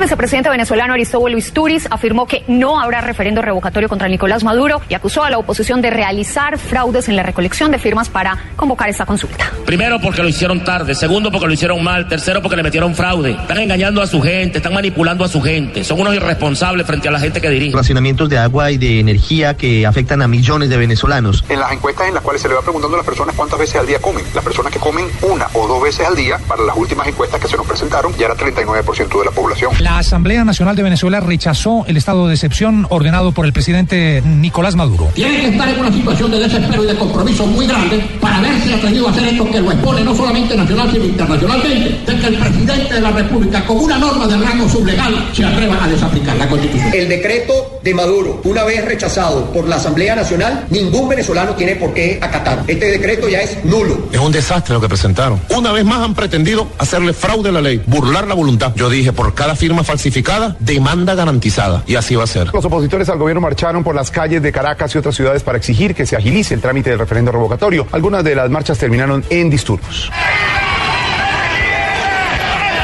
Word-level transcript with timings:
El 0.00 0.04
vicepresidente 0.04 0.48
venezolano 0.48 0.94
Aristóbulo 0.94 1.36
Isturiz 1.36 1.86
afirmó 1.90 2.26
que 2.26 2.42
no 2.48 2.80
habrá 2.80 3.02
referendo 3.02 3.42
revocatorio 3.42 3.86
contra 3.86 4.08
Nicolás 4.08 4.42
Maduro 4.42 4.80
y 4.88 4.94
acusó 4.94 5.24
a 5.24 5.28
la 5.28 5.36
oposición 5.36 5.82
de 5.82 5.90
realizar 5.90 6.56
fraudes 6.56 7.10
en 7.10 7.16
la 7.16 7.22
recolección 7.22 7.70
de 7.70 7.78
firmas 7.78 8.08
para 8.08 8.38
convocar 8.56 8.88
esta 8.88 9.04
consulta. 9.04 9.52
Primero 9.66 10.00
porque 10.00 10.22
lo 10.22 10.28
hicieron 10.30 10.64
tarde, 10.64 10.94
segundo 10.94 11.30
porque 11.30 11.46
lo 11.46 11.52
hicieron 11.52 11.84
mal, 11.84 12.08
tercero 12.08 12.40
porque 12.40 12.56
le 12.56 12.62
metieron 12.62 12.94
fraude. 12.94 13.32
Están 13.32 13.58
engañando 13.58 14.00
a 14.00 14.06
su 14.06 14.22
gente, 14.22 14.56
están 14.56 14.72
manipulando 14.72 15.22
a 15.22 15.28
su 15.28 15.42
gente, 15.42 15.84
son 15.84 16.00
unos 16.00 16.14
irresponsables 16.14 16.86
frente 16.86 17.08
a 17.08 17.10
la 17.10 17.20
gente 17.20 17.42
que 17.42 17.50
dirige. 17.50 17.76
Racionamientos 17.76 18.30
de 18.30 18.38
agua 18.38 18.70
y 18.70 18.78
de 18.78 19.00
energía 19.00 19.54
que 19.54 19.86
afectan 19.86 20.22
a 20.22 20.28
millones 20.28 20.70
de 20.70 20.78
venezolanos. 20.78 21.44
En 21.50 21.60
las 21.60 21.72
encuestas 21.72 22.08
en 22.08 22.14
las 22.14 22.22
cuales 22.22 22.40
se 22.40 22.48
le 22.48 22.54
va 22.54 22.62
preguntando 22.62 22.96
a 22.96 23.00
las 23.00 23.06
personas 23.06 23.34
cuántas 23.36 23.58
veces 23.58 23.76
al 23.76 23.86
día 23.86 23.98
comen, 23.98 24.24
las 24.34 24.42
personas 24.42 24.72
que 24.72 24.78
comen 24.78 25.04
una 25.20 25.46
o 25.52 25.68
dos 25.68 25.82
veces 25.82 26.06
al 26.06 26.16
día, 26.16 26.38
para 26.48 26.62
las 26.62 26.74
últimas 26.74 27.06
encuestas 27.06 27.38
que 27.38 27.48
se 27.48 27.58
nos 27.58 27.66
presentaron, 27.66 28.16
ya 28.16 28.24
era 28.24 28.34
39% 28.34 29.18
de 29.18 29.24
la 29.26 29.30
población. 29.30 29.74
La 29.78 29.89
Asamblea 29.98 30.44
Nacional 30.44 30.76
de 30.76 30.82
Venezuela 30.82 31.20
rechazó 31.20 31.84
el 31.86 31.96
estado 31.96 32.28
de 32.28 32.34
excepción 32.34 32.86
ordenado 32.90 33.32
por 33.32 33.46
el 33.46 33.52
presidente 33.52 34.22
Nicolás 34.24 34.76
Maduro. 34.76 35.10
Tiene 35.14 35.40
que 35.40 35.48
estar 35.48 35.68
en 35.68 35.80
una 35.80 35.92
situación 35.92 36.30
de 36.30 36.38
desespero 36.38 36.84
y 36.84 36.86
de 36.86 36.96
compromiso 36.96 37.46
muy 37.46 37.66
grande 37.66 38.04
para 38.20 38.38
haberse 38.38 38.74
atrevido 38.74 39.08
a 39.08 39.10
hacer 39.10 39.24
esto 39.28 39.50
que 39.50 39.60
lo 39.60 39.72
expone 39.72 40.04
no 40.04 40.14
solamente 40.14 40.56
nacional 40.56 40.90
sino 40.90 41.04
internacionalmente, 41.04 42.12
de 42.12 42.18
que 42.18 42.26
el 42.26 42.38
presidente 42.38 42.94
de 42.94 43.00
la 43.00 43.10
República, 43.10 43.64
con 43.66 43.76
una 43.78 43.98
norma 43.98 44.26
de 44.26 44.38
rango 44.38 44.68
sublegal, 44.68 45.28
se 45.32 45.44
atreva 45.44 45.84
a 45.84 45.88
desaplicar 45.88 46.36
la 46.36 46.48
Constitución. 46.48 46.90
El 46.92 47.08
decreto 47.08 47.80
de 47.82 47.94
Maduro, 47.94 48.40
una 48.44 48.64
vez 48.64 48.84
rechazado 48.84 49.52
por 49.52 49.68
la 49.68 49.76
Asamblea 49.76 50.16
Nacional, 50.16 50.66
ningún 50.70 51.08
venezolano 51.08 51.54
tiene 51.54 51.76
por 51.76 51.92
qué 51.94 52.18
acatar. 52.20 52.64
Este 52.66 52.86
decreto 52.86 53.28
ya 53.28 53.40
es 53.40 53.64
nulo. 53.64 54.08
Es 54.12 54.18
un 54.18 54.32
desastre 54.32 54.74
lo 54.74 54.80
que 54.80 54.88
presentaron. 54.88 55.40
Una 55.56 55.72
vez 55.72 55.84
más 55.84 56.00
han 56.00 56.14
pretendido 56.14 56.68
hacerle 56.78 57.12
fraude 57.12 57.50
a 57.50 57.52
la 57.52 57.60
ley, 57.60 57.82
burlar 57.86 58.26
la 58.26 58.34
voluntad. 58.34 58.72
Yo 58.76 58.88
dije, 58.88 59.12
por 59.12 59.34
cada 59.34 59.54
firma 59.56 59.79
falsificada, 59.84 60.56
demanda 60.60 61.14
garantizada. 61.14 61.82
Y 61.86 61.96
así 61.96 62.16
va 62.16 62.24
a 62.24 62.26
ser. 62.26 62.50
Los 62.52 62.64
opositores 62.64 63.08
al 63.08 63.18
gobierno 63.18 63.40
marcharon 63.40 63.84
por 63.84 63.94
las 63.94 64.10
calles 64.10 64.42
de 64.42 64.52
Caracas 64.52 64.94
y 64.94 64.98
otras 64.98 65.14
ciudades 65.14 65.42
para 65.42 65.58
exigir 65.58 65.94
que 65.94 66.06
se 66.06 66.16
agilice 66.16 66.54
el 66.54 66.60
trámite 66.60 66.90
del 66.90 66.98
referendo 66.98 67.32
revocatorio. 67.32 67.86
Algunas 67.92 68.24
de 68.24 68.34
las 68.34 68.50
marchas 68.50 68.78
terminaron 68.78 69.24
en 69.30 69.50
disturbios 69.50 70.10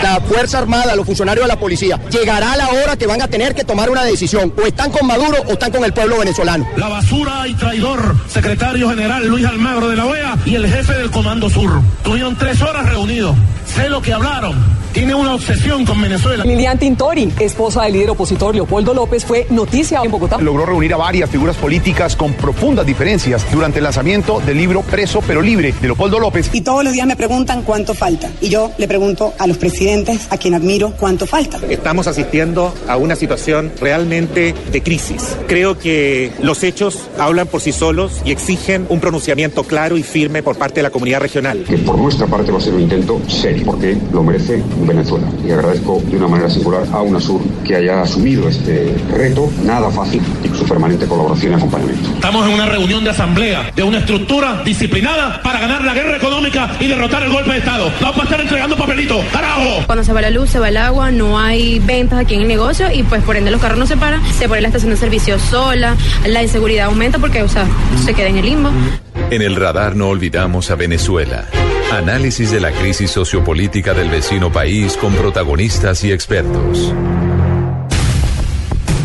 la 0.06 0.20
Fuerza 0.20 0.58
Armada, 0.58 0.94
los 0.94 1.04
funcionarios 1.04 1.44
de 1.44 1.48
la 1.48 1.58
policía, 1.58 1.98
llegará 2.10 2.56
la 2.56 2.68
hora 2.68 2.96
que 2.96 3.06
van 3.06 3.20
a 3.22 3.28
tener 3.28 3.54
que 3.54 3.64
tomar 3.64 3.90
una 3.90 4.04
decisión. 4.04 4.52
O 4.56 4.66
están 4.66 4.90
con 4.90 5.06
Maduro 5.06 5.36
o 5.46 5.52
están 5.52 5.72
con 5.72 5.84
el 5.84 5.92
pueblo 5.92 6.18
venezolano. 6.18 6.66
La 6.76 6.88
basura 6.88 7.48
y 7.48 7.54
traidor, 7.54 8.16
secretario 8.28 8.88
general 8.88 9.26
Luis 9.26 9.44
Almagro 9.44 9.88
de 9.88 9.96
la 9.96 10.06
OEA 10.06 10.36
y 10.44 10.54
el 10.54 10.68
jefe 10.68 10.92
del 10.94 11.10
Comando 11.10 11.50
Sur. 11.50 11.80
Tuvieron 12.04 12.36
tres 12.36 12.62
horas 12.62 12.88
reunidos. 12.88 13.36
Sé 13.76 13.90
lo 13.90 14.00
que 14.00 14.12
hablaron. 14.12 14.76
Tiene 14.96 15.14
una 15.14 15.34
obsesión 15.34 15.84
con 15.84 16.00
Venezuela. 16.00 16.42
Lilian 16.42 16.78
Tintori, 16.78 17.30
esposa 17.40 17.82
del 17.82 17.92
líder 17.92 18.08
opositor 18.08 18.54
Leopoldo 18.54 18.94
López, 18.94 19.26
fue 19.26 19.46
noticia 19.50 20.00
en 20.02 20.10
Bogotá. 20.10 20.38
Logró 20.38 20.64
reunir 20.64 20.94
a 20.94 20.96
varias 20.96 21.28
figuras 21.28 21.54
políticas 21.56 22.16
con 22.16 22.32
profundas 22.32 22.86
diferencias 22.86 23.44
durante 23.52 23.80
el 23.80 23.84
lanzamiento 23.84 24.40
del 24.40 24.56
libro 24.56 24.80
Preso 24.80 25.20
pero 25.26 25.42
Libre 25.42 25.74
de 25.78 25.88
Leopoldo 25.88 26.18
López. 26.18 26.48
Y 26.54 26.62
todos 26.62 26.82
los 26.82 26.94
días 26.94 27.06
me 27.06 27.14
preguntan 27.14 27.60
cuánto 27.60 27.92
falta. 27.92 28.30
Y 28.40 28.48
yo 28.48 28.72
le 28.78 28.88
pregunto 28.88 29.34
a 29.38 29.46
los 29.46 29.58
presidentes, 29.58 30.28
a 30.30 30.38
quien 30.38 30.54
admiro, 30.54 30.94
cuánto 30.98 31.26
falta. 31.26 31.60
Estamos 31.68 32.06
asistiendo 32.06 32.72
a 32.88 32.96
una 32.96 33.16
situación 33.16 33.72
realmente 33.78 34.54
de 34.72 34.82
crisis. 34.82 35.36
Creo 35.46 35.78
que 35.78 36.32
los 36.40 36.64
hechos 36.64 37.10
hablan 37.18 37.48
por 37.48 37.60
sí 37.60 37.72
solos 37.72 38.22
y 38.24 38.30
exigen 38.30 38.86
un 38.88 39.00
pronunciamiento 39.00 39.62
claro 39.64 39.98
y 39.98 40.02
firme 40.02 40.42
por 40.42 40.56
parte 40.56 40.76
de 40.76 40.84
la 40.84 40.90
comunidad 40.90 41.20
regional. 41.20 41.64
Que 41.68 41.76
por 41.76 41.98
nuestra 41.98 42.26
parte 42.26 42.50
va 42.50 42.56
a 42.56 42.62
ser 42.62 42.72
un 42.72 42.80
intento 42.80 43.20
serio, 43.28 43.65
porque 43.66 43.98
lo 44.12 44.22
merece 44.22 44.62
Venezuela. 44.86 45.26
Y 45.46 45.50
agradezco 45.50 46.00
de 46.06 46.16
una 46.16 46.28
manera 46.28 46.48
singular 46.48 46.84
a 46.92 47.02
UNASUR 47.02 47.42
que 47.64 47.76
haya 47.76 48.00
asumido 48.00 48.48
este 48.48 48.94
reto, 49.10 49.50
nada 49.64 49.90
fácil, 49.90 50.22
y 50.42 50.56
su 50.56 50.64
permanente 50.64 51.06
colaboración 51.06 51.52
y 51.52 51.54
acompañamiento. 51.56 52.08
Estamos 52.14 52.46
en 52.46 52.54
una 52.54 52.66
reunión 52.66 53.04
de 53.04 53.10
asamblea, 53.10 53.72
de 53.74 53.82
una 53.82 53.98
estructura 53.98 54.62
disciplinada 54.64 55.42
para 55.42 55.60
ganar 55.60 55.84
la 55.84 55.94
guerra 55.94 56.16
económica 56.16 56.76
y 56.80 56.86
derrotar 56.86 57.22
el 57.24 57.32
golpe 57.32 57.52
de 57.52 57.58
Estado. 57.58 57.90
Vamos 58.00 58.20
a 58.20 58.22
estar 58.22 58.40
entregando 58.40 58.76
papelitos. 58.76 59.24
¡Carajo! 59.32 59.82
Cuando 59.86 60.04
se 60.04 60.12
va 60.12 60.22
la 60.22 60.30
luz, 60.30 60.50
se 60.50 60.58
va 60.58 60.68
el 60.68 60.76
agua, 60.76 61.10
no 61.10 61.38
hay 61.38 61.80
ventas 61.80 62.20
aquí 62.20 62.34
en 62.34 62.42
el 62.42 62.48
negocio 62.48 62.86
y 62.92 63.02
pues 63.02 63.22
por 63.22 63.36
ende 63.36 63.50
los 63.50 63.60
carros 63.60 63.78
no 63.78 63.86
se 63.86 63.96
paran, 63.96 64.22
se 64.32 64.48
pone 64.48 64.60
la 64.60 64.68
estación 64.68 64.90
de 64.90 64.96
servicio 64.96 65.38
sola, 65.38 65.96
la 66.24 66.42
inseguridad 66.42 66.86
aumenta 66.86 67.18
porque, 67.18 67.42
o 67.42 67.48
sea, 67.48 67.66
se 68.04 68.14
queda 68.14 68.28
en 68.28 68.38
el 68.38 68.46
limbo. 68.46 68.70
En 69.30 69.42
el 69.42 69.56
radar 69.56 69.96
no 69.96 70.08
olvidamos 70.08 70.70
a 70.70 70.76
Venezuela. 70.76 71.46
Análisis 71.96 72.50
de 72.50 72.60
la 72.60 72.72
crisis 72.72 73.10
sociopolítica 73.10 73.94
del 73.94 74.10
vecino 74.10 74.52
país 74.52 74.98
con 74.98 75.14
protagonistas 75.14 76.04
y 76.04 76.12
expertos. 76.12 76.92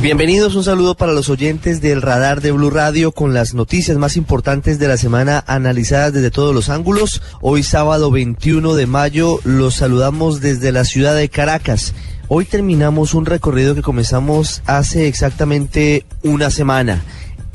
Bienvenidos, 0.01 0.55
un 0.55 0.65
saludo 0.65 0.95
para 0.95 1.13
los 1.13 1.29
oyentes 1.29 1.79
del 1.79 2.01
radar 2.01 2.41
de 2.41 2.51
Blue 2.51 2.69
Radio 2.69 3.13
con 3.13 3.33
las 3.33 3.53
noticias 3.53 3.97
más 3.97 4.17
importantes 4.17 4.77
de 4.77 4.89
la 4.89 4.97
semana 4.97 5.41
analizadas 5.47 6.11
desde 6.11 6.31
todos 6.31 6.53
los 6.53 6.67
ángulos. 6.67 7.21
Hoy 7.39 7.63
sábado 7.63 8.11
21 8.11 8.73
de 8.73 8.87
mayo 8.87 9.39
los 9.45 9.75
saludamos 9.75 10.41
desde 10.41 10.73
la 10.73 10.83
ciudad 10.83 11.15
de 11.15 11.29
Caracas. 11.29 11.93
Hoy 12.27 12.43
terminamos 12.43 13.13
un 13.13 13.25
recorrido 13.25 13.73
que 13.73 13.81
comenzamos 13.81 14.63
hace 14.65 15.07
exactamente 15.07 16.05
una 16.23 16.49
semana. 16.49 17.03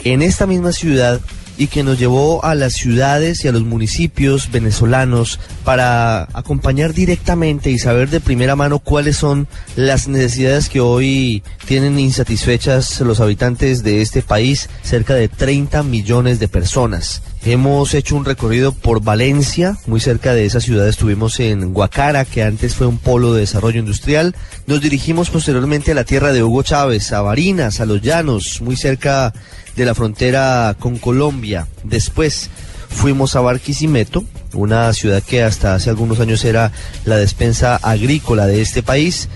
En 0.03 0.23
esta 0.23 0.47
misma 0.47 0.73
ciudad 0.73 1.21
y 1.57 1.69
que 1.69 1.83
nos 1.83 1.99
llevó 1.99 2.45
a 2.45 2.55
las 2.55 2.75
ciudades 2.75 3.45
y 3.45 3.49
a 3.49 3.53
los 3.53 3.63
municipios 3.63 4.51
venezolanos 4.51 5.41
para 5.65 6.29
acompañar 6.33 6.93
directamente 6.93 7.71
y 7.71 7.79
saber 7.79 8.11
de 8.11 8.21
primera 8.21 8.57
mano 8.57 8.79
cuáles 8.79 9.17
son 9.17 9.49
las 9.75 10.09
necesidades 10.09 10.69
que 10.69 10.81
hoy 10.81 11.43
tienen 11.67 11.99
insatisfechas 11.99 13.01
los 13.01 13.21
habitantes 13.21 13.83
de 13.83 14.03
este 14.03 14.23
país, 14.23 14.69
cerca 14.83 15.15
de 15.15 15.29
30 15.29 15.83
millones 15.83 16.39
de 16.39 16.49
personas. 16.49 17.23
Hemos 17.49 17.95
hecho 17.95 18.17
un 18.17 18.25
recorrido 18.25 18.73
por 18.73 19.05
Valencia, 19.05 19.79
muy 19.87 20.01
cerca 20.01 20.35
de 20.35 20.47
esa 20.47 20.61
ciudad 20.61 20.89
estuvimos 20.89 21.39
en 21.39 21.73
Guacara, 21.73 22.25
que 22.25 22.43
antes 22.43 22.75
fue 22.75 22.89
un 22.89 22.99
polo 22.99 23.35
de 23.35 23.43
desarrollo 23.43 23.79
industrial. 23.79 24.35
Nos 24.67 24.81
dirigimos 24.81 25.31
posteriormente 25.31 25.93
a 25.93 25.95
la 25.95 26.03
tierra 26.03 26.33
de 26.33 26.43
Hugo 26.43 26.65
Chávez, 26.65 27.13
a 27.13 27.21
Barinas, 27.21 27.79
a 27.79 27.87
Los 27.87 28.03
Llanos, 28.03 28.61
muy 28.63 28.75
cerca 28.75 29.33
de 29.77 29.85
la 29.85 29.95
frontera 29.95 30.75
con 30.77 30.99
Colombia. 30.99 31.69
Después 31.85 32.51
fuimos 32.89 33.37
a 33.37 33.43
Barquisimeto, 33.43 34.25
una 34.53 34.93
ciudad 34.93 35.23
que 35.23 35.45
hasta 35.45 35.77
hace 35.77 35.89
algunos 35.89 36.19
años 36.19 36.45
era 36.45 36.73
la 37.05 37.17
despensa 37.17 37.77
agrícola 37.77 38.47
de 38.47 38.61
este 38.61 38.83
país. 38.83 39.29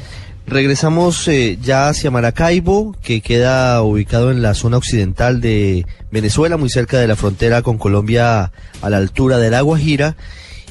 Regresamos 0.50 1.28
eh, 1.28 1.58
ya 1.62 1.88
hacia 1.88 2.10
Maracaibo, 2.10 2.96
que 3.04 3.20
queda 3.20 3.80
ubicado 3.82 4.32
en 4.32 4.42
la 4.42 4.54
zona 4.54 4.78
occidental 4.78 5.40
de 5.40 5.86
Venezuela, 6.10 6.56
muy 6.56 6.68
cerca 6.68 6.98
de 6.98 7.06
la 7.06 7.14
frontera 7.14 7.62
con 7.62 7.78
Colombia 7.78 8.50
a 8.82 8.90
la 8.90 8.96
altura 8.96 9.38
del 9.38 9.52
La 9.52 9.60
Guajira, 9.60 10.16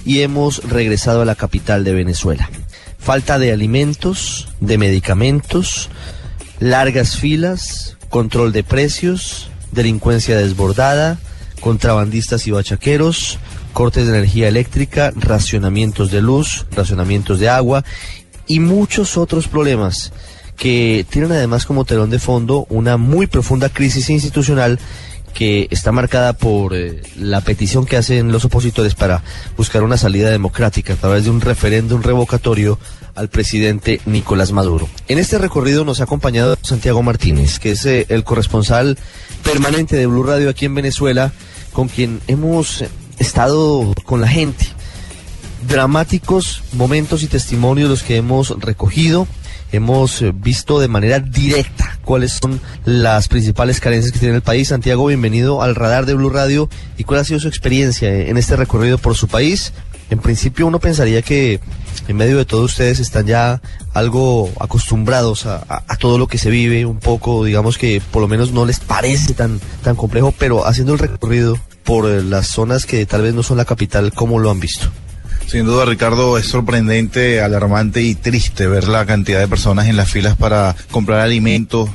y 0.04 0.20
hemos 0.20 0.66
regresado 0.66 1.22
a 1.22 1.26
la 1.26 1.36
capital 1.36 1.86
de 1.86 1.94
Venezuela. 1.94 2.50
Falta 2.98 3.40
de 3.40 3.54
alimentos, 3.54 4.50
de 4.60 4.78
medicamentos, 4.78 5.88
largas 6.60 7.16
filas, 7.16 7.96
control 8.10 8.52
de 8.52 8.66
precios, 8.66 9.50
delincuencia 9.72 10.36
desbordada, 10.36 11.20
contrabandistas 11.62 12.48
y 12.48 12.52
bachaqueros, 12.52 13.40
cortes 13.72 14.08
de 14.08 14.18
energía 14.18 14.50
eléctrica, 14.50 15.14
racionamientos 15.16 16.12
de 16.12 16.22
luz, 16.22 16.66
racionamientos 16.76 17.40
de 17.40 17.48
agua 17.48 17.86
y 18.50 18.60
muchos 18.60 19.16
otros 19.16 19.48
problemas 19.48 20.12
que 20.58 21.06
tienen 21.10 21.32
además 21.32 21.66
como 21.66 21.86
telón 21.86 22.10
de 22.10 22.20
fondo 22.20 22.66
una 22.70 22.98
muy 22.98 23.28
profunda 23.28 23.70
crisis 23.70 24.10
institucional 24.10 24.78
que 25.34 25.68
está 25.70 25.92
marcada 25.92 26.34
por 26.34 26.76
eh, 26.76 27.02
la 27.16 27.42
petición 27.42 27.86
que 27.86 27.96
hacen 27.96 28.32
los 28.32 28.44
opositores 28.46 28.96
para 28.96 29.24
buscar 29.56 29.84
una 29.84 29.96
salida 29.96 30.32
democrática 30.32 30.94
a 30.94 30.96
través 30.98 31.24
de 31.24 31.30
un 31.30 31.40
referéndum 31.40 32.02
revocatorio 32.02 32.80
al 33.16 33.30
presidente 33.30 34.02
Nicolás 34.06 34.52
Maduro. 34.52 34.90
En 35.08 35.20
este 35.20 35.38
recorrido 35.38 35.86
nos 35.86 36.02
ha 36.02 36.06
acompañado 36.06 36.58
Santiago 36.62 37.04
Martínez, 37.04 37.60
que 37.60 37.72
es 37.72 37.86
eh, 37.86 38.08
el 38.10 38.24
corresponsal 38.24 38.98
permanente 39.44 39.96
de 39.96 40.08
Blue 40.08 40.24
Radio 40.24 40.50
aquí 40.50 40.66
en 40.66 40.76
Venezuela, 40.76 41.32
con 41.72 41.88
quien 41.88 42.22
hemos 42.28 42.84
estado 43.20 43.94
con 44.06 44.22
la 44.22 44.28
gente. 44.28 44.79
Dramáticos 45.68 46.64
momentos 46.74 47.24
y 47.24 47.28
testimonios 47.28 47.90
los 47.90 48.04
que 48.04 48.16
hemos 48.16 48.50
recogido 48.60 49.28
hemos 49.72 50.22
eh, 50.22 50.32
visto 50.34 50.80
de 50.80 50.88
manera 50.88 51.20
directa 51.20 52.00
cuáles 52.04 52.34
son 52.34 52.60
las 52.86 53.28
principales 53.28 53.80
carencias 53.80 54.12
que 54.12 54.20
tiene 54.20 54.36
el 54.36 54.42
país. 54.42 54.70
Santiago, 54.70 55.06
bienvenido 55.06 55.62
al 55.62 55.76
radar 55.76 56.06
de 56.06 56.14
Blue 56.14 56.30
Radio. 56.30 56.70
¿Y 56.98 57.04
cuál 57.04 57.20
ha 57.20 57.24
sido 57.24 57.40
su 57.40 57.48
experiencia 57.48 58.10
en 58.10 58.38
este 58.38 58.56
recorrido 58.56 58.98
por 58.98 59.16
su 59.16 59.28
país? 59.28 59.74
En 60.10 60.20
principio 60.20 60.66
uno 60.66 60.80
pensaría 60.80 61.22
que 61.22 61.60
en 62.08 62.18
medio 62.18 62.38
de 62.38 62.46
todo 62.46 62.64
ustedes 62.64 63.00
están 63.00 63.28
ya 63.28 63.62
algo 63.94 64.52
acostumbrados 64.60 65.46
a, 65.46 65.64
a, 65.68 65.96
todo 65.98 66.18
lo 66.18 66.26
que 66.26 66.40
se 66.40 66.50
vive, 66.50 66.86
un 66.86 66.98
poco, 66.98 67.44
digamos 67.44 67.78
que 67.78 68.02
por 68.12 68.22
lo 68.22 68.28
menos 68.28 68.52
no 68.52 68.66
les 68.66 68.80
parece 68.80 69.36
tan, 69.36 69.60
tan 69.84 69.96
complejo, 69.96 70.34
pero 70.36 70.66
haciendo 70.66 70.94
el 70.94 71.00
recorrido 71.00 71.60
por 71.84 72.06
las 72.06 72.48
zonas 72.48 72.88
que 72.88 73.06
tal 73.06 73.22
vez 73.22 73.36
no 73.36 73.44
son 73.44 73.58
la 73.58 73.66
capital, 73.66 74.12
¿cómo 74.14 74.40
lo 74.40 74.50
han 74.50 74.60
visto? 74.60 74.90
Sin 75.50 75.66
duda, 75.66 75.84
Ricardo, 75.84 76.38
es 76.38 76.46
sorprendente, 76.46 77.42
alarmante 77.42 78.04
y 78.04 78.14
triste 78.14 78.68
ver 78.68 78.88
la 78.88 79.08
cantidad 79.08 79.40
de 79.40 79.48
personas 79.48 79.88
en 79.88 79.98
las 79.98 80.12
filas 80.12 80.38
para 80.38 80.76
comprar 80.92 81.22
alimentos. 81.22 81.90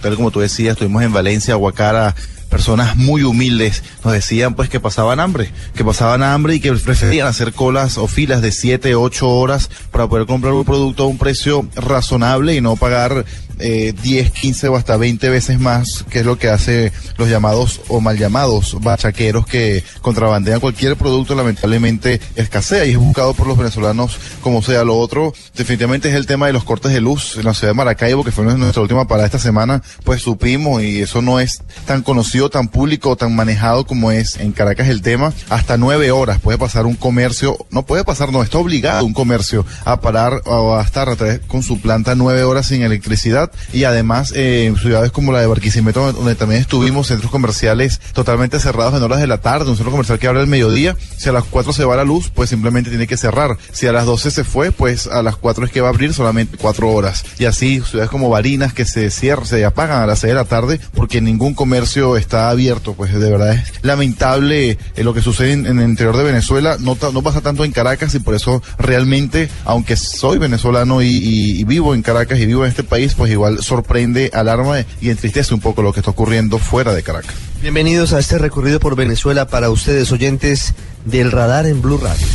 Tal 0.00 0.14
como 0.14 0.30
tú 0.30 0.38
decías, 0.38 0.74
estuvimos 0.74 1.02
en 1.02 1.12
Valencia, 1.12 1.56
Guacara, 1.56 2.14
personas 2.48 2.94
muy 2.96 3.24
humildes 3.24 3.82
nos 4.04 4.12
decían 4.12 4.54
pues 4.54 4.68
que 4.68 4.78
pasaban 4.78 5.18
hambre, 5.18 5.50
que 5.74 5.84
pasaban 5.84 6.22
hambre 6.22 6.54
y 6.54 6.60
que 6.60 6.72
preferían 6.72 7.26
hacer 7.26 7.52
colas 7.52 7.98
o 7.98 8.06
filas 8.06 8.42
de 8.42 8.52
7, 8.52 8.94
8 8.94 9.28
horas 9.28 9.70
para 9.90 10.06
poder 10.06 10.26
comprar 10.26 10.52
un 10.52 10.64
producto 10.64 11.02
a 11.02 11.06
un 11.06 11.18
precio 11.18 11.66
razonable 11.74 12.54
y 12.54 12.60
no 12.60 12.76
pagar 12.76 13.24
eh, 13.60 13.94
10, 14.02 14.30
15 14.30 14.68
o 14.68 14.76
hasta 14.76 14.96
20 14.96 15.28
veces 15.28 15.60
más, 15.60 16.04
que 16.10 16.20
es 16.20 16.26
lo 16.26 16.38
que 16.38 16.48
hace 16.48 16.92
los 17.16 17.28
llamados 17.28 17.80
o 17.88 18.00
mal 18.00 18.18
llamados 18.18 18.76
bachaqueros 18.80 19.46
que 19.46 19.84
contrabandean 20.00 20.60
cualquier 20.60 20.96
producto, 20.96 21.34
lamentablemente 21.34 22.20
escasea 22.36 22.84
y 22.84 22.92
es 22.92 22.98
buscado 22.98 23.34
por 23.34 23.46
los 23.46 23.58
venezolanos 23.58 24.18
como 24.40 24.62
sea. 24.62 24.84
Lo 24.84 24.98
otro, 24.98 25.32
definitivamente 25.56 26.08
es 26.08 26.14
el 26.14 26.26
tema 26.26 26.46
de 26.46 26.52
los 26.52 26.64
cortes 26.64 26.92
de 26.92 27.00
luz 27.00 27.36
en 27.36 27.44
la 27.44 27.54
ciudad 27.54 27.72
de 27.72 27.76
Maracaibo, 27.76 28.24
que 28.24 28.32
fue 28.32 28.44
nuestra 28.44 28.82
última 28.82 29.06
parada 29.06 29.26
esta 29.26 29.38
semana, 29.38 29.82
pues 30.04 30.22
supimos 30.22 30.82
y 30.82 31.02
eso 31.02 31.22
no 31.22 31.40
es 31.40 31.62
tan 31.86 32.02
conocido, 32.02 32.50
tan 32.50 32.68
público, 32.68 33.16
tan 33.16 33.34
manejado 33.34 33.86
como 33.86 34.10
es 34.10 34.36
en 34.36 34.52
Caracas 34.52 34.88
el 34.88 35.02
tema. 35.02 35.32
Hasta 35.48 35.76
nueve 35.76 36.10
horas 36.10 36.40
puede 36.40 36.58
pasar 36.58 36.86
un 36.86 36.96
comercio, 36.96 37.58
no 37.70 37.84
puede 37.84 38.04
pasar, 38.04 38.32
no, 38.32 38.42
está 38.42 38.58
obligado 38.58 39.04
un 39.04 39.12
comercio 39.12 39.66
a 39.84 40.00
parar 40.00 40.42
o 40.46 40.76
a 40.76 40.82
estar 40.82 41.10
con 41.46 41.62
su 41.62 41.80
planta 41.80 42.14
nueve 42.14 42.42
horas 42.42 42.66
sin 42.66 42.82
electricidad 42.82 43.49
y 43.72 43.84
además 43.84 44.32
eh, 44.34 44.72
ciudades 44.80 45.12
como 45.12 45.32
la 45.32 45.40
de 45.40 45.46
Barquisimeto, 45.46 46.12
donde 46.12 46.34
también 46.34 46.60
estuvimos, 46.60 47.08
centros 47.08 47.30
comerciales 47.30 48.00
totalmente 48.12 48.58
cerrados 48.60 48.94
en 48.94 49.02
horas 49.02 49.20
de 49.20 49.26
la 49.26 49.38
tarde, 49.38 49.70
un 49.70 49.76
centro 49.76 49.90
comercial 49.90 50.18
que 50.18 50.26
abre 50.26 50.40
al 50.40 50.46
mediodía, 50.46 50.96
si 51.16 51.28
a 51.28 51.32
las 51.32 51.44
4 51.44 51.72
se 51.72 51.84
va 51.84 51.96
la 51.96 52.04
luz, 52.04 52.30
pues 52.34 52.50
simplemente 52.50 52.90
tiene 52.90 53.06
que 53.06 53.16
cerrar. 53.16 53.56
Si 53.72 53.86
a 53.86 53.92
las 53.92 54.06
12 54.06 54.30
se 54.30 54.44
fue, 54.44 54.72
pues 54.72 55.06
a 55.06 55.22
las 55.22 55.36
4 55.36 55.66
es 55.66 55.72
que 55.72 55.80
va 55.80 55.88
a 55.88 55.90
abrir 55.90 56.14
solamente 56.14 56.56
4 56.56 56.90
horas. 56.90 57.24
Y 57.38 57.44
así 57.44 57.80
ciudades 57.80 58.10
como 58.10 58.28
Barinas 58.28 58.72
que 58.72 58.84
se 58.84 59.10
cierran, 59.10 59.46
se 59.46 59.64
apagan 59.64 60.02
a 60.02 60.06
las 60.06 60.20
6 60.20 60.30
de 60.30 60.34
la 60.34 60.44
tarde 60.44 60.80
porque 60.94 61.20
ningún 61.20 61.54
comercio 61.54 62.16
está 62.16 62.50
abierto, 62.50 62.94
pues 62.94 63.12
de 63.12 63.30
verdad 63.30 63.54
es 63.54 63.72
lamentable 63.82 64.70
eh, 64.70 65.04
lo 65.04 65.14
que 65.14 65.22
sucede 65.22 65.52
en, 65.52 65.66
el 65.66 65.88
interior 65.88 66.16
de 66.16 66.24
Venezuela, 66.24 66.76
no, 66.80 66.96
no 67.12 67.22
pasa 67.22 67.40
tanto 67.40 67.64
en 67.64 67.72
Caracas 67.72 68.14
y 68.14 68.20
por 68.20 68.34
eso 68.34 68.62
realmente, 68.78 69.48
aunque 69.64 69.96
soy 69.96 70.38
venezolano 70.38 71.02
y, 71.02 71.08
y 71.08 71.64
vivo 71.64 71.94
en 71.94 72.02
Caracas 72.02 72.38
y 72.38 72.46
vivo 72.46 72.64
en 72.64 72.70
este 72.70 72.84
país, 72.84 73.14
pues 73.14 73.30
igual 73.30 73.39
sorprende, 73.60 74.30
alarma 74.32 74.84
y 75.00 75.10
entristece 75.10 75.54
un 75.54 75.60
poco 75.60 75.82
lo 75.82 75.92
que 75.92 76.00
está 76.00 76.10
ocurriendo 76.10 76.58
fuera 76.58 76.92
de 76.92 77.02
Caracas. 77.02 77.34
Bienvenidos 77.62 78.12
a 78.12 78.18
este 78.18 78.38
recorrido 78.38 78.80
por 78.80 78.96
Venezuela 78.96 79.46
para 79.46 79.70
ustedes 79.70 80.10
oyentes 80.12 80.74
del 81.04 81.30
radar 81.30 81.66
en 81.66 81.82
Blue 81.82 81.98
Radio. 81.98 82.26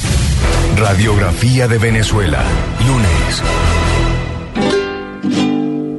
Radiografía 0.78 1.68
de 1.68 1.78
Venezuela, 1.78 2.44
lunes. 2.86 3.75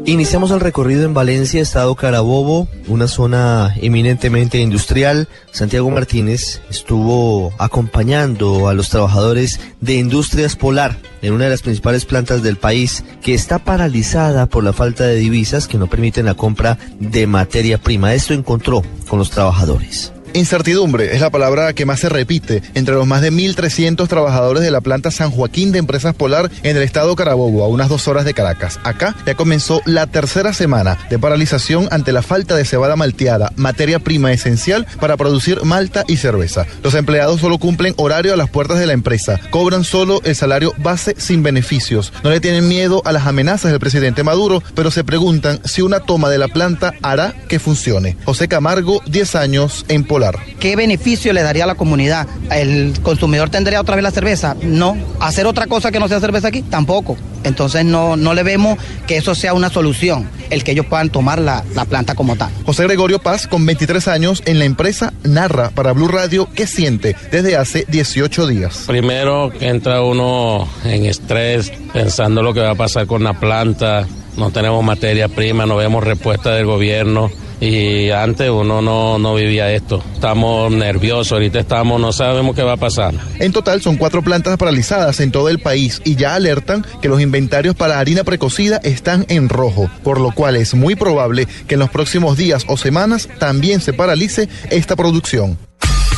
Iniciamos 0.09 0.53
el 0.53 0.61
recorrido 0.61 1.05
en 1.05 1.15
Valencia, 1.15 1.61
Estado 1.61 1.97
Carabobo, 1.97 2.69
una 2.87 3.09
zona 3.09 3.75
eminentemente 3.83 4.59
industrial. 4.59 5.27
Santiago 5.51 5.91
Martínez 5.91 6.61
estuvo 6.71 7.53
acompañando 7.59 8.69
a 8.69 8.75
los 8.75 8.89
trabajadores 8.89 9.59
de 9.81 9.95
Industrias 9.95 10.55
Polar 10.55 10.97
en 11.23 11.33
una 11.33 11.47
de 11.47 11.51
las 11.51 11.63
principales 11.63 12.05
plantas 12.05 12.45
del 12.45 12.57
país 12.57 13.03
que 13.21 13.35
está 13.35 13.59
paralizada 13.59 14.47
por 14.47 14.63
la 14.63 14.73
falta 14.73 15.03
de 15.03 15.17
divisas 15.17 15.67
que 15.67 15.77
no 15.77 15.89
permiten 15.89 16.27
la 16.27 16.35
compra 16.35 16.79
de 17.01 17.27
materia 17.27 17.79
prima. 17.79 18.15
Esto 18.15 18.33
encontró 18.33 18.85
con 19.09 19.19
los 19.19 19.31
trabajadores. 19.31 20.13
Incertidumbre 20.37 21.15
es 21.15 21.23
la 21.23 21.31
palabra 21.31 21.73
que 21.73 21.87
más 21.87 22.01
se 22.01 22.11
repite 22.11 22.63
entre 22.75 22.95
los 22.95 23.07
más 23.07 23.23
de 23.23 23.33
1.300 23.33 24.07
trabajadores 24.07 24.63
de 24.63 24.71
la 24.71 24.83
planta 24.83 25.11
San 25.11 25.31
Joaquín 25.31 25.73
de 25.73 25.79
Empresas 25.79 26.15
Polar 26.15 26.51
en 26.63 26.77
el 26.77 26.83
estado 26.83 27.17
Carabobo, 27.17 27.65
a 27.65 27.69
unas 27.69 27.89
dos 27.89 28.07
horas 28.07 28.27
de 28.27 28.35
Caracas. 28.35 28.79
Acá 28.85 29.17
ya 29.25 29.35
comenzó 29.35 29.81
la 29.87 30.07
tercera 30.07 30.53
semana 30.53 30.99
de 31.09 31.19
paralización 31.19 31.89
ante 31.91 32.13
la 32.13 32.21
falta 32.21 32.55
de 32.55 32.67
cebada 32.67 32.97
malteada, 32.97 33.51
materia 33.57 33.99
prima 33.99 34.31
esencial 34.31 34.87
para 35.01 35.17
producir 35.17 35.65
malta 35.65 36.05
y 36.07 36.19
cerveza. 36.19 36.67
Los 36.83 36.93
empleados 36.93 37.41
solo 37.41 37.57
cumplen 37.57 37.95
horario 37.97 38.35
a 38.35 38.37
las 38.37 38.51
puertas 38.51 38.79
de 38.79 38.85
la 38.85 38.93
empresa, 38.93 39.41
cobran 39.49 39.85
solo 39.85 40.21
el 40.25 40.37
salario 40.37 40.75
base 40.77 41.15
sin 41.17 41.43
beneficios. 41.43 42.13
No 42.23 42.29
le 42.29 42.41
tienen 42.41 42.69
miedo 42.69 43.01
a 43.07 43.13
las 43.13 43.27
amenazas 43.27 43.71
del 43.71 43.81
presidente 43.81 44.23
Maduro, 44.23 44.63
pero 44.75 44.91
se 44.91 45.03
preguntan 45.03 45.61
si 45.65 45.81
una 45.81 46.01
toma 46.01 46.29
de 46.29 46.37
la 46.37 46.49
planta 46.49 46.93
hará 47.01 47.35
que 47.49 47.59
funcione. 47.59 48.19
José 48.27 48.49
Camargo, 48.49 49.01
10 49.07 49.35
años 49.35 49.87
en 49.89 50.05
Polar. 50.05 50.26
¿Qué 50.59 50.77
beneficio 50.77 51.33
le 51.33 51.43
daría 51.43 51.65
a 51.65 51.67
la 51.67 51.75
comunidad? 51.75 52.27
¿El 52.51 52.95
consumidor 53.03 53.51
tendría 53.51 53.81
otra 53.81 53.97
vez 53.97 54.03
la 54.03 54.11
cerveza? 54.11 54.57
No. 54.63 54.97
¿Hacer 55.21 55.47
otra 55.47 55.67
cosa 55.67 55.91
que 55.93 55.99
no 56.01 56.09
sea 56.09 56.21
cerveza 56.21 56.49
aquí? 56.49 56.63
Tampoco. 56.63 57.17
Entonces 57.45 57.85
no, 57.85 58.17
no 58.17 58.35
le 58.35 58.43
vemos 58.43 58.79
que 59.07 59.17
eso 59.17 59.35
sea 59.35 59.55
una 59.55 59.71
solución, 59.71 60.29
el 60.51 60.65
que 60.65 60.73
ellos 60.73 60.87
puedan 60.87 61.11
tomar 61.11 61.41
la, 61.41 61.65
la 61.75 61.85
planta 61.85 62.15
como 62.15 62.35
tal. 62.35 62.51
José 62.65 62.83
Gregorio 62.85 63.21
Paz, 63.21 63.47
con 63.47 63.65
23 63.65 64.09
años 64.09 64.43
en 64.47 64.59
la 64.59 64.65
empresa, 64.65 65.13
narra 65.23 65.71
para 65.71 65.93
Blue 65.93 66.09
Radio 66.09 66.49
qué 66.53 66.67
siente 66.67 67.15
desde 67.31 67.57
hace 67.57 67.85
18 67.89 68.49
días. 68.49 68.85
Primero 68.87 69.53
entra 69.61 70.03
uno 70.03 70.69
en 70.85 71.07
estrés 71.07 71.73
pensando 71.93 72.43
lo 72.43 72.53
que 72.53 72.61
va 72.61 72.71
a 72.71 72.75
pasar 72.75 73.07
con 73.07 73.23
la 73.23 73.39
planta, 73.39 74.07
no 74.37 74.51
tenemos 74.51 74.83
materia 74.85 75.29
prima, 75.29 75.67
no 75.67 75.77
vemos 75.77 76.03
respuesta 76.03 76.53
del 76.53 76.67
gobierno 76.67 77.31
y 77.61 78.11
antes 78.11 78.51
uno 78.51 78.83
no, 78.83 79.19
no 79.19 79.35
vivía 79.35 79.73
esto. 79.73 80.03
Estamos 80.15 80.71
nerviosos, 80.73 81.33
ahorita 81.33 81.61
estamos, 81.61 82.01
no 82.01 82.13
sabemos 82.13 82.55
qué 82.55 82.63
va 82.63 82.73
a 82.73 82.77
pasar. 82.77 83.15
En 83.39 83.53
total 83.53 83.83
son 83.83 83.97
cuatro 83.97 84.23
plantas 84.23 84.57
paralizadas 84.57 85.21
en 85.21 85.33
todo 85.33 85.49
el 85.49 85.59
país 85.59 86.01
y 86.05 86.17
ya 86.17 86.35
alertan 86.35 86.85
que 87.01 87.09
los 87.09 87.21
inventarios 87.21 87.75
para 87.75 87.99
harina 87.99 88.25
precocida 88.25 88.81
están 88.83 89.25
en 89.29 89.49
rojo, 89.49 89.91
por 90.03 90.21
lo 90.21 90.33
cual 90.33 90.57
es 90.57 90.75
muy 90.75 90.95
probable 90.95 91.47
que 91.67 91.75
en 91.75 91.81
los 91.81 91.91
próximos 91.91 92.37
días 92.37 92.65
o 92.69 92.77
semanas 92.77 93.29
también 93.39 93.81
se 93.81 93.93
paralice 93.93 94.49
esta 94.71 94.97
producción. 94.97 95.59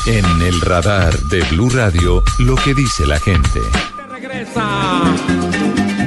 En 0.07 0.25
el 0.43 0.61
radar 0.61 1.19
de 1.31 1.43
Blue 1.51 1.71
Radio, 1.71 2.23
lo 2.39 2.55
que 2.57 2.75
dice 2.75 3.07
la 3.07 3.21
gente. 3.21 3.61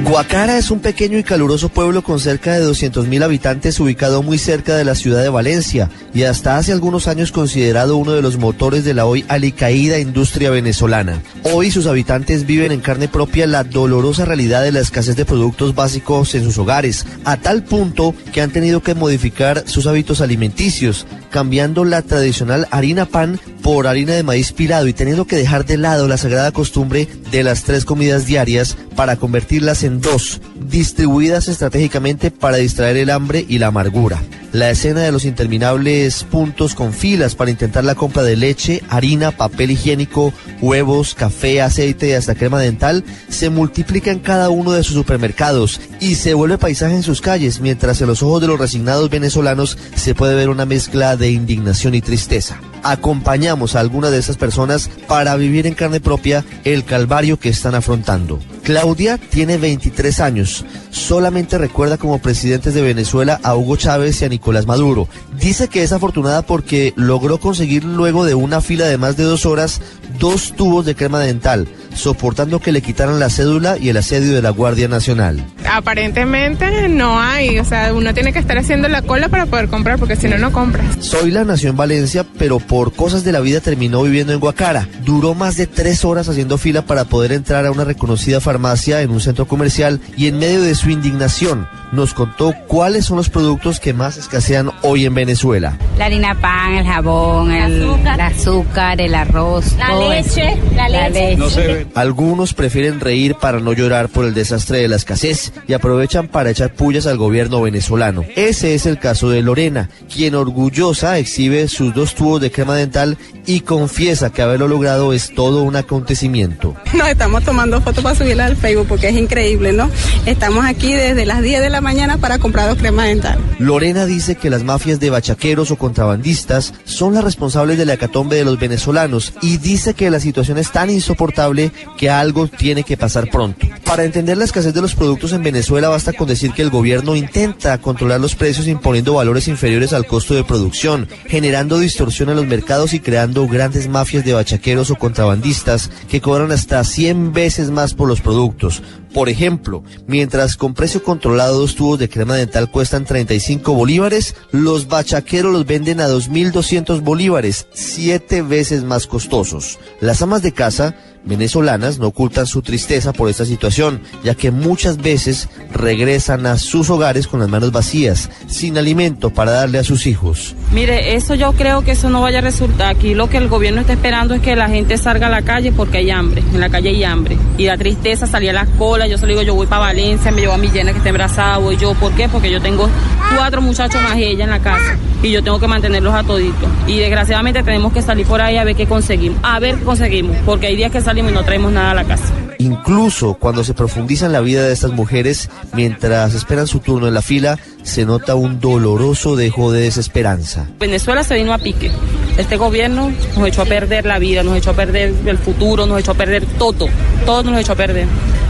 Guacara 0.04 0.58
es 0.58 0.70
un 0.72 0.80
pequeño 0.80 1.16
y 1.16 1.22
caluroso 1.22 1.68
pueblo 1.68 2.02
con 2.02 2.18
cerca 2.18 2.52
de 2.52 2.66
200.000 2.66 3.22
habitantes 3.22 3.78
ubicado 3.78 4.22
muy 4.22 4.36
cerca 4.36 4.74
de 4.74 4.84
la 4.84 4.96
ciudad 4.96 5.22
de 5.22 5.28
Valencia 5.28 5.90
y 6.12 6.24
hasta 6.24 6.56
hace 6.56 6.72
algunos 6.72 7.06
años 7.06 7.30
considerado 7.30 7.96
uno 7.96 8.12
de 8.12 8.20
los 8.20 8.36
motores 8.36 8.84
de 8.84 8.94
la 8.94 9.06
hoy 9.06 9.24
alicaída 9.28 10.00
industria 10.00 10.50
venezolana. 10.50 11.22
Hoy 11.44 11.70
sus 11.70 11.86
habitantes 11.86 12.46
viven 12.46 12.72
en 12.72 12.80
carne 12.80 13.06
propia 13.06 13.46
la 13.46 13.62
dolorosa 13.62 14.24
realidad 14.24 14.62
de 14.62 14.72
la 14.72 14.80
escasez 14.80 15.14
de 15.14 15.24
productos 15.24 15.74
básicos 15.74 16.34
en 16.34 16.44
sus 16.44 16.58
hogares, 16.58 17.06
a 17.24 17.36
tal 17.36 17.62
punto 17.62 18.14
que 18.32 18.42
han 18.42 18.50
tenido 18.50 18.82
que 18.82 18.94
modificar 18.94 19.62
sus 19.66 19.86
hábitos 19.86 20.20
alimenticios, 20.20 21.06
cambiando 21.32 21.84
la 21.84 22.02
tradicional 22.02 22.68
harina 22.70 23.06
pan 23.06 23.40
por 23.62 23.88
harina 23.88 24.12
de 24.12 24.22
maíz 24.22 24.52
pilado 24.52 24.86
y 24.86 24.92
teniendo 24.92 25.24
que 25.24 25.34
dejar 25.34 25.64
de 25.64 25.78
lado 25.78 26.06
la 26.06 26.18
sagrada 26.18 26.52
costumbre 26.52 27.08
de 27.32 27.42
las 27.42 27.64
tres 27.64 27.84
comidas 27.84 28.26
diarias 28.26 28.76
para 28.94 29.16
convertirlas 29.16 29.82
en 29.82 30.00
dos, 30.00 30.40
distribuidas 30.68 31.48
estratégicamente 31.48 32.30
para 32.30 32.58
distraer 32.58 32.98
el 32.98 33.10
hambre 33.10 33.44
y 33.48 33.58
la 33.58 33.68
amargura. 33.68 34.22
La 34.52 34.68
escena 34.68 35.00
de 35.00 35.12
los 35.12 35.24
interminables 35.24 36.24
puntos 36.24 36.74
con 36.74 36.92
filas 36.92 37.34
para 37.34 37.50
intentar 37.50 37.84
la 37.84 37.94
compra 37.94 38.22
de 38.22 38.36
leche, 38.36 38.82
harina, 38.90 39.30
papel 39.30 39.70
higiénico, 39.70 40.34
huevos, 40.60 41.14
café, 41.14 41.62
aceite 41.62 42.08
y 42.08 42.12
hasta 42.12 42.34
crema 42.34 42.60
dental 42.60 43.02
se 43.30 43.48
multiplica 43.48 44.10
en 44.10 44.18
cada 44.18 44.50
uno 44.50 44.72
de 44.72 44.82
sus 44.82 44.94
supermercados 44.94 45.80
y 46.00 46.16
se 46.16 46.34
vuelve 46.34 46.58
paisaje 46.58 46.94
en 46.94 47.02
sus 47.02 47.22
calles, 47.22 47.60
mientras 47.60 48.02
en 48.02 48.08
los 48.08 48.22
ojos 48.22 48.42
de 48.42 48.48
los 48.48 48.60
resignados 48.60 49.08
venezolanos 49.08 49.78
se 49.94 50.14
puede 50.14 50.34
ver 50.34 50.50
una 50.50 50.66
mezcla 50.66 51.16
de 51.16 51.30
indignación 51.30 51.94
y 51.94 52.02
tristeza. 52.02 52.60
Acompañamos 52.82 53.74
a 53.74 53.80
algunas 53.80 54.10
de 54.10 54.18
esas 54.18 54.36
personas 54.36 54.90
para 55.08 55.36
vivir 55.36 55.66
en 55.66 55.74
carne 55.74 56.00
propia 56.00 56.44
el 56.64 56.84
calvario 56.84 57.38
que 57.38 57.48
están 57.48 57.74
afrontando. 57.74 58.38
Claudia 58.62 59.18
tiene 59.18 59.56
23 59.56 60.20
años. 60.20 60.64
Solamente 60.90 61.58
recuerda 61.58 61.98
como 61.98 62.18
presidentes 62.18 62.74
de 62.74 62.82
Venezuela 62.82 63.40
a 63.42 63.56
Hugo 63.56 63.76
Chávez 63.76 64.22
y 64.22 64.24
a 64.24 64.28
Nicolás 64.28 64.66
Maduro. 64.66 65.08
Dice 65.38 65.68
que 65.68 65.82
es 65.82 65.92
afortunada 65.92 66.42
porque 66.42 66.92
logró 66.96 67.38
conseguir 67.38 67.84
luego 67.84 68.24
de 68.24 68.34
una 68.34 68.60
fila 68.60 68.86
de 68.86 68.98
más 68.98 69.16
de 69.16 69.24
dos 69.24 69.46
horas 69.46 69.80
dos 70.18 70.52
tubos 70.52 70.86
de 70.86 70.94
crema 70.94 71.20
dental, 71.20 71.68
soportando 71.94 72.60
que 72.60 72.72
le 72.72 72.82
quitaran 72.82 73.20
la 73.20 73.30
cédula 73.30 73.78
y 73.78 73.88
el 73.88 73.96
asedio 73.96 74.34
de 74.34 74.42
la 74.42 74.50
Guardia 74.50 74.88
Nacional. 74.88 75.44
aparentemente 75.70 76.88
no 76.88 77.20
hay, 77.20 77.58
o 77.58 77.64
sea, 77.64 77.94
uno 77.94 78.12
tiene 78.14 78.32
que 78.32 78.38
estar 78.38 78.58
haciendo 78.58 78.88
la 78.88 79.02
cola 79.02 79.28
para 79.28 79.46
poder 79.46 79.68
comprar 79.68 79.98
porque 79.98 80.16
si 80.16 80.28
no, 80.28 80.38
no 80.38 80.52
compras. 80.52 80.86
Zoila 81.00 81.44
nació 81.44 81.70
en 81.70 81.76
Valencia, 81.76 82.24
pero 82.38 82.58
por 82.58 82.92
cosas 82.92 83.24
de 83.24 83.32
la 83.32 83.40
vida 83.40 83.60
terminó 83.60 84.02
viviendo 84.02 84.32
en 84.32 84.40
Guacara. 84.40 84.88
Duró 85.04 85.34
más 85.34 85.56
de 85.56 85.66
tres 85.66 86.04
horas 86.04 86.28
haciendo 86.28 86.58
fila 86.58 86.82
para 86.82 87.04
poder 87.04 87.32
entrar 87.32 87.66
a 87.66 87.70
una 87.70 87.84
reconocida 87.84 88.40
farmacia 88.40 89.02
en 89.02 89.10
un 89.10 89.20
centro 89.20 89.46
comercial 89.46 90.00
y 90.16 90.26
en 90.26 90.38
medio 90.38 90.62
de 90.62 90.74
su 90.74 90.90
indignación 90.90 91.66
nos 91.92 92.14
contó 92.14 92.54
cuáles 92.66 93.04
son 93.04 93.18
los 93.18 93.28
productos 93.28 93.78
que 93.78 93.92
más 93.92 94.16
escasean 94.16 94.70
hoy 94.82 95.04
en 95.04 95.14
Venezuela. 95.14 95.78
La 95.98 96.06
harina 96.06 96.34
pan, 96.34 96.74
el 96.74 96.86
jabón, 96.86 97.52
el, 97.52 97.84
azúcar. 98.20 99.00
el 99.00 99.14
arroz, 99.14 99.76
la 99.76 99.94
leche, 99.94 100.58
la, 100.74 100.88
leche. 100.88 101.86
Algunos 101.94 102.54
prefieren 102.54 102.98
reír 102.98 103.36
para 103.36 103.60
no 103.60 103.72
llorar 103.74 104.08
por 104.08 104.24
el 104.24 104.34
desastre 104.34 104.78
de 104.78 104.88
la 104.88 104.96
escasez 104.96 105.52
y 105.68 105.74
aprovechan 105.74 106.28
para 106.28 106.50
echar 106.50 106.74
pullas 106.74 107.06
al 107.06 107.18
gobierno 107.18 107.60
venezolano. 107.60 108.24
Ese 108.36 108.74
es 108.74 108.86
el 108.86 108.98
caso 108.98 109.28
de 109.28 109.42
Lorena, 109.42 109.90
quien 110.12 110.34
orgullosa 110.34 111.18
exhibe 111.18 111.68
sus 111.68 111.94
dos 111.94 112.14
tubos 112.14 112.40
de 112.40 112.50
crema 112.50 112.74
dental 112.74 113.18
y 113.46 113.60
confiesa 113.60 114.30
que 114.30 114.40
haberlo 114.40 114.66
logrado 114.66 115.12
es 115.12 115.34
todo 115.34 115.62
un 115.62 115.76
acontecimiento. 115.76 116.74
Nos 116.94 117.08
estamos 117.08 117.44
tomando 117.44 117.80
fotos 117.82 118.02
para 118.02 118.16
subirla 118.16 118.46
al 118.46 118.56
Facebook 118.56 118.86
porque 118.88 119.08
es 119.08 119.16
increíble, 119.16 119.72
¿no? 119.72 119.90
Estamos 120.24 120.64
aquí 120.64 120.94
desde 120.94 121.26
las 121.26 121.42
10 121.42 121.60
de 121.60 121.70
la 121.70 121.81
mañana 121.82 122.18
para 122.18 122.38
comprar 122.38 122.68
dos 122.68 122.78
cremas 122.78 123.06
dentales. 123.06 123.44
Lorena 123.58 124.06
dice 124.06 124.36
que 124.36 124.50
las 124.50 124.64
mafias 124.64 125.00
de 125.00 125.10
bachaqueros 125.10 125.70
o 125.70 125.76
contrabandistas 125.76 126.72
son 126.84 127.14
las 127.14 127.24
responsables 127.24 127.78
de 127.78 127.84
la 127.84 127.94
hecatombe 127.94 128.36
de 128.36 128.44
los 128.44 128.58
venezolanos 128.58 129.34
y 129.42 129.58
dice 129.58 129.94
que 129.94 130.10
la 130.10 130.20
situación 130.20 130.58
es 130.58 130.70
tan 130.70 130.90
insoportable 130.90 131.72
que 131.98 132.10
algo 132.10 132.48
tiene 132.48 132.84
que 132.84 132.96
pasar 132.96 133.28
pronto. 133.30 133.66
Para 133.84 134.04
entender 134.04 134.36
la 134.38 134.44
escasez 134.44 134.72
de 134.72 134.80
los 134.80 134.94
productos 134.94 135.32
en 135.32 135.42
Venezuela 135.42 135.88
basta 135.88 136.12
con 136.12 136.28
decir 136.28 136.52
que 136.52 136.62
el 136.62 136.70
gobierno 136.70 137.16
intenta 137.16 137.78
controlar 137.78 138.20
los 138.20 138.34
precios 138.34 138.66
imponiendo 138.66 139.14
valores 139.14 139.48
inferiores 139.48 139.92
al 139.92 140.06
costo 140.06 140.34
de 140.34 140.44
producción, 140.44 141.08
generando 141.26 141.78
distorsión 141.78 142.30
en 142.30 142.36
los 142.36 142.46
mercados 142.46 142.94
y 142.94 143.00
creando 143.00 143.46
grandes 143.46 143.88
mafias 143.88 144.24
de 144.24 144.32
bachaqueros 144.32 144.90
o 144.90 144.96
contrabandistas 144.96 145.90
que 146.08 146.20
cobran 146.20 146.52
hasta 146.52 146.82
100 146.84 147.32
veces 147.32 147.70
más 147.70 147.94
por 147.94 148.08
los 148.08 148.20
productos. 148.20 148.82
Por 149.12 149.28
ejemplo, 149.28 149.82
mientras 150.06 150.56
con 150.56 150.74
precio 150.74 151.02
controlado 151.02 151.58
dos 151.58 151.74
tubos 151.74 151.98
de 151.98 152.08
crema 152.08 152.36
dental 152.36 152.70
cuestan 152.70 153.04
35 153.04 153.74
bolívares, 153.74 154.34
los 154.52 154.88
bachaqueros 154.88 155.52
los 155.52 155.66
venden 155.66 156.00
a 156.00 156.08
2.200 156.08 157.02
bolívares, 157.02 157.66
siete 157.74 158.40
veces 158.40 158.84
más 158.84 159.06
costosos. 159.06 159.78
Las 160.00 160.22
amas 160.22 160.42
de 160.42 160.52
casa 160.52 160.96
venezolanas 161.24 161.98
no 161.98 162.08
ocultan 162.08 162.46
su 162.46 162.62
tristeza 162.62 163.12
por 163.12 163.28
esta 163.28 163.44
situación, 163.44 164.00
ya 164.24 164.34
que 164.34 164.50
muchas 164.50 164.98
veces 164.98 165.48
regresan 165.72 166.46
a 166.46 166.58
sus 166.58 166.90
hogares 166.90 167.26
con 167.26 167.40
las 167.40 167.48
manos 167.48 167.72
vacías, 167.72 168.30
sin 168.46 168.78
alimento 168.78 169.30
para 169.30 169.52
darle 169.52 169.78
a 169.78 169.84
sus 169.84 170.06
hijos. 170.06 170.54
Mire, 170.72 171.14
eso 171.14 171.34
yo 171.34 171.52
creo 171.52 171.82
que 171.82 171.92
eso 171.92 172.10
no 172.10 172.20
vaya 172.20 172.38
a 172.38 172.42
resultar. 172.42 172.94
Aquí 172.94 173.14
lo 173.14 173.28
que 173.28 173.36
el 173.36 173.48
gobierno 173.48 173.80
está 173.80 173.92
esperando 173.92 174.34
es 174.34 174.40
que 174.40 174.56
la 174.56 174.68
gente 174.68 174.98
salga 174.98 175.26
a 175.26 175.30
la 175.30 175.42
calle 175.42 175.72
porque 175.72 175.98
hay 175.98 176.10
hambre, 176.10 176.42
en 176.52 176.60
la 176.60 176.68
calle 176.68 176.90
hay 176.90 177.04
hambre. 177.04 177.38
Y 177.58 177.66
la 177.66 177.76
tristeza 177.76 178.26
salía 178.26 178.50
a 178.50 178.54
las 178.54 178.68
colas, 178.70 179.08
yo 179.08 179.18
se 179.18 179.26
lo 179.26 179.28
digo, 179.28 179.42
yo 179.42 179.54
voy 179.54 179.66
para 179.66 179.86
Valencia, 179.86 180.30
me 180.30 180.40
llevo 180.40 180.54
a 180.54 180.58
mi 180.58 180.68
llena 180.68 180.92
que 180.92 180.98
está 180.98 181.10
embarazada, 181.10 181.58
voy 181.58 181.76
yo, 181.76 181.94
¿por 181.94 182.12
qué? 182.12 182.28
Porque 182.28 182.50
yo 182.50 182.60
tengo 182.60 182.88
cuatro 183.36 183.60
muchachos 183.60 184.00
más 184.02 184.16
y 184.16 184.24
ella 184.24 184.44
en 184.44 184.50
la 184.50 184.60
casa 184.60 184.98
y 185.22 185.30
yo 185.30 185.42
tengo 185.42 185.60
que 185.60 185.68
mantenerlos 185.68 186.14
a 186.14 186.24
toditos. 186.24 186.68
Y 186.86 186.98
desgraciadamente 186.98 187.62
tenemos 187.62 187.92
que 187.92 188.02
salir 188.02 188.26
por 188.26 188.40
ahí 188.40 188.56
a 188.56 188.64
ver 188.64 188.74
qué 188.74 188.86
conseguimos, 188.86 189.38
a 189.42 189.58
ver 189.60 189.76
qué 189.76 189.84
conseguimos, 189.84 190.36
porque 190.44 190.66
hay 190.66 190.76
días 190.76 190.90
que 190.90 191.00
salimos 191.12 191.32
y 191.32 191.34
no 191.34 191.44
traemos 191.44 191.72
nada 191.72 191.90
a 191.90 191.94
la 191.94 192.04
casa. 192.04 192.32
Incluso 192.56 193.34
cuando 193.34 193.64
se 193.64 193.74
profundiza 193.74 194.24
en 194.24 194.32
la 194.32 194.40
vida 194.40 194.66
de 194.66 194.72
estas 194.72 194.92
mujeres, 194.92 195.50
mientras 195.74 196.32
esperan 196.32 196.66
su 196.66 196.78
turno 196.78 197.06
en 197.06 197.12
la 197.12 197.20
fila, 197.20 197.58
se 197.82 198.06
nota 198.06 198.34
un 198.34 198.60
doloroso 198.60 199.36
dejo 199.36 199.72
de 199.72 199.82
desesperanza. 199.82 200.68
Venezuela 200.80 201.22
se 201.22 201.34
vino 201.34 201.52
a 201.52 201.58
pique. 201.58 201.90
Este 202.38 202.56
gobierno 202.56 203.12
nos 203.36 203.46
echó 203.46 203.62
a 203.62 203.64
perder 203.66 204.06
la 204.06 204.18
vida, 204.18 204.42
nos 204.42 204.56
echó 204.56 204.70
a 204.70 204.74
perder 204.74 205.12
el 205.26 205.36
futuro, 205.36 205.84
nos 205.84 206.00
echó 206.00 206.12
a 206.12 206.14
perder 206.14 206.46
todo. 206.58 206.88
Todo 207.26 207.42
nos 207.50 207.60
echó 207.60 207.72
a 207.72 207.76
perder. 207.76 208.06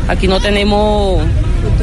Aquí 0.06 0.28
no 0.28 0.38
tenemos, 0.38 1.20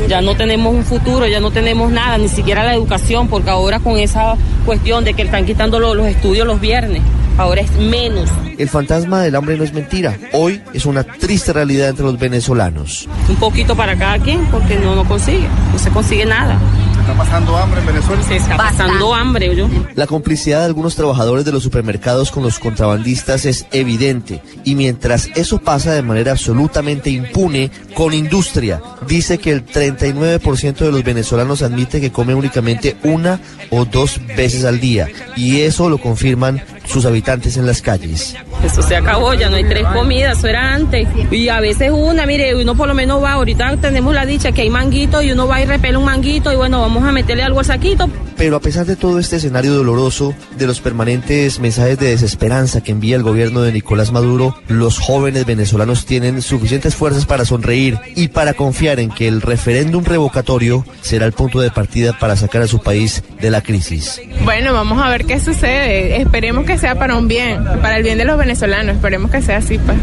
ya 0.08 0.22
no 0.22 0.36
tenemos 0.36 0.74
un 0.74 0.86
futuro, 0.86 1.28
ya 1.28 1.42
no 1.42 1.52
tenemos 1.52 1.92
nada, 1.92 2.18
ni 2.18 2.30
siquiera 2.30 2.64
la 2.64 2.74
educación, 2.74 3.28
porque 3.28 3.50
ahora 3.50 3.80
con 3.80 3.98
esa 3.98 4.38
cuestión 4.66 5.04
de 5.04 5.14
que 5.14 5.24
están 5.24 5.46
quitando 5.46 5.78
los, 5.80 5.94
los 5.98 6.08
estudios 6.08 6.48
los 6.48 6.62
viernes, 6.62 7.02
ahora 7.40 7.62
es 7.62 7.72
menos. 7.72 8.30
El 8.58 8.68
fantasma 8.68 9.22
del 9.22 9.36
hambre 9.36 9.58
no 9.58 9.64
es 9.64 9.74
mentira. 9.74 10.18
Hoy 10.34 10.62
es 10.74 10.86
una 10.86 11.04
triste 11.04 11.54
realidad 11.54 11.90
entre 11.90 12.06
los 12.06 12.20
venezolanos. 12.20 13.08
Un 13.30 13.38
poquito 13.38 13.76
para 13.76 13.98
cada 13.98 14.20
quien 14.20 14.46
porque 14.48 14.78
no, 14.78 14.94
no 14.96 15.06
consigue, 15.06 15.48
no 15.72 15.80
se 15.80 15.90
consigue 15.90 16.26
nada. 16.26 16.60
¿Está 17.00 17.14
pasando 17.14 17.58
hambre 17.58 17.80
en 17.80 17.88
Venezuela? 17.88 18.22
Se 18.24 18.36
está 18.36 18.58
pasando 18.58 19.16
hambre, 19.16 19.56
yo. 19.56 19.68
La 19.96 20.06
complicidad 20.06 20.60
de 20.60 20.66
algunos 20.66 20.96
trabajadores 20.96 21.46
de 21.46 21.54
los 21.54 21.64
supermercados 21.64 22.30
con 22.30 22.44
los 22.44 22.60
contrabandistas 22.60 23.46
es 23.46 23.66
evidente. 23.72 24.44
Y 24.66 24.76
mientras 24.76 25.30
eso 25.36 25.60
pasa 25.60 25.94
de 25.94 26.04
manera 26.04 26.34
absolutamente 26.34 27.10
impune, 27.10 27.72
con 27.96 28.14
industria, 28.14 28.82
dice 29.08 29.38
que 29.38 29.52
el 29.52 29.66
39% 29.66 30.76
de 30.76 30.92
los 30.92 31.04
venezolanos 31.04 31.62
admite 31.62 32.02
que 32.02 32.12
come 32.12 32.36
únicamente 32.36 32.98
una 33.04 33.40
o 33.72 33.86
dos 33.86 34.20
veces 34.36 34.66
al 34.66 34.80
día. 34.80 35.08
Y 35.36 35.62
eso 35.62 35.90
lo 35.90 35.98
confirman 35.98 36.62
sus 36.90 37.06
habitantes 37.06 37.56
en 37.58 37.66
las 37.66 37.82
calles. 37.82 38.36
Eso 38.64 38.82
se 38.82 38.96
acabó, 38.96 39.34
ya 39.36 39.50
no 39.50 39.56
hay 39.56 39.64
tres 39.64 39.86
comidas, 39.94 40.40
eso 40.40 40.48
era 40.48 40.74
antes. 40.74 41.08
Y 41.32 41.48
a 41.50 41.60
veces 41.60 41.92
una, 41.94 42.26
mire, 42.26 42.56
uno 42.56 42.76
por 42.76 42.88
lo 42.88 42.96
menos 42.96 43.24
va, 43.24 43.34
ahorita 43.34 43.78
tenemos 43.78 44.14
la 44.14 44.26
dicha 44.26 44.52
que 44.52 44.62
hay 44.62 44.70
manguito 44.70 45.22
y 45.22 45.32
uno 45.32 45.48
va 45.48 45.62
y 45.62 45.66
repele 45.66 45.98
un 45.98 46.06
manguito 46.06 46.52
y 46.52 46.56
bueno, 46.56 46.82
vamos 46.82 47.04
a 47.04 47.12
meterle 47.12 47.44
algo 47.44 47.60
al 47.60 47.66
saquito. 47.66 48.10
Pero 48.40 48.56
a 48.56 48.62
pesar 48.62 48.86
de 48.86 48.96
todo 48.96 49.20
este 49.20 49.36
escenario 49.36 49.74
doloroso, 49.74 50.34
de 50.58 50.66
los 50.66 50.80
permanentes 50.80 51.60
mensajes 51.60 52.00
de 52.00 52.12
desesperanza 52.12 52.80
que 52.80 52.94
envía 52.94 53.18
el 53.18 53.22
gobierno 53.22 53.62
de 53.62 53.74
Nicolás 53.74 54.14
Maduro, 54.14 54.56
los 54.70 54.98
jóvenes 54.98 55.46
venezolanos 55.46 56.06
tienen 56.06 56.42
suficientes 56.42 56.96
fuerzas 56.96 57.26
para 57.26 57.44
sonreír 57.44 58.00
y 58.16 58.30
para 58.30 58.54
confiar 58.54 59.02
en 59.02 59.12
que 59.12 59.28
el 59.28 59.42
referéndum 59.42 60.06
revocatorio 60.06 60.86
será 61.02 61.26
el 61.26 61.34
punto 61.34 61.60
de 61.60 61.70
partida 61.70 62.18
para 62.18 62.38
sacar 62.38 62.62
a 62.62 62.68
su 62.68 62.80
país 62.80 63.24
de 63.42 63.52
la 63.52 63.62
crisis. 63.62 64.22
Bueno, 64.46 64.72
vamos 64.72 65.02
a 65.04 65.10
ver 65.10 65.26
qué 65.26 65.42
sucede. 65.42 66.22
Esperemos 66.22 66.64
que 66.66 66.78
sea 66.78 66.98
para 66.98 67.18
un 67.18 67.28
bien, 67.28 67.62
para 67.82 67.98
el 67.98 68.04
bien 68.04 68.18
de 68.18 68.24
los 68.24 68.38
venezolanos. 68.38 68.96
Esperemos 68.96 69.32
que 69.32 69.42
sea 69.42 69.58
así, 69.58 69.78
pues. 69.80 69.98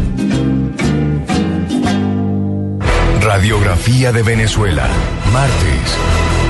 Radiografía 3.19 4.11
de 4.11 4.21
Venezuela, 4.21 4.87
martes. 5.33 6.46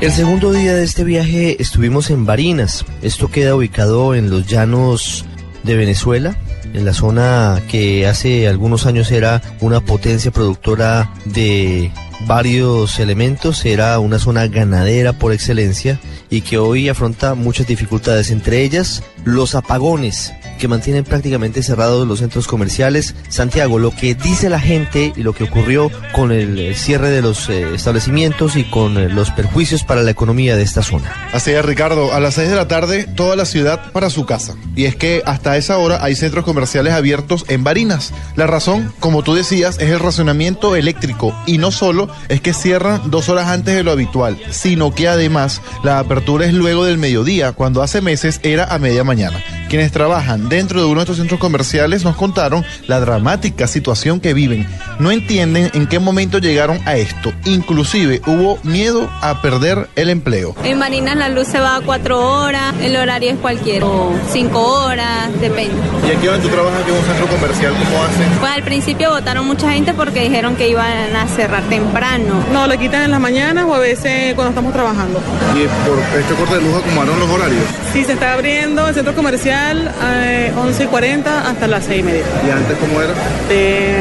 El 0.00 0.12
segundo 0.12 0.52
día 0.52 0.74
de 0.74 0.84
este 0.84 1.02
viaje 1.02 1.60
estuvimos 1.60 2.10
en 2.10 2.24
Barinas. 2.24 2.84
Esto 3.02 3.32
queda 3.32 3.56
ubicado 3.56 4.14
en 4.14 4.30
los 4.30 4.46
llanos 4.46 5.24
de 5.64 5.74
Venezuela, 5.74 6.36
en 6.72 6.84
la 6.84 6.94
zona 6.94 7.60
que 7.68 8.06
hace 8.06 8.46
algunos 8.46 8.86
años 8.86 9.10
era 9.10 9.42
una 9.60 9.80
potencia 9.80 10.30
productora 10.30 11.12
de 11.24 11.90
varios 12.28 13.00
elementos, 13.00 13.64
era 13.64 13.98
una 13.98 14.20
zona 14.20 14.46
ganadera 14.46 15.14
por 15.14 15.32
excelencia 15.32 15.98
y 16.30 16.42
que 16.42 16.58
hoy 16.58 16.88
afronta 16.88 17.34
muchas 17.34 17.66
dificultades, 17.66 18.30
entre 18.30 18.62
ellas 18.62 19.02
los 19.24 19.56
apagones 19.56 20.32
que 20.58 20.68
mantienen 20.68 21.04
prácticamente 21.04 21.62
cerrados 21.62 22.06
los 22.06 22.18
centros 22.18 22.46
comerciales. 22.46 23.14
Santiago, 23.28 23.78
lo 23.78 23.90
que 23.90 24.14
dice 24.14 24.50
la 24.50 24.60
gente 24.60 25.12
y 25.16 25.22
lo 25.22 25.32
que 25.32 25.44
ocurrió 25.44 25.90
con 26.12 26.32
el 26.32 26.74
cierre 26.74 27.10
de 27.10 27.22
los 27.22 27.48
eh, 27.48 27.74
establecimientos 27.74 28.56
y 28.56 28.64
con 28.64 28.98
eh, 28.98 29.08
los 29.08 29.30
perjuicios 29.30 29.84
para 29.84 30.02
la 30.02 30.10
economía 30.10 30.56
de 30.56 30.62
esta 30.62 30.82
zona. 30.82 31.30
Así 31.32 31.52
es, 31.52 31.64
Ricardo. 31.64 32.12
A 32.12 32.20
las 32.20 32.34
6 32.34 32.50
de 32.50 32.56
la 32.56 32.68
tarde, 32.68 33.06
toda 33.16 33.36
la 33.36 33.44
ciudad 33.44 33.92
para 33.92 34.10
su 34.10 34.26
casa. 34.26 34.54
Y 34.76 34.84
es 34.84 34.96
que 34.96 35.22
hasta 35.24 35.56
esa 35.56 35.78
hora 35.78 36.02
hay 36.02 36.14
centros 36.14 36.44
comerciales 36.44 36.92
abiertos 36.92 37.44
en 37.48 37.64
Barinas. 37.64 38.12
La 38.36 38.46
razón, 38.46 38.92
como 39.00 39.22
tú 39.22 39.34
decías, 39.34 39.78
es 39.78 39.90
el 39.90 40.00
racionamiento 40.00 40.76
eléctrico. 40.76 41.34
Y 41.46 41.58
no 41.58 41.70
solo 41.70 42.08
es 42.28 42.40
que 42.40 42.52
cierran 42.52 43.10
dos 43.10 43.28
horas 43.28 43.48
antes 43.48 43.74
de 43.74 43.84
lo 43.84 43.92
habitual, 43.92 44.38
sino 44.50 44.94
que 44.94 45.08
además 45.08 45.62
la 45.82 45.98
apertura 45.98 46.46
es 46.46 46.54
luego 46.54 46.84
del 46.84 46.98
mediodía, 46.98 47.52
cuando 47.52 47.82
hace 47.82 48.00
meses 48.00 48.40
era 48.42 48.64
a 48.64 48.78
media 48.78 49.04
mañana. 49.04 49.42
Quienes 49.68 49.92
trabajan 49.92 50.47
dentro 50.48 50.80
de 50.80 50.86
uno 50.86 50.96
de 50.96 51.04
estos 51.04 51.16
centros 51.16 51.38
comerciales 51.38 52.04
nos 52.04 52.16
contaron 52.16 52.64
la 52.86 53.00
dramática 53.00 53.66
situación 53.66 54.20
que 54.20 54.34
viven. 54.34 54.66
No 54.98 55.12
entienden 55.12 55.70
en 55.74 55.86
qué 55.86 56.00
momento 56.00 56.38
llegaron 56.38 56.80
a 56.86 56.96
esto. 56.96 57.32
Inclusive 57.44 58.20
hubo 58.26 58.58
miedo 58.64 59.08
a 59.20 59.40
perder 59.40 59.88
el 59.94 60.10
empleo. 60.10 60.54
En 60.64 60.78
Marinas 60.78 61.16
la 61.16 61.28
luz 61.28 61.46
se 61.46 61.60
va 61.60 61.76
a 61.76 61.80
cuatro 61.80 62.18
horas, 62.18 62.74
el 62.82 62.96
horario 62.96 63.30
es 63.30 63.38
cualquiera, 63.38 63.86
o 63.86 64.12
cinco 64.32 64.60
horas, 64.60 65.28
depende. 65.40 65.76
¿Y 66.06 66.16
aquí 66.16 66.26
donde 66.26 66.42
tú 66.42 66.48
trabajas 66.48 66.80
en 66.86 66.94
un 66.94 67.04
centro 67.04 67.26
comercial, 67.28 67.72
cómo 67.72 68.02
hacen? 68.02 68.38
Pues 68.40 68.52
al 68.52 68.62
principio 68.64 69.10
votaron 69.10 69.46
mucha 69.46 69.70
gente 69.70 69.94
porque 69.94 70.22
dijeron 70.22 70.56
que 70.56 70.68
iban 70.68 71.14
a 71.14 71.28
cerrar 71.28 71.62
temprano. 71.64 72.42
No, 72.52 72.66
le 72.66 72.76
quitan 72.78 73.02
en 73.02 73.12
las 73.12 73.20
mañanas 73.20 73.66
o 73.66 73.74
a 73.74 73.78
veces 73.78 74.34
cuando 74.34 74.50
estamos 74.50 74.72
trabajando. 74.72 75.20
¿Y 75.54 75.66
por 75.88 75.98
este 76.18 76.34
corte 76.34 76.54
de 76.56 76.62
luz 76.62 76.76
acomodaron 76.76 77.20
los 77.20 77.30
horarios? 77.30 77.62
Sí, 77.92 78.04
se 78.04 78.14
está 78.14 78.32
abriendo 78.32 78.86
el 78.86 78.94
centro 78.94 79.14
comercial 79.14 79.28
comercial 79.28 79.94
eh, 80.46 80.52
11 80.56 80.84
y 80.84 80.86
40 80.86 81.48
hasta 81.50 81.66
las 81.66 81.84
6 81.84 82.00
y 82.00 82.02
media. 82.02 82.22
¿Y 82.46 82.50
antes 82.50 82.76
cómo 82.78 83.00
era? 83.02 83.12
De 83.48 83.96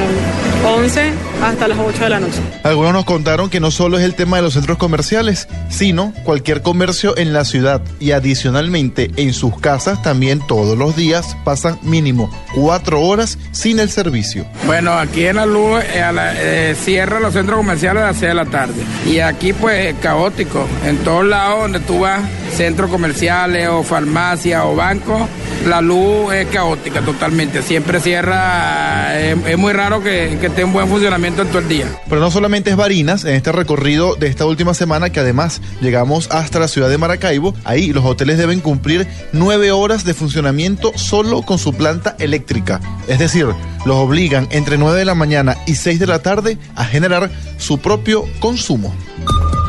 11 0.66 1.12
hasta 1.44 1.68
las 1.68 1.78
8 1.78 2.04
de 2.04 2.10
la 2.10 2.20
noche. 2.20 2.40
Algunos 2.64 2.94
nos 2.94 3.06
contaron 3.06 3.50
que 3.50 3.60
no 3.60 3.72
solo 3.72 3.98
es 3.98 4.04
el 4.04 4.16
tema 4.16 4.38
de 4.38 4.44
los 4.44 4.54
centros 4.54 4.78
comerciales, 4.78 5.48
sino 5.70 6.14
cualquier 6.24 6.62
comercio 6.62 7.16
en 7.18 7.32
la 7.34 7.46
ciudad 7.46 7.82
y 8.00 8.12
adicionalmente 8.12 9.12
en 9.18 9.34
sus 9.34 9.60
casas 9.60 10.02
también 10.02 10.40
todos 10.48 10.78
los 10.78 10.96
días 10.96 11.38
pasan 11.44 11.78
mínimo 11.84 12.30
cuatro 12.56 13.02
horas 13.02 13.38
sin 13.52 13.80
el 13.80 13.90
servicio. 13.90 14.46
Bueno, 14.66 14.94
aquí 14.94 15.26
en 15.26 15.36
la 15.38 15.46
luz 15.46 15.82
eh, 15.94 16.02
a 16.02 16.12
la- 16.12 16.34
eh, 16.36 16.76
cierra 16.76 17.20
los 17.20 17.34
centros 17.34 17.58
comerciales 17.58 18.04
a 18.04 18.08
las 18.08 18.18
6 18.18 18.30
de 18.30 18.34
la 18.34 18.46
tarde. 18.46 18.74
Y 19.06 19.20
aquí 19.20 19.54
pues 19.54 19.96
caótico. 20.02 20.66
En 20.86 20.98
todos 20.98 21.26
lados 21.26 21.62
donde 21.62 21.80
tú 21.82 22.00
vas, 22.00 22.22
centros 22.56 22.90
comerciales 22.90 23.68
o 23.70 23.84
farmacias 23.84 24.64
o 24.66 24.76
bancos, 24.76 25.22
la 25.68 25.82
luz 25.82 26.34
es 26.34 26.48
caótica 26.48 27.02
totalmente. 27.02 27.62
Siempre 27.62 28.00
cierra, 28.00 29.20
eh, 29.20 29.36
es 29.48 29.58
muy 29.58 29.74
raro 29.74 30.02
que, 30.02 30.38
que 30.40 30.48
esté 30.48 30.62
en 30.62 30.74
buen 30.74 30.88
funcionamiento 30.88 31.42
en 31.42 31.48
todo 31.50 31.60
el 31.60 31.68
día. 31.68 31.88
Pero 32.10 32.22
no 32.22 32.32
solamente 32.32 32.70
es 32.70 32.76
Barinas, 32.76 33.26
en 33.26 33.36
este 33.36 33.52
recorrido 33.52 34.16
de 34.16 34.28
esta 34.28 34.46
última 34.46 34.74
semana 34.74 35.10
que 35.10 35.20
además 35.20 35.62
llegamos 35.82 36.30
hasta 36.32 36.60
la 36.60 36.68
ciudad 36.68 36.90
de 36.90 36.98
Maracaibo, 36.98 37.54
ahí 37.64 37.94
los 37.94 38.06
hoteles 38.06 38.38
deben 38.38 38.60
cumplir 38.60 39.08
nueve 39.34 39.72
horas 39.72 40.04
de 40.06 40.14
funcionamiento 40.14 40.92
solo 40.96 41.42
con 41.42 41.58
su 41.58 41.74
planta 41.74 42.16
eléctrica. 42.20 42.80
Es 43.08 43.20
decir, 43.20 43.48
los 43.86 43.98
obligan 43.98 44.48
entre 44.52 44.78
9 44.78 45.00
de 45.00 45.06
la 45.06 45.16
mañana 45.16 45.58
y 45.66 45.76
6 45.76 46.00
de 46.00 46.08
la 46.08 46.20
tarde 46.20 46.58
a 46.76 46.86
generar 46.86 47.30
su 47.58 47.80
propio 47.80 48.26
consumo. 48.40 48.94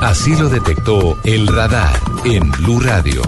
Así 0.03 0.35
lo 0.37 0.49
detectó 0.49 1.19
el 1.25 1.47
radar 1.47 1.99
en 2.25 2.51
Blue 2.53 2.81
Radio. 2.81 3.23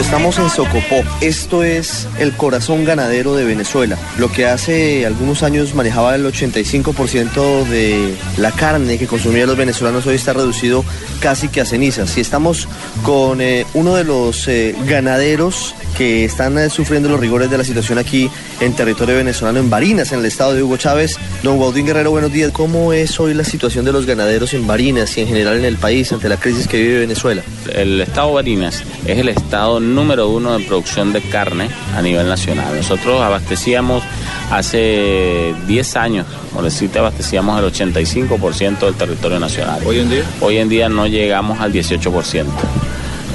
Estamos 0.00 0.38
en 0.38 0.50
Socopó. 0.50 1.02
Esto 1.20 1.62
es 1.62 2.06
el 2.18 2.32
corazón 2.36 2.84
ganadero 2.84 3.34
de 3.34 3.44
Venezuela. 3.44 3.96
Lo 4.18 4.30
que 4.30 4.46
hace 4.46 5.06
algunos 5.06 5.42
años 5.42 5.74
manejaba 5.74 6.14
el 6.14 6.26
85% 6.26 7.64
de 7.64 8.14
la 8.36 8.52
carne 8.52 8.98
que 8.98 9.06
consumían 9.06 9.46
los 9.48 9.56
venezolanos 9.56 10.06
hoy 10.06 10.16
está 10.16 10.32
reducido 10.32 10.84
casi 11.20 11.48
que 11.48 11.60
a 11.60 11.64
cenizas. 11.64 12.16
Y 12.18 12.20
estamos 12.20 12.68
con 13.02 13.40
eh, 13.40 13.66
uno 13.74 13.94
de 13.94 14.04
los 14.04 14.48
eh, 14.48 14.74
ganaderos 14.86 15.74
que 15.96 16.24
están 16.24 16.58
eh, 16.58 16.68
sufriendo 16.68 17.08
los 17.08 17.18
rigores 17.18 17.50
de 17.50 17.56
la 17.56 17.64
situación 17.64 17.98
aquí 17.98 18.30
en 18.60 18.74
territorio 18.74 19.16
venezolano, 19.16 19.58
en 19.58 19.70
Barinas, 19.70 20.12
en 20.12 20.20
el 20.20 20.26
estado 20.26 20.52
de 20.54 20.62
Hugo 20.62 20.76
Chávez. 20.76 21.16
Don 21.42 21.58
Baudín 21.58 21.86
Guerrero, 21.86 22.10
buenos 22.10 22.32
días. 22.32 22.52
¿Cómo 22.52 22.92
es 22.92 23.18
hoy 23.18 23.32
la 23.32 23.44
situación 23.44 23.84
de 23.84 23.92
los 23.92 24.04
ganaderos 24.04 24.52
en 24.52 24.66
Barinas 24.66 25.16
y 25.16 25.22
en 25.22 25.28
general 25.28 25.56
en 25.56 25.64
el 25.64 25.78
país 25.78 26.12
ante 26.12 26.28
la 26.28 26.36
crisis 26.36 26.68
que 26.68 26.80
vive 26.80 27.00
Venezuela? 27.00 27.42
El 27.72 28.00
estado 28.02 28.34
Barinas 28.34 28.82
es 29.06 29.18
el 29.18 29.28
estado 29.36 29.80
número 29.80 30.28
uno 30.28 30.58
de 30.58 30.64
producción 30.64 31.12
de 31.12 31.20
carne 31.20 31.68
a 31.96 32.02
nivel 32.02 32.28
nacional. 32.28 32.74
Nosotros 32.76 33.20
abastecíamos 33.20 34.02
hace 34.50 35.54
10 35.66 35.96
años, 35.96 36.26
por 36.52 36.64
decirte, 36.64 36.98
abastecíamos 36.98 37.58
el 37.58 37.72
85% 37.72 38.80
del 38.80 38.94
territorio 38.94 39.38
nacional. 39.38 39.80
¿Hoy 39.86 40.00
en 40.00 40.10
día? 40.10 40.24
Hoy 40.40 40.58
en 40.58 40.68
día 40.68 40.88
no 40.88 41.06
llegamos 41.06 41.60
al 41.60 41.72
18%. 41.72 42.44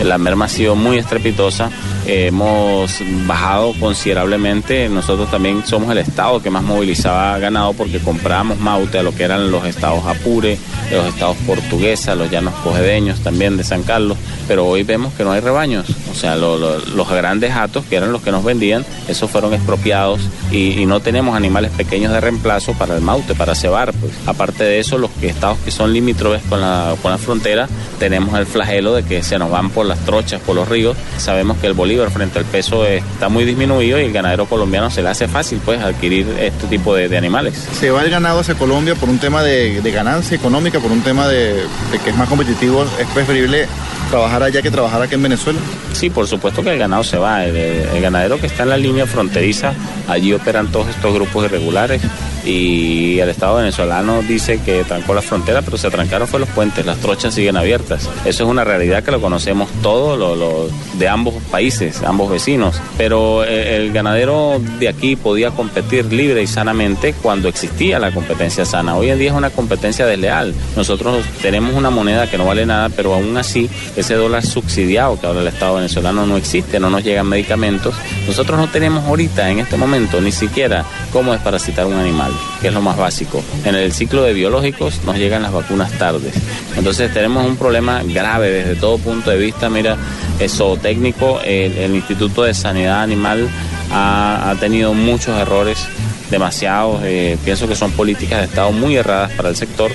La 0.04 0.18
merma 0.18 0.46
ha 0.46 0.50
sido 0.50 0.76
muy 0.76 0.98
estrepitosa, 0.98 1.70
hemos 2.08 2.92
bajado 3.28 3.74
considerablemente, 3.80 4.90
nosotros 4.90 5.30
también 5.30 5.64
somos 5.64 5.92
el 5.92 6.00
estado 6.00 6.42
que 6.42 6.50
más 6.50 6.64
movilizaba 6.64 7.38
ganado 7.38 7.74
porque 7.74 8.00
comprábamos 8.00 8.60
maute 8.60 8.98
a 8.98 9.04
lo 9.04 9.14
que 9.14 9.24
eran 9.24 9.52
los 9.52 9.64
estados 9.66 10.04
Apure, 10.08 10.58
los 10.92 11.06
estados 11.06 11.38
portuguesa, 11.46 12.16
los 12.16 12.32
llanos 12.32 12.56
cojedeños 12.64 13.20
también 13.20 13.58
de 13.58 13.64
San 13.64 13.84
Carlos, 13.84 14.18
pero 14.52 14.66
hoy 14.66 14.84
vemos 14.84 15.14
que 15.14 15.24
no 15.24 15.32
hay 15.32 15.40
rebaños, 15.40 15.86
o 16.12 16.14
sea, 16.14 16.36
lo- 16.36 16.58
lo- 16.58 16.78
los 16.78 17.10
grandes 17.10 17.54
hatos 17.54 17.86
que 17.86 17.96
eran 17.96 18.12
los 18.12 18.22
que 18.22 18.32
nos 18.32 18.44
vendían, 18.44 18.86
esos 19.08 19.32
fueron 19.32 19.54
expropiados 19.54 20.20
y, 20.52 20.86
no 20.86 21.00
tenemos 21.00 21.38
animales 21.38 21.72
pequeños 21.72 22.12
de 22.12 22.20
reemplazo 22.20 22.74
para 22.74 22.98
el 22.98 23.02
maute, 23.02 23.34
para 23.34 23.56
cebar. 23.56 23.94
Pues. 23.94 24.12
Aparte 24.26 24.66
de 24.66 24.80
eso, 24.80 24.98
los 24.98 25.10
estados 25.22 25.58
que 25.64 25.72
son 25.72 25.94
limítrofes 25.94 26.42
con 26.50 26.60
la, 26.60 26.96
con 27.02 27.12
la 27.12 27.18
frontera, 27.18 27.70
tenemos 27.98 28.38
el 28.38 28.46
flagelo 28.46 28.94
de 28.94 29.04
que 29.04 29.24
se 29.24 29.40
nos 29.40 29.50
van 29.50 29.70
por 29.70 29.86
las 29.86 30.00
trochas, 30.00 30.42
por 30.42 30.54
los 30.58 30.68
ríos. 30.68 30.98
Sabemos 31.18 31.56
que 31.60 31.68
el 31.68 31.74
bolívar 31.74 32.12
frente 32.12 32.40
al 32.40 32.46
peso 32.46 32.86
está 32.86 33.30
muy 33.30 33.46
disminuido 33.46 34.02
y 34.02 34.04
el 34.04 34.12
ganadero 34.12 34.48
colombiano 34.48 34.92
se 34.92 35.02
le 35.02 35.08
hace 35.08 35.30
fácil 35.30 35.62
pues 35.64 35.80
adquirir 35.80 36.28
este 36.42 36.68
tipo 36.68 36.94
de, 36.94 37.16
animales. 37.18 37.54
Se 37.80 37.90
va 37.90 38.04
el 38.04 38.10
ganado 38.10 38.40
hacia 38.42 38.56
Colombia 38.56 38.96
por 38.96 39.08
un 39.08 39.18
tema 39.20 39.44
de, 39.44 39.80
ganancia 39.94 40.36
económica, 40.36 40.80
por 40.82 40.92
un 40.92 41.02
tema 41.04 41.30
de 41.30 41.64
que 42.04 42.10
es 42.10 42.18
más 42.18 42.28
competitivo. 42.28 42.84
Es 43.00 43.08
preferible 43.14 43.68
trabajar 44.12 44.44
allá 44.44 44.62
que 44.62 44.70
trabajar 44.70 45.02
aquí 45.02 45.16
en 45.16 45.24
Venezuela. 45.24 45.60
Sí, 45.94 46.10
por 46.10 46.28
supuesto 46.28 46.62
que 46.62 46.72
el 46.72 46.78
ganado 46.78 47.04
se 47.04 47.18
va. 47.18 47.46
El, 47.46 47.56
el 47.56 48.02
ganadero 48.02 48.40
que 48.40 48.48
está 48.48 48.64
en 48.64 48.70
la 48.70 48.78
línea 48.78 49.08
fronteriza, 49.08 49.74
allí 50.08 50.34
operan 50.34 50.68
todos 50.68 50.90
estos 50.90 51.14
grupos 51.14 51.46
irregulares 51.46 52.02
y 52.46 53.20
el 53.20 53.30
Estado 53.30 53.58
venezolano 53.58 54.22
dice 54.22 54.60
que 54.64 54.84
trancó 54.84 55.14
la 55.14 55.22
frontera, 55.22 55.62
pero 55.62 55.78
se 55.78 55.90
trancaron 55.90 56.28
fue 56.28 56.40
los 56.40 56.50
puentes, 56.50 56.86
las 56.86 56.98
trochas 56.98 57.34
siguen 57.34 57.58
abiertas. 57.58 58.10
Eso 58.26 58.44
es 58.44 58.50
una 58.50 58.64
realidad 58.64 59.04
que 59.04 59.12
lo 59.12 59.22
conocemos 59.22 59.70
todos 59.82 60.18
lo, 60.18 60.70
de 60.98 61.08
ambos 61.08 61.36
países, 61.52 62.02
ambos 62.04 62.30
vecinos. 62.30 62.82
Pero 62.98 63.44
eh, 63.44 63.78
el 63.78 63.92
ganadero 63.92 64.62
de 64.80 64.88
aquí 64.88 65.16
podía 65.16 65.52
competir 65.52 66.12
libre 66.12 66.42
y 66.42 66.48
sanamente 66.48 67.14
cuando 67.14 67.48
existía 67.48 68.00
la 68.00 68.12
competencia 68.12 68.66
sana. 68.66 68.96
Hoy 68.96 69.10
en 69.10 69.20
día 69.20 69.32
es 69.32 69.36
una 69.36 69.50
competencia 69.50 70.06
desleal. 70.06 70.54
Nosotros 70.76 71.24
tenemos 71.42 71.76
una 71.76 71.90
moneda 71.90 72.30
que 72.30 72.38
no 72.38 72.46
vale 72.46 72.66
nada, 72.66 72.90
pero 72.90 73.14
aún 73.14 73.38
así 73.38 73.70
ese 73.96 74.16
dólar 74.16 74.46
subsidiado 74.46 75.20
que 75.20 75.28
ahora 75.28 75.42
el 75.42 75.48
Estado 75.48 75.76
venezolano 75.76 76.26
no 76.26 76.38
existe, 76.38 76.80
no 76.80 76.90
nos 76.90 77.04
llegan 77.04 77.28
medicamentos. 77.28 77.96
Nosotros 78.28 78.60
no 78.60 78.68
tenemos 78.68 79.06
ahorita, 79.06 79.50
en 79.50 79.60
este 79.60 79.78
momento, 79.78 80.22
ni 80.22 80.32
siquiera 80.32 80.86
cómo 81.12 81.34
desparasitar 81.34 81.86
un 81.86 81.94
animal, 81.94 82.31
que 82.62 82.68
es 82.68 82.74
lo 82.74 82.82
más 82.82 82.98
básico. 82.98 83.44
En 83.66 83.76
el 83.76 83.92
ciclo 83.92 84.24
de 84.24 84.34
biológicos 84.34 85.02
nos 85.06 85.18
llegan 85.18 85.42
las 85.44 85.52
vacunas 85.52 85.92
tardes. 85.94 86.34
Entonces 86.78 87.14
tenemos 87.14 87.46
un 87.46 87.58
problema 87.58 88.02
grave 88.04 88.52
desde 88.52 88.76
todo 88.76 88.98
punto 88.98 89.30
de 89.30 89.38
vista, 89.38 89.70
mira, 89.70 89.98
eso 90.40 90.78
técnico, 90.78 91.40
el, 91.44 91.78
el 91.78 91.96
Instituto 91.96 92.44
de 92.44 92.54
Sanidad 92.54 93.02
Animal 93.02 93.50
ha, 93.92 94.50
ha 94.50 94.56
tenido 94.56 94.94
muchos 94.94 95.38
errores, 95.38 95.86
demasiados, 96.30 97.02
eh, 97.04 97.38
pienso 97.44 97.68
que 97.68 97.76
son 97.76 97.92
políticas 97.92 98.40
de 98.40 98.46
Estado 98.46 98.72
muy 98.72 98.96
erradas 98.96 99.32
para 99.34 99.50
el 99.50 99.56
sector 99.56 99.92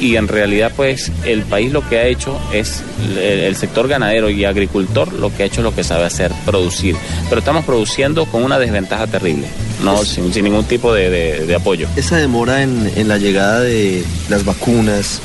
y 0.00 0.16
en 0.16 0.28
realidad 0.28 0.72
pues 0.74 1.10
el 1.24 1.42
país 1.42 1.72
lo 1.72 1.86
que 1.88 1.98
ha 1.98 2.06
hecho 2.06 2.38
es 2.52 2.82
el, 3.10 3.18
el 3.18 3.56
sector 3.56 3.88
ganadero 3.88 4.30
y 4.30 4.44
agricultor 4.44 5.12
lo 5.12 5.34
que 5.34 5.42
ha 5.42 5.46
hecho 5.46 5.60
es 5.60 5.64
lo 5.64 5.74
que 5.74 5.84
sabe 5.84 6.04
hacer, 6.04 6.32
producir. 6.44 6.96
Pero 7.28 7.40
estamos 7.40 7.64
produciendo 7.64 8.26
con 8.26 8.44
una 8.44 8.58
desventaja 8.58 9.06
terrible, 9.06 9.46
no 9.82 10.04
sin, 10.04 10.32
sin 10.32 10.44
ningún 10.44 10.64
tipo 10.64 10.92
de, 10.92 11.10
de- 11.10 11.46
de 11.46 11.54
apoyo. 11.54 11.88
Esa 11.96 12.16
demora 12.16 12.62
en, 12.62 12.90
en 12.96 13.08
la 13.08 13.18
llegada 13.18 13.60
de 13.60 14.04
las 14.28 14.44
vacunas, 14.44 15.20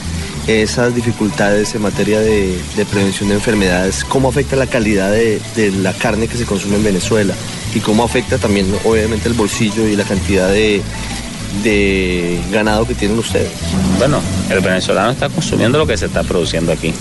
esas 0.47 0.93
dificultades 0.93 1.73
en 1.75 1.81
materia 1.83 2.19
de, 2.19 2.57
de 2.75 2.85
prevención 2.85 3.29
de 3.29 3.35
enfermedades, 3.35 4.03
¿cómo 4.03 4.27
afecta 4.29 4.55
la 4.57 4.67
calidad 4.67 5.11
de, 5.11 5.39
de 5.55 5.71
la 5.71 5.93
carne 5.93 6.27
que 6.27 6.37
se 6.37 6.45
consume 6.45 6.75
en 6.75 6.83
Venezuela? 6.83 7.33
Y 7.73 7.79
cómo 7.79 8.03
afecta 8.03 8.37
también, 8.37 8.67
obviamente, 8.83 9.27
el 9.29 9.33
bolsillo 9.35 9.87
y 9.87 9.95
la 9.95 10.03
cantidad 10.03 10.49
de, 10.49 10.81
de 11.63 12.39
ganado 12.51 12.85
que 12.87 12.93
tienen 12.95 13.17
ustedes. 13.17 13.49
Bueno, 13.97 14.19
el 14.49 14.59
venezolano 14.59 15.11
está 15.11 15.29
consumiendo 15.29 15.77
lo 15.77 15.87
que 15.87 15.97
se 15.97 16.07
está 16.07 16.23
produciendo 16.23 16.71
aquí. 16.71 16.93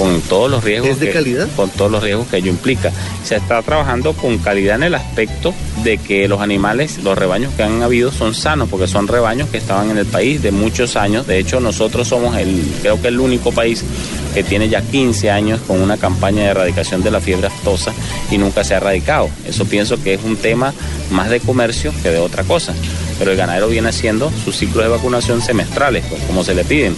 Con 0.00 0.22
todos 0.22 0.50
los 0.50 0.64
riesgos. 0.64 0.88
¿Es 0.92 1.00
de 1.00 1.08
que- 1.08 1.12
calidad? 1.12 1.46
Con 1.56 1.68
todos 1.68 1.90
los 1.90 2.02
riesgos 2.02 2.26
que 2.28 2.38
ello 2.38 2.50
implica. 2.50 2.90
Se 3.22 3.36
está 3.36 3.60
trabajando 3.60 4.14
con 4.14 4.38
calidad 4.38 4.76
en 4.76 4.84
el 4.84 4.94
aspecto 4.94 5.52
de 5.84 5.98
que 5.98 6.26
los 6.26 6.40
animales, 6.40 6.98
los 7.04 7.18
rebaños 7.18 7.52
que 7.54 7.64
han 7.64 7.82
habido 7.82 8.10
son 8.10 8.34
sanos, 8.34 8.70
porque 8.70 8.88
son 8.88 9.08
rebaños 9.08 9.50
que 9.50 9.58
estaban 9.58 9.90
en 9.90 9.98
el 9.98 10.06
país 10.06 10.42
de 10.42 10.52
muchos 10.52 10.96
años. 10.96 11.26
De 11.26 11.38
hecho, 11.38 11.60
nosotros 11.60 12.08
somos 12.08 12.34
el, 12.38 12.62
creo 12.80 13.00
que 13.02 13.08
el 13.08 13.20
único 13.20 13.52
país 13.52 13.84
que 14.32 14.42
tiene 14.42 14.70
ya 14.70 14.80
15 14.80 15.30
años 15.30 15.60
con 15.66 15.80
una 15.82 15.98
campaña 15.98 16.44
de 16.44 16.48
erradicación 16.50 17.02
de 17.02 17.10
la 17.10 17.20
fiebre 17.20 17.48
aftosa 17.48 17.92
y 18.30 18.38
nunca 18.38 18.64
se 18.64 18.72
ha 18.72 18.78
erradicado. 18.78 19.28
Eso 19.46 19.66
pienso 19.66 20.02
que 20.02 20.14
es 20.14 20.20
un 20.24 20.36
tema 20.36 20.72
más 21.10 21.28
de 21.28 21.40
comercio 21.40 21.92
que 22.02 22.08
de 22.08 22.18
otra 22.18 22.42
cosa. 22.44 22.72
Pero 23.18 23.32
el 23.32 23.36
ganadero 23.36 23.68
viene 23.68 23.90
haciendo 23.90 24.32
sus 24.44 24.56
ciclos 24.56 24.82
de 24.82 24.88
vacunación 24.90 25.42
semestrales, 25.42 26.04
pues, 26.08 26.22
como 26.22 26.42
se 26.42 26.54
le 26.54 26.64
piden. 26.64 26.96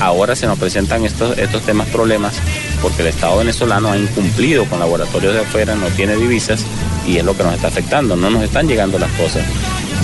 Ahora 0.00 0.36
se 0.36 0.46
nos 0.46 0.58
presentan 0.58 1.04
estos, 1.04 1.36
estos 1.38 1.62
temas 1.62 1.88
problemas 1.88 2.34
porque 2.80 3.02
el 3.02 3.08
Estado 3.08 3.38
venezolano 3.38 3.90
ha 3.90 3.98
incumplido 3.98 4.64
con 4.66 4.78
laboratorios 4.78 5.34
de 5.34 5.40
afuera, 5.40 5.74
no 5.74 5.86
tiene 5.88 6.16
divisas 6.16 6.64
y 7.06 7.18
es 7.18 7.24
lo 7.24 7.36
que 7.36 7.42
nos 7.42 7.54
está 7.54 7.68
afectando. 7.68 8.16
No 8.16 8.30
nos 8.30 8.42
están 8.42 8.68
llegando 8.68 8.98
las 8.98 9.10
cosas. 9.12 9.44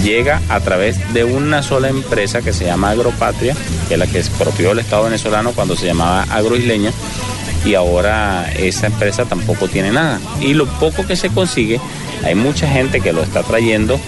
Llega 0.02 0.42
a 0.48 0.60
través 0.60 1.14
de 1.14 1.24
una 1.24 1.62
sola 1.62 1.88
empresa 1.88 2.42
que 2.42 2.52
se 2.52 2.64
llama 2.64 2.90
Agropatria, 2.90 3.54
que 3.88 3.94
es 3.94 3.98
la 3.98 4.06
que 4.06 4.18
expropió 4.18 4.72
el 4.72 4.80
Estado 4.80 5.04
venezolano 5.04 5.52
cuando 5.52 5.76
se 5.76 5.86
llamaba 5.86 6.24
Agroisleña 6.24 6.90
y 7.64 7.74
ahora 7.74 8.50
esa 8.58 8.86
empresa 8.86 9.24
tampoco 9.24 9.68
tiene 9.68 9.90
nada. 9.90 10.20
Y 10.40 10.54
lo 10.54 10.66
poco 10.66 11.06
que 11.06 11.16
se 11.16 11.30
consigue, 11.30 11.80
hay 12.24 12.34
mucha 12.34 12.68
gente 12.68 13.00
que 13.00 13.12
lo 13.12 13.22
está 13.22 13.42
trayendo 13.42 13.98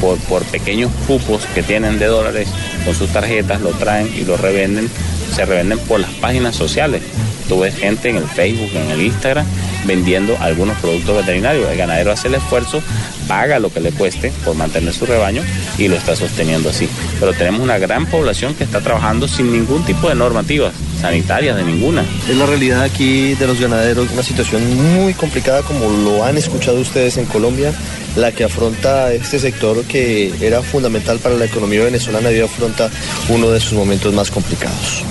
por, 0.00 0.18
por 0.18 0.42
pequeños 0.44 0.90
cupos 1.06 1.44
que 1.54 1.62
tienen 1.62 1.98
de 1.98 2.06
dólares 2.06 2.48
con 2.84 2.94
sus 2.94 3.10
tarjetas, 3.10 3.60
lo 3.62 3.70
traen 3.70 4.12
y 4.14 4.24
lo 4.24 4.36
revenden, 4.36 4.90
se 5.36 5.44
revenden 5.44 5.78
por 5.80 6.00
las 6.00 6.10
páginas 6.12 6.56
sociales. 6.56 7.02
Tú 7.46 7.60
ves 7.60 7.76
gente 7.76 8.08
en 8.08 8.16
el 8.16 8.24
Facebook, 8.24 8.70
en 8.74 8.90
el 8.90 9.02
Instagram, 9.02 9.46
vendiendo 9.84 10.34
algunos 10.40 10.78
productos 10.78 11.14
veterinarios. 11.14 11.70
El 11.70 11.76
ganadero 11.76 12.10
hace 12.10 12.28
el 12.28 12.36
esfuerzo, 12.36 12.82
paga 13.28 13.58
lo 13.58 13.70
que 13.70 13.80
le 13.80 13.92
cueste 13.92 14.32
por 14.46 14.56
mantener 14.56 14.94
su 14.94 15.04
rebaño 15.04 15.42
y 15.76 15.88
lo 15.88 15.96
está 15.96 16.16
sosteniendo 16.16 16.70
así. 16.70 16.88
Pero 17.20 17.34
tenemos 17.34 17.60
una 17.60 17.76
gran 17.76 18.06
población 18.06 18.54
que 18.54 18.64
está 18.64 18.80
trabajando 18.80 19.28
sin 19.28 19.52
ningún 19.52 19.84
tipo 19.84 20.08
de 20.08 20.14
normativas 20.14 20.72
sanitarias, 21.02 21.54
de 21.54 21.64
ninguna. 21.64 22.02
Es 22.28 22.34
la 22.34 22.46
realidad 22.46 22.82
aquí 22.82 23.34
de 23.34 23.46
los 23.46 23.60
ganaderos, 23.60 24.10
una 24.10 24.22
situación 24.22 24.74
muy 24.94 25.12
complicada 25.12 25.60
como 25.62 25.90
lo 25.90 26.24
han 26.24 26.38
escuchado 26.38 26.80
ustedes 26.80 27.18
en 27.18 27.26
Colombia, 27.26 27.74
la 28.16 28.32
que 28.32 28.44
afronta 28.44 29.12
este 29.12 29.38
sector 29.38 29.84
que 29.84 30.32
era 30.40 30.62
fundamental 30.62 31.18
para 31.18 31.34
la 31.34 31.44
economía 31.44 31.84
venezolana 31.84 32.32
y 32.32 32.40
afronta 32.40 32.90
uno 33.28 33.50
de 33.50 33.60
sus 33.60 33.74
momentos 33.74 34.14
más 34.14 34.30
complicados. 34.30 35.04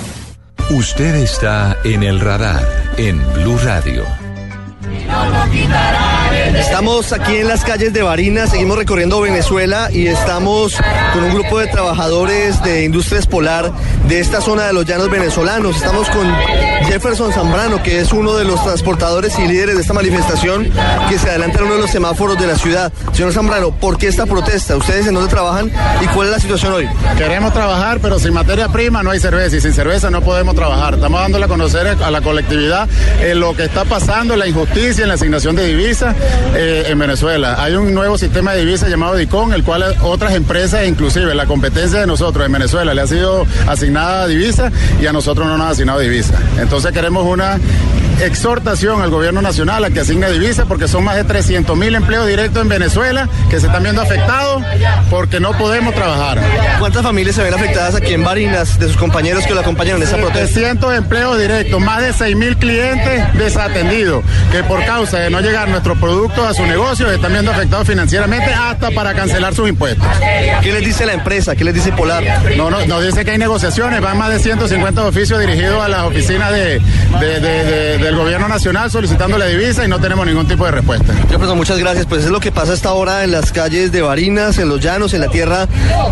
Usted 0.70 1.14
está 1.14 1.78
en 1.84 2.02
el 2.02 2.18
radar 2.18 2.60
en 2.96 3.22
Blue 3.34 3.56
Radio. 3.58 4.04
Estamos 6.54 7.12
aquí 7.12 7.36
en 7.36 7.48
las 7.48 7.64
calles 7.64 7.92
de 7.92 8.02
Barinas, 8.02 8.50
seguimos 8.50 8.76
recorriendo 8.76 9.20
Venezuela 9.20 9.88
y 9.90 10.08
estamos 10.08 10.76
con 11.14 11.24
un 11.24 11.34
grupo 11.34 11.58
de 11.58 11.68
trabajadores 11.68 12.62
de 12.62 12.84
Industrias 12.84 13.26
Polar 13.26 13.72
de 14.08 14.20
esta 14.20 14.40
zona 14.40 14.64
de 14.64 14.72
los 14.72 14.84
llanos 14.84 15.08
venezolanos. 15.08 15.76
Estamos 15.76 16.10
con 16.10 16.26
Jefferson 16.86 17.32
Zambrano, 17.32 17.82
que 17.82 18.00
es 18.00 18.12
uno 18.12 18.34
de 18.34 18.44
los 18.44 18.62
transportadores 18.62 19.38
y 19.38 19.46
líderes 19.46 19.76
de 19.76 19.80
esta 19.80 19.94
manifestación 19.94 20.70
que 21.08 21.18
se 21.18 21.30
adelanta 21.30 21.58
en 21.58 21.64
uno 21.64 21.74
de 21.76 21.80
los 21.80 21.90
semáforos 21.90 22.38
de 22.38 22.46
la 22.46 22.56
ciudad. 22.56 22.92
Señor 23.12 23.32
Zambrano, 23.32 23.70
¿por 23.70 23.96
qué 23.96 24.08
esta 24.08 24.26
protesta? 24.26 24.76
¿Ustedes 24.76 25.06
en 25.06 25.14
dónde 25.14 25.30
trabajan 25.30 25.70
y 26.02 26.06
cuál 26.08 26.28
es 26.28 26.34
la 26.34 26.40
situación 26.40 26.72
hoy? 26.74 26.88
Queremos 27.16 27.54
trabajar, 27.54 28.00
pero 28.00 28.18
sin 28.18 28.34
materia 28.34 28.68
prima 28.68 29.02
no 29.02 29.10
hay 29.10 29.20
cerveza 29.20 29.56
y 29.56 29.60
sin 29.60 29.72
cerveza 29.72 30.10
no 30.10 30.20
podemos 30.20 30.54
trabajar. 30.54 30.94
Estamos 30.94 31.20
dándole 31.20 31.46
a 31.46 31.48
conocer 31.48 31.96
a 32.02 32.10
la 32.10 32.20
colectividad 32.20 32.88
eh, 33.20 33.34
lo 33.34 33.56
que 33.56 33.64
está 33.64 33.84
pasando, 33.84 34.36
la 34.36 34.46
injusticia 34.46 35.05
la 35.08 35.14
asignación 35.14 35.56
de 35.56 35.66
divisas 35.66 36.14
eh, 36.54 36.84
en 36.88 36.98
Venezuela. 36.98 37.62
Hay 37.62 37.74
un 37.74 37.94
nuevo 37.94 38.18
sistema 38.18 38.52
de 38.52 38.60
divisas 38.60 38.88
llamado 38.88 39.14
DICON, 39.16 39.52
el 39.52 39.64
cual 39.64 39.84
otras 40.02 40.34
empresas, 40.34 40.86
inclusive 40.86 41.34
la 41.34 41.46
competencia 41.46 42.00
de 42.00 42.06
nosotros 42.06 42.46
en 42.46 42.52
Venezuela, 42.52 42.94
le 42.94 43.00
ha 43.00 43.06
sido 43.06 43.46
asignada 43.66 44.26
divisa 44.26 44.70
y 45.00 45.06
a 45.06 45.12
nosotros 45.12 45.46
no 45.46 45.56
nos 45.58 45.66
ha 45.66 45.70
asignado 45.70 46.00
divisa. 46.00 46.34
Entonces 46.58 46.92
queremos 46.92 47.24
una 47.26 47.58
exhortación 48.22 49.02
al 49.02 49.10
gobierno 49.10 49.42
nacional 49.42 49.84
a 49.84 49.90
que 49.90 50.00
asigne 50.00 50.30
divisas 50.30 50.66
porque 50.66 50.88
son 50.88 51.04
más 51.04 51.16
de 51.16 51.24
300 51.24 51.76
mil 51.76 51.94
empleos 51.94 52.26
directos 52.26 52.62
en 52.62 52.68
Venezuela 52.68 53.28
que 53.50 53.60
se 53.60 53.66
están 53.66 53.82
viendo 53.82 54.02
afectados 54.02 54.62
porque 55.10 55.40
no 55.40 55.52
podemos 55.56 55.94
trabajar. 55.94 56.40
¿Cuántas 56.78 57.02
familias 57.02 57.36
se 57.36 57.42
ven 57.42 57.54
afectadas 57.54 57.94
aquí 57.94 58.14
en 58.14 58.24
Barinas 58.24 58.78
de 58.78 58.88
sus 58.88 58.96
compañeros 58.96 59.46
que 59.46 59.54
lo 59.54 59.60
acompañan 59.60 59.96
en 59.96 60.02
esa 60.02 60.16
protesta? 60.16 60.36
300 60.36 60.94
empleos 60.94 61.38
directos, 61.38 61.80
más 61.80 62.02
de 62.02 62.12
6 62.12 62.36
mil 62.36 62.56
clientes 62.56 63.34
desatendidos 63.34 64.24
que 64.52 64.62
por 64.64 64.84
causa 64.84 65.18
de 65.18 65.30
no 65.30 65.40
llegar 65.40 65.68
nuestros 65.68 65.98
productos 65.98 66.46
a 66.46 66.54
su 66.54 66.64
negocio 66.66 67.10
están 67.10 67.32
viendo 67.32 67.50
afectados 67.50 67.86
financieramente 67.86 68.52
hasta 68.52 68.90
para 68.90 69.14
cancelar 69.14 69.54
sus 69.54 69.68
impuestos. 69.68 70.06
¿Qué 70.62 70.72
les 70.72 70.84
dice 70.84 71.06
la 71.06 71.14
empresa? 71.14 71.56
¿Qué 71.56 71.64
les 71.64 71.74
dice 71.74 71.92
Polar? 71.92 72.24
No, 72.56 72.70
no, 72.70 72.84
nos 72.86 73.04
dice 73.04 73.24
que 73.24 73.32
hay 73.32 73.38
negociaciones, 73.38 74.00
van 74.00 74.18
más 74.18 74.30
de 74.30 74.38
150 74.38 75.04
oficios 75.04 75.40
dirigidos 75.40 75.82
a 75.82 75.88
las 75.88 76.02
oficinas 76.02 76.52
de, 76.52 76.80
de, 77.20 77.40
de, 77.40 78.05
del 78.06 78.14
gobierno 78.14 78.46
nacional 78.46 78.88
solicitando 78.88 79.36
la 79.36 79.46
divisa 79.46 79.84
y 79.84 79.88
no 79.88 79.98
tenemos 79.98 80.24
ningún 80.24 80.46
tipo 80.46 80.64
de 80.64 80.70
respuesta. 80.70 81.12
Yo, 81.28 81.38
muchas 81.56 81.76
gracias. 81.78 82.06
Pues 82.06 82.24
es 82.24 82.30
lo 82.30 82.38
que 82.38 82.52
pasa 82.52 82.72
hasta 82.72 82.90
ahora 82.90 83.24
en 83.24 83.32
las 83.32 83.50
calles 83.50 83.90
de 83.90 84.00
Barinas, 84.00 84.58
en 84.58 84.68
los 84.68 84.80
llanos, 84.80 85.12
en 85.12 85.22
la 85.22 85.28
tierra 85.28 85.66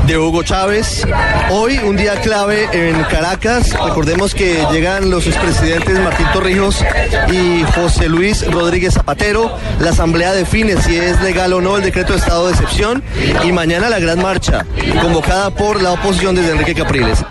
de 0.04 0.18
Hugo 0.18 0.42
Chávez. 0.42 1.06
Hoy 1.50 1.78
un 1.78 1.96
día 1.96 2.20
clave 2.20 2.68
en 2.72 3.00
Caracas. 3.04 3.72
Recordemos 3.84 4.34
que 4.34 4.66
llegan 4.72 5.08
los 5.08 5.28
expresidentes 5.28 6.00
Martín 6.00 6.26
Torrijos 6.32 6.84
y 7.30 7.62
José 7.76 8.08
Luis 8.08 8.44
Rodríguez 8.50 8.94
Zapatero. 8.94 9.56
La 9.78 9.90
asamblea 9.90 10.32
define 10.32 10.76
si 10.82 10.96
es 10.96 11.20
legal 11.22 11.52
o 11.52 11.60
no 11.60 11.76
el 11.76 11.84
decreto 11.84 12.14
de 12.14 12.18
estado 12.18 12.46
de 12.46 12.54
excepción 12.54 13.04
y 13.44 13.52
mañana 13.52 13.88
la 13.88 14.00
gran 14.00 14.20
marcha 14.20 14.66
convocada 15.00 15.50
por 15.50 15.80
la 15.80 15.92
oposición 15.92 16.34
desde 16.34 16.50
Enrique 16.50 16.74
Capriles. 16.74 17.24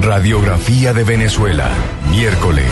Radiografía 0.00 0.94
de 0.94 1.04
Venezuela, 1.04 1.68
miércoles. 2.10 2.64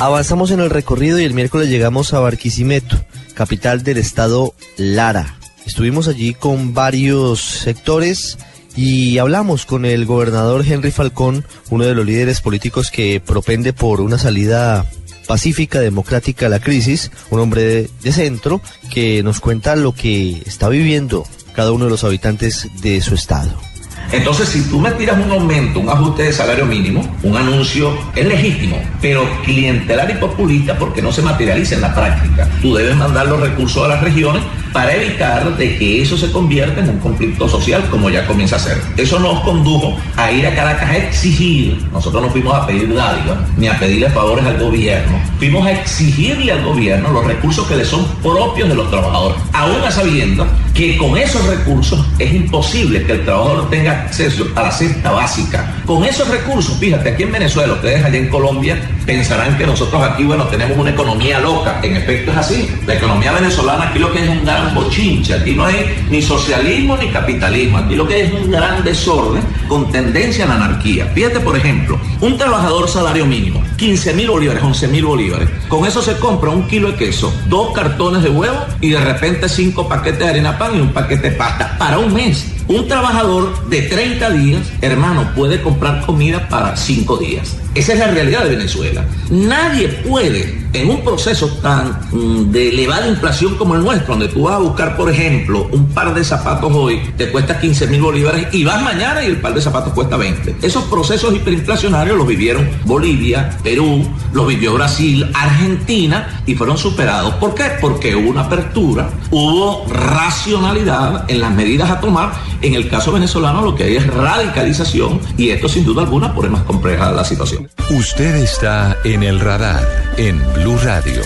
Avanzamos 0.00 0.50
en 0.50 0.60
el 0.60 0.70
recorrido 0.70 1.20
y 1.20 1.24
el 1.24 1.34
miércoles 1.34 1.68
llegamos 1.68 2.14
a 2.14 2.20
Barquisimeto, 2.20 2.96
capital 3.34 3.82
del 3.82 3.98
estado 3.98 4.54
Lara. 4.78 5.38
Estuvimos 5.66 6.08
allí 6.08 6.32
con 6.32 6.72
varios 6.72 7.42
sectores 7.42 8.38
y 8.74 9.18
hablamos 9.18 9.66
con 9.66 9.84
el 9.84 10.06
gobernador 10.06 10.64
Henry 10.66 10.90
Falcón, 10.90 11.44
uno 11.68 11.84
de 11.84 11.94
los 11.94 12.06
líderes 12.06 12.40
políticos 12.40 12.90
que 12.90 13.20
propende 13.20 13.74
por 13.74 14.00
una 14.00 14.16
salida 14.16 14.86
pacífica, 15.26 15.80
democrática 15.80 16.46
a 16.46 16.48
la 16.48 16.60
crisis, 16.60 17.10
un 17.28 17.40
hombre 17.40 17.90
de, 18.02 18.12
centro 18.12 18.62
que 18.90 19.22
nos 19.22 19.38
cuenta 19.40 19.76
lo 19.76 19.92
que 19.92 20.42
está 20.46 20.70
viviendo 20.70 21.26
cada 21.54 21.72
uno 21.72 21.84
de 21.84 21.90
los 21.90 22.04
habitantes 22.04 22.68
de 22.80 23.02
su 23.02 23.14
estado. 23.14 23.69
Entonces, 24.12 24.48
si 24.48 24.62
tú 24.68 24.80
me 24.80 24.90
tiras 24.92 25.18
un 25.24 25.30
aumento, 25.30 25.80
un 25.80 25.88
ajuste 25.88 26.24
de 26.24 26.32
salario 26.32 26.66
mínimo, 26.66 27.06
un 27.22 27.36
anuncio 27.36 27.96
es 28.16 28.26
legítimo, 28.26 28.76
pero 29.00 29.24
clientelar 29.44 30.10
y 30.10 30.14
populista 30.14 30.76
porque 30.76 31.00
no 31.00 31.12
se 31.12 31.22
materializa 31.22 31.76
en 31.76 31.82
la 31.82 31.94
práctica. 31.94 32.48
Tú 32.60 32.74
debes 32.74 32.96
mandar 32.96 33.28
los 33.28 33.40
recursos 33.40 33.84
a 33.84 33.88
las 33.88 34.00
regiones 34.02 34.42
para 34.72 34.94
evitar 34.94 35.56
de 35.56 35.76
que 35.76 36.02
eso 36.02 36.16
se 36.16 36.30
convierta 36.30 36.80
en 36.80 36.90
un 36.90 36.98
conflicto 36.98 37.48
social 37.48 37.84
como 37.90 38.10
ya 38.10 38.26
comienza 38.26 38.56
a 38.56 38.60
ser. 38.60 38.80
Eso 38.96 39.18
nos 39.18 39.40
condujo 39.40 39.96
a 40.16 40.30
ir 40.30 40.46
a 40.46 40.54
Caracas 40.54 40.90
a 40.90 40.96
exigir, 40.96 41.78
nosotros 41.92 42.22
no 42.22 42.30
fuimos 42.30 42.54
a 42.54 42.66
pedir 42.66 42.94
dádivas 42.94 43.38
ni 43.56 43.68
a 43.68 43.78
pedirle 43.78 44.10
favores 44.10 44.44
al 44.44 44.58
gobierno, 44.58 45.18
fuimos 45.38 45.66
a 45.66 45.72
exigirle 45.72 46.52
al 46.52 46.64
gobierno 46.64 47.10
los 47.10 47.24
recursos 47.24 47.66
que 47.66 47.76
le 47.76 47.84
son 47.84 48.04
propios 48.22 48.68
de 48.68 48.74
los 48.74 48.90
trabajadores, 48.90 49.36
aún 49.52 49.82
a 49.84 49.90
sabiendo 49.90 50.46
que 50.74 50.96
con 50.96 51.16
esos 51.16 51.44
recursos 51.46 52.04
es 52.18 52.32
imposible 52.32 53.04
que 53.04 53.12
el 53.12 53.24
trabajador 53.24 53.70
tenga 53.70 53.92
acceso 54.02 54.46
a 54.54 54.62
la 54.62 54.70
cesta 54.70 55.10
básica. 55.10 55.74
Con 55.86 56.04
esos 56.04 56.28
recursos, 56.28 56.76
fíjate, 56.78 57.10
aquí 57.10 57.24
en 57.24 57.32
Venezuela, 57.32 57.74
ustedes 57.74 58.04
allá 58.04 58.18
en 58.18 58.28
Colombia 58.28 58.80
pensarán 59.04 59.58
que 59.58 59.66
nosotros 59.66 60.02
aquí, 60.02 60.24
bueno, 60.24 60.44
tenemos 60.44 60.78
una 60.78 60.90
economía 60.90 61.40
loca. 61.40 61.80
En 61.82 61.96
efecto 61.96 62.30
es 62.30 62.36
así. 62.36 62.70
La 62.86 62.94
economía 62.94 63.32
venezolana 63.32 63.88
aquí 63.88 63.98
lo 63.98 64.12
que 64.12 64.22
es 64.22 64.28
un 64.28 64.44
gran 64.44 64.74
bochinche. 64.74 65.34
Aquí 65.34 65.54
no 65.54 65.64
hay 65.64 66.06
ni 66.10 66.22
socialismo 66.22 66.96
ni 66.96 67.08
capitalismo. 67.08 67.78
Aquí 67.78 67.96
lo 67.96 68.06
que 68.06 68.22
es 68.22 68.32
un 68.32 68.50
gran 68.50 68.84
desorden 68.84 69.42
con 69.68 69.90
tendencia 69.90 70.44
a 70.44 70.48
la 70.48 70.54
anarquía. 70.56 71.06
Fíjate, 71.14 71.40
por 71.40 71.56
ejemplo, 71.56 71.98
un 72.20 72.38
trabajador 72.38 72.88
salario 72.88 73.26
mínimo, 73.26 73.62
15 73.80 74.12
mil 74.12 74.28
bolívares, 74.28 74.62
11 74.62 74.88
mil 74.88 75.06
bolívares. 75.06 75.48
Con 75.68 75.86
eso 75.86 76.02
se 76.02 76.18
compra 76.18 76.50
un 76.50 76.68
kilo 76.68 76.92
de 76.92 76.98
queso, 76.98 77.32
dos 77.48 77.72
cartones 77.72 78.22
de 78.22 78.28
huevo 78.28 78.58
y 78.82 78.90
de 78.90 79.00
repente 79.00 79.48
cinco 79.48 79.88
paquetes 79.88 80.18
de 80.18 80.28
harina 80.28 80.58
pan 80.58 80.76
y 80.76 80.80
un 80.82 80.92
paquete 80.92 81.30
de 81.30 81.36
pasta 81.36 81.78
para 81.78 81.98
un 81.98 82.12
mes. 82.12 82.59
Un 82.70 82.86
trabajador 82.86 83.68
de 83.68 83.82
30 83.82 84.30
días, 84.30 84.72
hermano, 84.80 85.32
puede 85.34 85.60
comprar 85.60 86.06
comida 86.06 86.48
para 86.48 86.76
5 86.76 87.16
días. 87.16 87.56
Esa 87.74 87.92
es 87.92 87.98
la 87.98 88.08
realidad 88.08 88.44
de 88.44 88.50
Venezuela. 88.50 89.04
Nadie 89.30 89.88
puede, 89.88 90.68
en 90.72 90.90
un 90.90 91.02
proceso 91.02 91.48
tan 91.62 92.00
mm, 92.10 92.50
de 92.50 92.68
elevada 92.68 93.06
inflación 93.06 93.56
como 93.56 93.76
el 93.76 93.82
nuestro, 93.82 94.14
donde 94.14 94.28
tú 94.28 94.42
vas 94.42 94.54
a 94.54 94.58
buscar, 94.58 94.96
por 94.96 95.08
ejemplo, 95.08 95.68
un 95.70 95.86
par 95.86 96.12
de 96.12 96.24
zapatos 96.24 96.72
hoy, 96.72 97.00
te 97.16 97.30
cuesta 97.30 97.60
15 97.60 97.86
mil 97.86 98.02
bolívares 98.02 98.48
y 98.52 98.64
vas 98.64 98.82
mañana 98.82 99.22
y 99.22 99.26
el 99.26 99.40
par 99.40 99.54
de 99.54 99.60
zapatos 99.60 99.92
cuesta 99.92 100.16
20. 100.16 100.56
Esos 100.62 100.84
procesos 100.84 101.34
hiperinflacionarios 101.34 102.16
los 102.16 102.26
vivieron 102.26 102.68
Bolivia, 102.84 103.56
Perú, 103.62 104.04
los 104.32 104.46
vivió 104.48 104.74
Brasil, 104.74 105.30
Argentina 105.34 106.42
y 106.46 106.56
fueron 106.56 106.76
superados. 106.76 107.34
¿Por 107.34 107.54
qué? 107.54 107.64
Porque 107.80 108.16
hubo 108.16 108.30
una 108.30 108.42
apertura, 108.42 109.10
hubo 109.30 109.86
racionalidad 109.88 111.24
en 111.30 111.40
las 111.40 111.52
medidas 111.52 111.88
a 111.88 112.00
tomar. 112.00 112.32
En 112.62 112.74
el 112.74 112.88
caso 112.88 113.12
venezolano 113.12 113.62
lo 113.62 113.74
que 113.74 113.84
hay 113.84 113.96
es 113.96 114.06
radicalización 114.06 115.20
y 115.38 115.50
esto 115.50 115.68
sin 115.68 115.84
duda 115.84 116.02
alguna 116.02 116.34
pone 116.34 116.50
más 116.50 116.62
compleja 116.64 117.10
la 117.10 117.24
situación. 117.24 117.68
Usted 117.90 118.36
está 118.36 118.98
en 119.04 119.22
el 119.22 119.40
radar 119.40 119.82
en 120.18 120.38
Blue 120.54 120.76
Radio. 120.82 121.22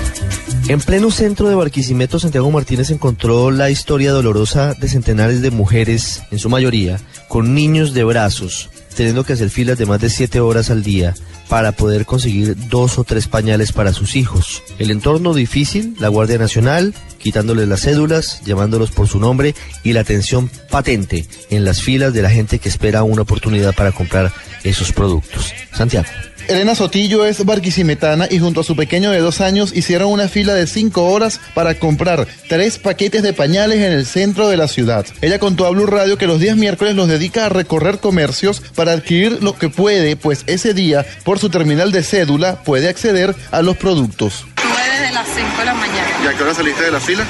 En 0.68 0.80
pleno 0.80 1.10
centro 1.10 1.48
de 1.48 1.56
Barquisimeto, 1.56 2.18
Santiago 2.18 2.50
Martínez 2.50 2.90
encontró 2.90 3.50
la 3.50 3.68
historia 3.68 4.12
dolorosa 4.12 4.74
de 4.74 4.88
centenares 4.88 5.42
de 5.42 5.50
mujeres, 5.50 6.22
en 6.30 6.38
su 6.38 6.48
mayoría, 6.48 7.00
con 7.28 7.52
niños 7.52 7.92
de 7.94 8.04
brazos, 8.04 8.70
teniendo 8.96 9.24
que 9.24 9.34
hacer 9.34 9.50
filas 9.50 9.76
de 9.76 9.86
más 9.86 10.00
de 10.00 10.10
siete 10.10 10.40
horas 10.40 10.70
al 10.70 10.82
día 10.82 11.14
para 11.48 11.72
poder 11.72 12.06
conseguir 12.06 12.56
dos 12.68 12.98
o 12.98 13.04
tres 13.04 13.28
pañales 13.28 13.72
para 13.72 13.92
sus 13.92 14.16
hijos. 14.16 14.62
El 14.78 14.90
entorno 14.90 15.34
difícil, 15.34 15.96
la 15.98 16.08
Guardia 16.08 16.38
Nacional, 16.38 16.94
quitándoles 17.18 17.68
las 17.68 17.82
cédulas, 17.82 18.42
llamándolos 18.44 18.90
por 18.90 19.08
su 19.08 19.18
nombre 19.18 19.54
y 19.82 19.92
la 19.92 20.04
tensión 20.04 20.50
patente 20.70 21.26
en 21.50 21.64
las 21.64 21.82
filas 21.82 22.12
de 22.12 22.22
la 22.22 22.30
gente 22.30 22.58
que 22.58 22.68
espera 22.68 23.02
una 23.02 23.22
oportunidad 23.22 23.74
para 23.74 23.92
comprar 23.92 24.32
esos 24.62 24.92
productos. 24.92 25.52
Santiago. 25.72 26.08
Elena 26.48 26.74
Sotillo 26.74 27.24
es 27.24 27.44
barquisimetana 27.44 28.28
y 28.30 28.38
junto 28.38 28.60
a 28.60 28.64
su 28.64 28.76
pequeño 28.76 29.10
de 29.10 29.20
dos 29.20 29.40
años 29.40 29.72
hicieron 29.74 30.10
una 30.10 30.28
fila 30.28 30.54
de 30.54 30.66
cinco 30.66 31.04
horas 31.04 31.40
para 31.54 31.74
comprar 31.74 32.26
tres 32.48 32.78
paquetes 32.78 33.22
de 33.22 33.32
pañales 33.32 33.78
en 33.78 33.92
el 33.92 34.06
centro 34.06 34.48
de 34.48 34.56
la 34.56 34.68
ciudad. 34.68 35.06
Ella 35.22 35.38
contó 35.38 35.66
a 35.66 35.70
Blue 35.70 35.86
Radio 35.86 36.18
que 36.18 36.26
los 36.26 36.40
días 36.40 36.56
miércoles 36.56 36.94
los 36.94 37.08
dedica 37.08 37.46
a 37.46 37.48
recorrer 37.48 37.98
comercios 37.98 38.60
para 38.74 38.92
adquirir 38.92 39.42
lo 39.42 39.56
que 39.56 39.68
puede, 39.68 40.16
pues 40.16 40.44
ese 40.46 40.74
día, 40.74 41.06
por 41.24 41.38
su 41.38 41.48
terminal 41.48 41.92
de 41.92 42.02
cédula, 42.02 42.56
puede 42.62 42.88
acceder 42.88 43.34
a 43.50 43.62
los 43.62 43.76
productos. 43.76 44.46
Estuve 44.56 45.00
desde 45.00 45.14
las 45.14 45.26
5 45.28 45.58
de 45.58 45.64
la 45.64 45.74
mañana. 45.74 46.08
¿Y 46.24 46.26
a 46.26 46.36
qué 46.36 46.42
hora 46.42 46.54
saliste 46.54 46.84
de 46.84 46.90
la 46.90 47.00
fila? 47.00 47.24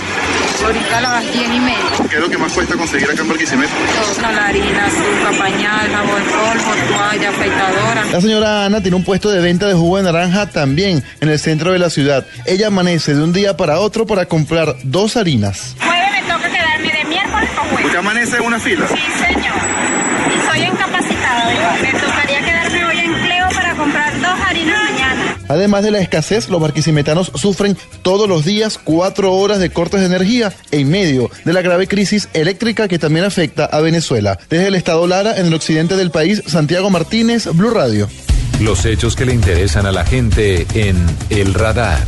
Ahorita 0.62 0.99
a 0.99 1.01
las 1.01 1.33
10 1.33 1.37
y 1.37 1.61
media. 1.61 1.77
¿Qué 2.09 2.17
es 2.17 2.21
lo 2.23 2.29
que 2.29 2.38
más 2.38 2.53
cuesta 2.53 2.75
conseguir 2.77 3.11
acá 3.11 3.23
en 3.23 3.29
Barquisimeto? 3.29 3.73
Todo, 4.17 4.33
la 4.33 4.47
harina, 4.47 4.87
azúcar, 4.87 5.38
pañal, 5.38 5.90
jabón 5.90 6.23
polvo, 6.23 6.97
toalla, 6.97 7.29
afeitadora. 7.31 8.05
La 8.12 8.21
señora 8.21 8.64
Ana 8.64 8.81
tiene 8.81 8.97
un 8.97 9.05
puesto 9.05 9.31
de 9.31 9.40
venta 9.40 9.67
de 9.67 9.75
jugo 9.75 9.97
de 9.99 10.05
naranja 10.05 10.47
también 10.47 11.03
en 11.21 11.29
el 11.29 11.38
centro 11.38 11.73
de 11.73 11.79
la 11.79 11.90
ciudad. 11.90 12.27
Ella 12.47 12.69
amanece 12.69 13.14
de 13.14 13.23
un 13.23 13.33
día 13.33 13.57
para 13.57 13.79
otro 13.81 14.07
para 14.07 14.27
comprar 14.27 14.77
dos 14.85 15.17
harinas. 15.17 15.75
Jueves 15.79 16.11
me 16.12 16.23
toca 16.33 16.49
quedarme 16.49 16.93
de 16.93 17.05
miércoles 17.05 17.51
a 17.57 17.61
jueves. 17.69 17.85
¿Usted 17.87 17.99
amanece 17.99 18.37
en 18.37 18.43
una 18.43 18.59
fila? 18.61 18.87
Sí, 18.88 18.95
señor. 19.27 19.55
Y 20.35 20.51
soy 20.51 20.67
incapacitada. 20.67 21.77
Me 21.83 21.93
tocaría 22.01 22.38
quedarme 22.40 22.54
Además 25.48 25.83
de 25.83 25.90
la 25.90 26.00
escasez, 26.00 26.48
los 26.48 26.61
barquisimetanos 26.61 27.30
sufren 27.35 27.76
todos 28.02 28.28
los 28.28 28.44
días 28.44 28.78
cuatro 28.83 29.33
horas 29.35 29.59
de 29.59 29.70
cortes 29.70 30.00
de 30.00 30.07
energía 30.07 30.52
en 30.70 30.88
medio 30.88 31.30
de 31.44 31.52
la 31.52 31.62
grave 31.62 31.87
crisis 31.87 32.28
eléctrica 32.33 32.88
que 32.88 32.98
también 32.98 33.24
afecta 33.24 33.64
a 33.66 33.80
Venezuela. 33.80 34.38
Desde 34.48 34.68
el 34.68 34.74
estado 34.74 35.07
Lara, 35.07 35.38
en 35.38 35.46
el 35.46 35.54
occidente 35.54 35.96
del 35.96 36.11
país, 36.11 36.42
Santiago 36.46 36.90
Martínez, 36.90 37.46
Blue 37.52 37.70
Radio. 37.70 38.09
Los 38.61 38.85
hechos 38.87 39.16
que 39.16 39.26
le 39.26 39.35
interesan 39.35 39.87
a 39.87 39.92
la 39.92 40.04
gente 40.04 40.66
en 40.74 40.96
El 41.30 41.54
Radar. 41.54 41.98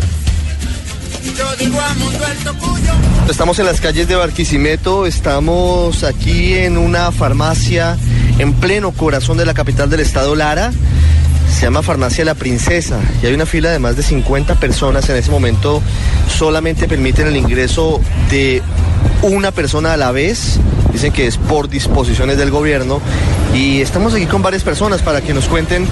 Estamos 3.29 3.59
en 3.59 3.66
las 3.66 3.81
calles 3.81 4.07
de 4.07 4.14
Barquisimeto, 4.14 5.07
estamos 5.07 6.05
aquí 6.05 6.55
en 6.55 6.79
una 6.79 7.11
farmacia 7.11 7.99
en 8.38 8.55
pleno 8.55 8.92
corazón 8.92 9.37
de 9.37 9.44
la 9.44 9.53
capital 9.53 9.90
del 9.90 10.01
estado 10.01 10.37
Lara. 10.37 10.72
Se 11.51 11.63
llama 11.63 11.83
Farmacia 11.83 12.25
La 12.25 12.35
Princesa 12.35 13.01
y 13.23 13.27
hay 13.27 13.35
una 13.35 13.47
fila 13.47 13.71
de 13.71 13.79
más 13.79 13.97
de 13.97 14.03
50 14.03 14.57
personas. 14.57 15.09
En 15.09 15.17
ese 15.17 15.31
momento 15.31 15.83
solamente 16.29 16.87
permiten 16.87 17.27
el 17.27 17.37
ingreso 17.37 18.01
de 18.31 18.63
una 19.23 19.53
persona 19.53 19.95
a 19.95 19.97
la 19.97 20.13
vez. 20.13 20.59
Dicen 20.93 21.13
que 21.13 21.27
es 21.27 21.37
por 21.39 21.69
disposiciones 21.69 22.39
del 22.39 22.51
gobierno. 22.51 23.01
Y 23.55 23.81
estamos 23.81 24.15
aquí 24.15 24.27
con 24.27 24.43
varias 24.43 24.63
personas 24.65 25.03
para 25.03 25.21
que 25.23 25.33
nos 25.33 25.47
cuenten 25.47 25.87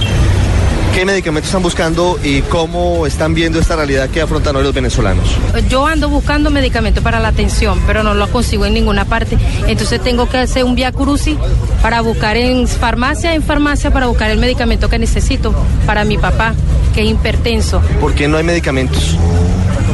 qué 0.94 1.04
medicamentos 1.04 1.48
están 1.48 1.62
buscando 1.62 2.18
y 2.22 2.42
cómo 2.42 3.04
están 3.07 3.35
viendo 3.35 3.59
esta 3.59 3.74
realidad 3.74 4.09
que 4.11 4.20
afrontan 4.20 4.54
hoy 4.54 4.62
los 4.62 4.72
venezolanos. 4.74 5.24
Yo 5.68 5.87
ando 5.87 6.09
buscando 6.09 6.50
medicamentos 6.50 7.02
para 7.02 7.18
la 7.18 7.28
atención, 7.28 7.80
pero 7.87 8.02
no 8.04 8.14
los 8.14 8.28
consigo 8.30 8.64
en 8.64 8.74
ninguna 8.74 9.04
parte. 9.04 9.37
Entonces 9.66 10.00
tengo 10.02 10.28
que 10.28 10.38
hacer 10.38 10.62
un 10.64 10.76
via 10.76 10.92
crucis 10.92 11.37
para 11.83 12.00
buscar 12.00 12.37
en 12.37 12.68
farmacia, 12.68 13.35
en 13.35 13.42
farmacia, 13.42 13.90
para 13.90 14.07
buscar 14.07 14.30
el 14.30 14.38
medicamento 14.38 14.88
que 14.88 14.98
necesito 15.00 15.52
para 15.85 16.04
mi 16.04 16.16
papá, 16.16 16.54
que 16.94 17.02
es 17.02 17.11
hipertenso. 17.11 17.80
¿Por 18.00 18.14
qué 18.14 18.28
no 18.28 18.37
hay 18.37 18.44
medicamentos? 18.44 19.16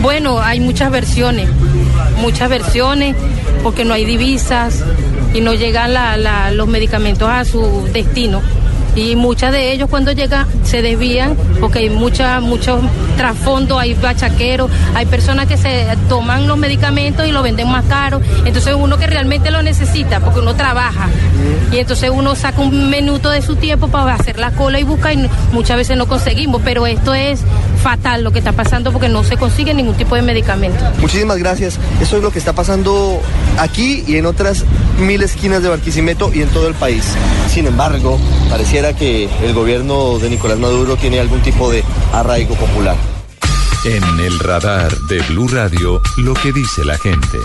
Bueno, 0.02 0.40
hay 0.40 0.60
muchas 0.60 0.90
versiones, 0.90 1.48
muchas 2.18 2.48
versiones, 2.50 3.16
porque 3.62 3.84
no 3.86 3.94
hay 3.94 4.04
divisas 4.04 4.82
y 5.32 5.40
no 5.40 5.54
llegan 5.54 5.94
la- 5.94 6.16
la- 6.18 6.50
los 6.50 6.68
medicamentos 6.68 7.28
a 7.28 7.44
su 7.44 7.88
destino. 7.92 8.42
Y 8.94 9.16
muchas 9.16 9.52
de 9.52 9.72
ellos 9.72 9.88
cuando 9.88 10.12
llegan 10.12 10.46
se 10.64 10.82
desvían 10.82 11.36
porque 11.60 11.80
hay 11.80 11.90
mucha, 11.90 12.40
muchos 12.40 12.80
trasfondos, 13.16 13.78
hay 13.78 13.94
bachaqueros, 13.94 14.70
hay 14.94 15.06
personas 15.06 15.46
que 15.46 15.56
se 15.56 15.86
toman 16.08 16.48
los 16.48 16.58
medicamentos 16.58 17.26
y 17.26 17.32
lo 17.32 17.42
venden 17.42 17.68
más 17.70 17.84
caro. 17.84 18.20
Entonces 18.44 18.74
uno 18.76 18.98
que 18.98 19.06
realmente 19.06 19.50
lo 19.50 19.62
necesita, 19.62 20.20
porque 20.20 20.40
uno 20.40 20.54
trabaja. 20.54 21.08
Y 21.72 21.78
entonces 21.78 22.10
uno 22.12 22.34
saca 22.34 22.60
un 22.60 22.90
minuto 22.90 23.30
de 23.30 23.42
su 23.42 23.56
tiempo 23.56 23.88
para 23.88 24.14
hacer 24.14 24.38
la 24.38 24.50
cola 24.50 24.80
y 24.80 24.84
busca 24.84 25.12
y 25.12 25.30
muchas 25.52 25.76
veces 25.76 25.96
no 25.96 26.06
conseguimos. 26.06 26.60
Pero 26.64 26.86
esto 26.86 27.14
es 27.14 27.40
fatal 27.82 28.24
lo 28.24 28.32
que 28.32 28.40
está 28.40 28.52
pasando 28.52 28.92
porque 28.92 29.08
no 29.08 29.22
se 29.22 29.36
consigue 29.36 29.72
ningún 29.72 29.94
tipo 29.94 30.16
de 30.16 30.22
medicamento. 30.22 30.84
Muchísimas 30.98 31.38
gracias. 31.38 31.78
Esto 32.00 32.16
es 32.16 32.22
lo 32.22 32.32
que 32.32 32.38
está 32.38 32.52
pasando 32.52 33.20
aquí 33.58 34.04
y 34.06 34.16
en 34.16 34.26
otras 34.26 34.64
mil 34.98 35.22
esquinas 35.22 35.62
de 35.62 35.68
Barquisimeto 35.68 36.30
y 36.34 36.42
en 36.42 36.48
todo 36.48 36.66
el 36.66 36.74
país. 36.74 37.04
Sin 37.48 37.66
embargo, 37.66 38.18
pareciera 38.50 38.94
que 38.94 39.28
el 39.44 39.54
gobierno 39.54 40.18
de 40.18 40.28
Nicolás 40.28 40.58
Maduro 40.58 40.96
tiene 40.96 41.20
algún 41.20 41.40
tipo 41.40 41.70
de 41.70 41.84
arraigo 42.12 42.54
popular. 42.56 42.96
En 43.84 44.02
el 44.20 44.38
radar 44.40 44.94
de 45.08 45.20
Blue 45.22 45.48
Radio, 45.48 46.02
lo 46.18 46.34
que 46.34 46.52
dice 46.52 46.84
la 46.84 46.98
gente. 46.98 47.38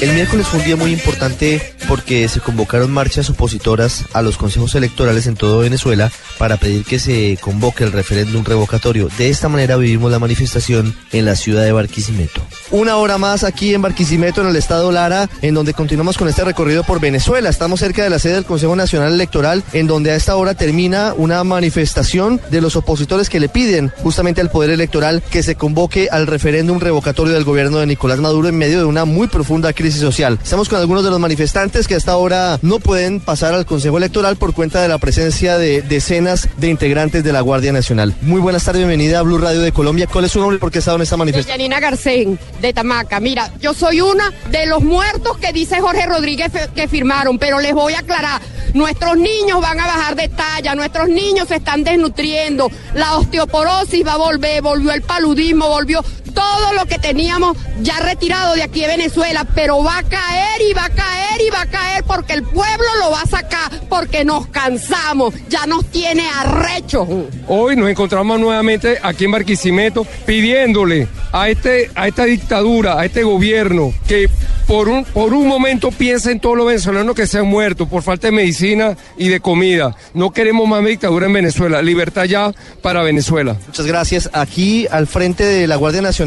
El 0.00 0.12
miércoles 0.12 0.46
fue 0.46 0.60
un 0.60 0.64
día 0.64 0.76
muy 0.76 0.92
importante 0.92 1.74
porque 1.88 2.28
se 2.28 2.40
convocaron 2.40 2.90
marchas 2.90 3.30
opositoras 3.30 4.04
a 4.12 4.22
los 4.22 4.36
consejos 4.36 4.74
electorales 4.74 5.26
en 5.26 5.36
todo 5.36 5.60
Venezuela 5.60 6.10
para 6.38 6.56
pedir 6.56 6.84
que 6.84 6.98
se 6.98 7.38
convoque 7.40 7.84
el 7.84 7.92
referéndum 7.92 8.44
revocatorio. 8.44 9.08
De 9.18 9.28
esta 9.28 9.48
manera 9.48 9.76
vivimos 9.76 10.10
la 10.10 10.18
manifestación 10.18 10.94
en 11.12 11.24
la 11.24 11.36
ciudad 11.36 11.64
de 11.64 11.72
Barquisimeto. 11.72 12.40
Una 12.70 12.96
hora 12.96 13.18
más 13.18 13.44
aquí 13.44 13.74
en 13.74 13.82
Barquisimeto, 13.82 14.40
en 14.40 14.48
el 14.48 14.56
estado 14.56 14.92
Lara, 14.92 15.28
en 15.42 15.54
donde 15.54 15.74
continuamos 15.74 16.16
con 16.16 16.28
este 16.28 16.44
recorrido 16.44 16.84
por 16.84 17.00
Venezuela. 17.00 17.50
Estamos 17.50 17.80
cerca 17.80 18.02
de 18.02 18.10
la 18.10 18.18
sede 18.18 18.34
del 18.34 18.44
Consejo 18.44 18.74
Nacional 18.76 19.12
Electoral, 19.12 19.62
en 19.72 19.86
donde 19.86 20.10
a 20.10 20.16
esta 20.16 20.36
hora 20.36 20.54
termina 20.54 21.14
una 21.16 21.44
manifestación 21.44 22.40
de 22.50 22.60
los 22.60 22.76
opositores 22.76 23.28
que 23.28 23.40
le 23.40 23.48
piden 23.48 23.92
justamente 24.02 24.40
al 24.40 24.50
Poder 24.50 24.70
Electoral 24.70 25.22
que 25.30 25.42
se 25.42 25.54
convoque 25.54 26.08
al 26.10 26.26
referéndum 26.26 26.80
revocatorio 26.80 27.34
del 27.34 27.44
gobierno 27.44 27.78
de 27.78 27.86
Nicolás 27.86 28.18
Maduro 28.18 28.48
en 28.48 28.56
medio 28.56 28.78
de 28.78 28.84
una 28.84 29.04
muy 29.04 29.26
profunda 29.26 29.72
crisis 29.72 30.00
social. 30.00 30.38
Estamos 30.42 30.68
con 30.68 30.78
algunos 30.78 31.04
de 31.04 31.10
los 31.10 31.20
manifestantes 31.20 31.71
que 31.72 31.94
hasta 31.94 32.12
ahora 32.12 32.58
no 32.60 32.80
pueden 32.80 33.18
pasar 33.18 33.54
al 33.54 33.64
Consejo 33.64 33.96
Electoral 33.96 34.36
por 34.36 34.52
cuenta 34.52 34.82
de 34.82 34.88
la 34.88 34.98
presencia 34.98 35.56
de 35.56 35.80
decenas 35.80 36.46
de 36.58 36.68
integrantes 36.68 37.24
de 37.24 37.32
la 37.32 37.40
Guardia 37.40 37.72
Nacional. 37.72 38.14
Muy 38.20 38.42
buenas 38.42 38.62
tardes, 38.64 38.80
bienvenida 38.80 39.20
a 39.20 39.22
Blue 39.22 39.38
Radio 39.38 39.62
de 39.62 39.72
Colombia. 39.72 40.06
¿Cuál 40.06 40.26
es 40.26 40.32
su 40.32 40.38
nombre 40.38 40.56
y 40.56 40.60
por 40.60 40.70
qué 40.70 40.78
ha 40.78 40.80
estado 40.80 40.98
en 40.98 41.02
esta 41.02 41.16
manifestación? 41.16 41.58
Yanina 41.58 41.80
Garcén, 41.80 42.38
de 42.60 42.72
Tamaca. 42.74 43.20
Mira, 43.20 43.50
yo 43.58 43.72
soy 43.72 44.02
una 44.02 44.30
de 44.50 44.66
los 44.66 44.84
muertos 44.84 45.38
que 45.38 45.50
dice 45.54 45.80
Jorge 45.80 46.04
Rodríguez 46.04 46.52
que 46.74 46.88
firmaron, 46.88 47.38
pero 47.38 47.58
les 47.58 47.72
voy 47.72 47.94
a 47.94 48.00
aclarar. 48.00 48.42
Nuestros 48.74 49.16
niños 49.16 49.60
van 49.62 49.80
a 49.80 49.86
bajar 49.86 50.14
de 50.14 50.28
talla, 50.28 50.74
nuestros 50.74 51.08
niños 51.08 51.48
se 51.48 51.56
están 51.56 51.84
desnutriendo, 51.84 52.70
la 52.94 53.16
osteoporosis 53.16 54.06
va 54.06 54.14
a 54.14 54.18
volver, 54.18 54.60
volvió 54.62 54.92
el 54.92 55.02
paludismo, 55.02 55.68
volvió 55.68 56.04
todo 56.32 56.72
lo 56.72 56.86
que 56.86 56.98
teníamos 56.98 57.56
ya 57.80 57.98
retirado 58.00 58.54
de 58.54 58.62
aquí 58.62 58.80
de 58.80 58.88
Venezuela, 58.88 59.46
pero 59.54 59.82
va 59.82 59.98
a 59.98 60.02
caer 60.02 60.62
y 60.68 60.72
va 60.72 60.86
a 60.86 60.90
caer 60.90 61.40
y 61.46 61.50
va 61.50 61.62
a 61.62 61.66
caer 61.66 62.04
porque 62.04 62.34
el 62.34 62.42
pueblo 62.42 62.86
lo 63.00 63.10
va 63.10 63.22
a 63.22 63.26
sacar, 63.26 63.70
porque 63.88 64.24
nos 64.24 64.46
cansamos, 64.48 65.34
ya 65.48 65.66
nos 65.66 65.86
tiene 65.86 66.24
arrecho. 66.38 67.06
Hoy 67.48 67.76
nos 67.76 67.88
encontramos 67.88 68.38
nuevamente 68.40 68.98
aquí 69.02 69.24
en 69.24 69.32
Barquisimeto 69.32 70.06
pidiéndole 70.26 71.08
a, 71.32 71.48
este, 71.48 71.90
a 71.94 72.08
esta 72.08 72.24
dictadura, 72.24 72.98
a 72.98 73.04
este 73.04 73.22
gobierno, 73.22 73.92
que 74.06 74.28
por 74.66 74.88
un, 74.88 75.04
por 75.04 75.34
un 75.34 75.46
momento 75.46 75.90
piense 75.90 76.30
en 76.30 76.40
todos 76.40 76.56
los 76.56 76.66
venezolanos 76.66 77.14
que 77.14 77.26
se 77.26 77.38
han 77.38 77.46
muerto 77.46 77.86
por 77.86 78.02
falta 78.02 78.28
de 78.28 78.32
medicina 78.32 78.96
y 79.16 79.28
de 79.28 79.40
comida. 79.40 79.96
No 80.14 80.30
queremos 80.30 80.68
más 80.68 80.84
dictadura 80.84 81.26
en 81.26 81.32
Venezuela. 81.32 81.82
Libertad 81.82 82.24
ya 82.24 82.52
para 82.80 83.02
Venezuela. 83.02 83.56
Muchas 83.66 83.86
gracias. 83.86 84.30
Aquí 84.32 84.86
al 84.90 85.06
frente 85.06 85.44
de 85.44 85.66
la 85.66 85.76
Guardia 85.76 86.02
Nacional 86.02 86.21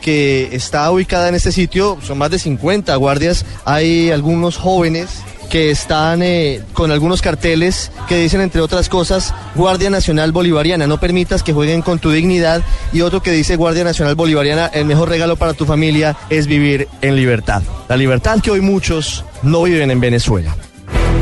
que 0.00 0.50
está 0.52 0.90
ubicada 0.90 1.28
en 1.28 1.34
este 1.34 1.50
sitio, 1.50 1.98
son 2.02 2.18
más 2.18 2.30
de 2.30 2.38
50 2.38 2.94
guardias, 2.96 3.44
hay 3.64 4.10
algunos 4.10 4.56
jóvenes 4.56 5.22
que 5.48 5.70
están 5.70 6.22
eh, 6.22 6.62
con 6.72 6.90
algunos 6.90 7.22
carteles 7.22 7.90
que 8.08 8.16
dicen, 8.16 8.40
entre 8.40 8.60
otras 8.60 8.88
cosas, 8.88 9.34
Guardia 9.54 9.90
Nacional 9.90 10.32
Bolivariana, 10.32 10.86
no 10.86 10.98
permitas 10.98 11.42
que 11.42 11.52
jueguen 11.52 11.82
con 11.82 11.98
tu 11.98 12.10
dignidad, 12.10 12.62
y 12.92 13.00
otro 13.02 13.22
que 13.22 13.30
dice, 13.30 13.56
Guardia 13.56 13.84
Nacional 13.84 14.14
Bolivariana, 14.14 14.66
el 14.66 14.84
mejor 14.84 15.08
regalo 15.08 15.36
para 15.36 15.54
tu 15.54 15.64
familia 15.64 16.16
es 16.28 16.46
vivir 16.46 16.88
en 17.02 17.16
libertad. 17.16 17.62
La 17.88 17.96
libertad 17.96 18.40
que 18.40 18.50
hoy 18.50 18.60
muchos 18.60 19.24
no 19.42 19.62
viven 19.62 19.90
en 19.90 20.00
Venezuela. 20.00 20.54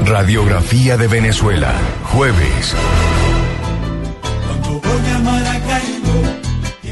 Radiografía 0.05 0.96
de 0.96 1.07
Venezuela, 1.09 1.72
jueves. 2.05 2.75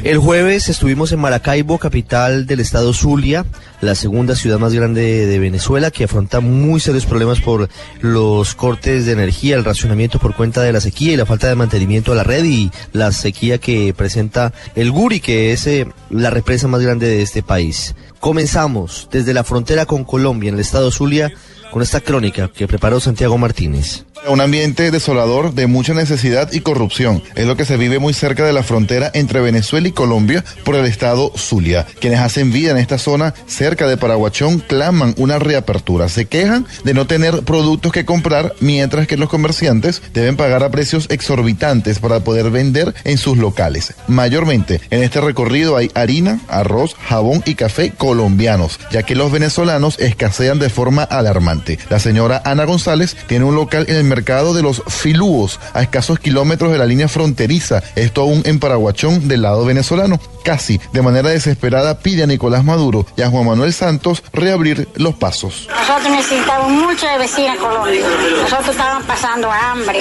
El 0.03 0.17
jueves 0.17 0.67
estuvimos 0.67 1.11
en 1.11 1.19
Maracaibo, 1.19 1.77
capital 1.77 2.47
del 2.47 2.59
estado 2.59 2.91
Zulia, 2.91 3.45
la 3.81 3.93
segunda 3.93 4.35
ciudad 4.35 4.57
más 4.57 4.73
grande 4.73 5.27
de 5.27 5.37
Venezuela, 5.37 5.91
que 5.91 6.05
afronta 6.05 6.39
muy 6.39 6.79
serios 6.79 7.05
problemas 7.05 7.39
por 7.39 7.69
los 7.99 8.55
cortes 8.55 9.05
de 9.05 9.11
energía, 9.11 9.55
el 9.55 9.63
racionamiento 9.63 10.17
por 10.17 10.35
cuenta 10.35 10.63
de 10.63 10.73
la 10.73 10.81
sequía 10.81 11.13
y 11.13 11.17
la 11.17 11.27
falta 11.27 11.47
de 11.47 11.55
mantenimiento 11.55 12.13
a 12.13 12.15
la 12.15 12.23
red 12.23 12.43
y 12.45 12.71
la 12.93 13.11
sequía 13.11 13.59
que 13.59 13.93
presenta 13.93 14.53
el 14.73 14.91
Guri, 14.91 15.19
que 15.19 15.51
es 15.51 15.67
eh, 15.67 15.85
la 16.09 16.31
represa 16.31 16.67
más 16.67 16.81
grande 16.81 17.07
de 17.07 17.21
este 17.21 17.43
país. 17.43 17.93
Comenzamos 18.19 19.07
desde 19.11 19.35
la 19.35 19.43
frontera 19.43 19.85
con 19.85 20.03
Colombia, 20.03 20.49
en 20.49 20.55
el 20.55 20.61
estado 20.61 20.89
Zulia, 20.89 21.31
con 21.71 21.83
esta 21.83 22.01
crónica 22.01 22.47
que 22.47 22.67
preparó 22.67 22.99
Santiago 22.99 23.37
Martínez. 23.37 24.05
Un 24.27 24.39
ambiente 24.39 24.91
desolador 24.91 25.55
de 25.55 25.65
mucha 25.65 25.95
necesidad 25.95 26.51
y 26.51 26.61
corrupción. 26.61 27.23
Es 27.33 27.47
lo 27.47 27.57
que 27.57 27.65
se 27.65 27.75
vive 27.75 27.97
muy 27.97 28.13
cerca 28.13 28.45
de 28.45 28.53
la 28.53 28.61
frontera 28.61 29.09
entre 29.15 29.41
Venezuela 29.41 29.87
y 29.87 29.93
Colombia 29.93 30.45
por 30.63 30.75
el 30.75 30.85
estado 30.85 31.33
Zulia. 31.35 31.87
Quienes 31.99 32.19
hacen 32.19 32.51
vida 32.51 32.69
en 32.69 32.77
esta 32.77 32.99
zona 32.99 33.33
cerca 33.47 33.87
de 33.87 33.97
Paraguachón 33.97 34.59
claman 34.59 35.15
una 35.17 35.39
reapertura. 35.39 36.07
Se 36.07 36.25
quejan 36.25 36.67
de 36.83 36.93
no 36.93 37.07
tener 37.07 37.41
productos 37.41 37.91
que 37.91 38.05
comprar 38.05 38.53
mientras 38.59 39.07
que 39.07 39.17
los 39.17 39.27
comerciantes 39.27 40.03
deben 40.13 40.37
pagar 40.37 40.63
a 40.63 40.69
precios 40.69 41.07
exorbitantes 41.09 41.97
para 41.97 42.19
poder 42.19 42.51
vender 42.51 42.93
en 43.03 43.17
sus 43.17 43.37
locales. 43.37 43.95
Mayormente 44.07 44.81
en 44.91 45.01
este 45.01 45.19
recorrido 45.19 45.77
hay 45.77 45.89
harina, 45.95 46.39
arroz, 46.47 46.95
jabón 47.07 47.41
y 47.47 47.55
café 47.55 47.89
colombianos, 47.89 48.79
ya 48.91 49.01
que 49.01 49.15
los 49.15 49.31
venezolanos 49.31 49.97
escasean 49.97 50.59
de 50.59 50.69
forma 50.69 51.03
alarmante. 51.03 51.79
La 51.89 51.99
señora 51.99 52.43
Ana 52.45 52.65
González 52.65 53.17
tiene 53.27 53.45
un 53.45 53.55
local 53.55 53.85
en 53.89 53.95
el 53.95 54.10
mercado 54.11 54.53
de 54.53 54.61
los 54.61 54.83
Filúos, 54.87 55.57
a 55.73 55.81
escasos 55.81 56.19
kilómetros 56.19 56.69
de 56.73 56.77
la 56.77 56.85
línea 56.85 57.07
fronteriza, 57.07 57.81
esto 57.95 58.21
aún 58.21 58.41
en 58.43 58.59
Paraguachón 58.59 59.29
del 59.29 59.43
lado 59.43 59.63
venezolano. 59.63 60.19
Casi 60.43 60.81
de 60.91 61.01
manera 61.01 61.29
desesperada 61.29 61.99
pide 61.99 62.23
a 62.23 62.27
Nicolás 62.27 62.65
Maduro 62.65 63.05
y 63.15 63.21
a 63.21 63.29
Juan 63.29 63.45
Manuel 63.45 63.71
Santos 63.71 64.21
reabrir 64.33 64.89
los 64.95 65.15
pasos. 65.15 65.69
Nosotros 65.69 66.09
necesitamos 66.09 66.69
mucho 66.71 67.07
de 67.07 67.19
vecina 67.19 67.55
Colombia. 67.55 68.05
Nosotros 68.41 68.69
estábamos 68.69 69.05
pasando 69.05 69.49
hambre 69.49 69.99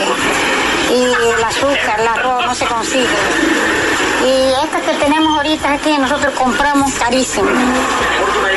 y 0.90 1.02
el 1.04 1.44
azúcar, 1.44 2.00
el 2.00 2.08
arroz 2.08 2.46
no 2.46 2.54
se 2.54 2.64
consigue. 2.64 3.06
Y 4.26 4.64
estas 4.64 4.82
que 4.82 5.04
tenemos 5.04 5.36
ahorita 5.36 5.72
aquí 5.72 5.96
nosotros 5.98 6.34
compramos 6.34 6.92
carísimo, 6.94 7.48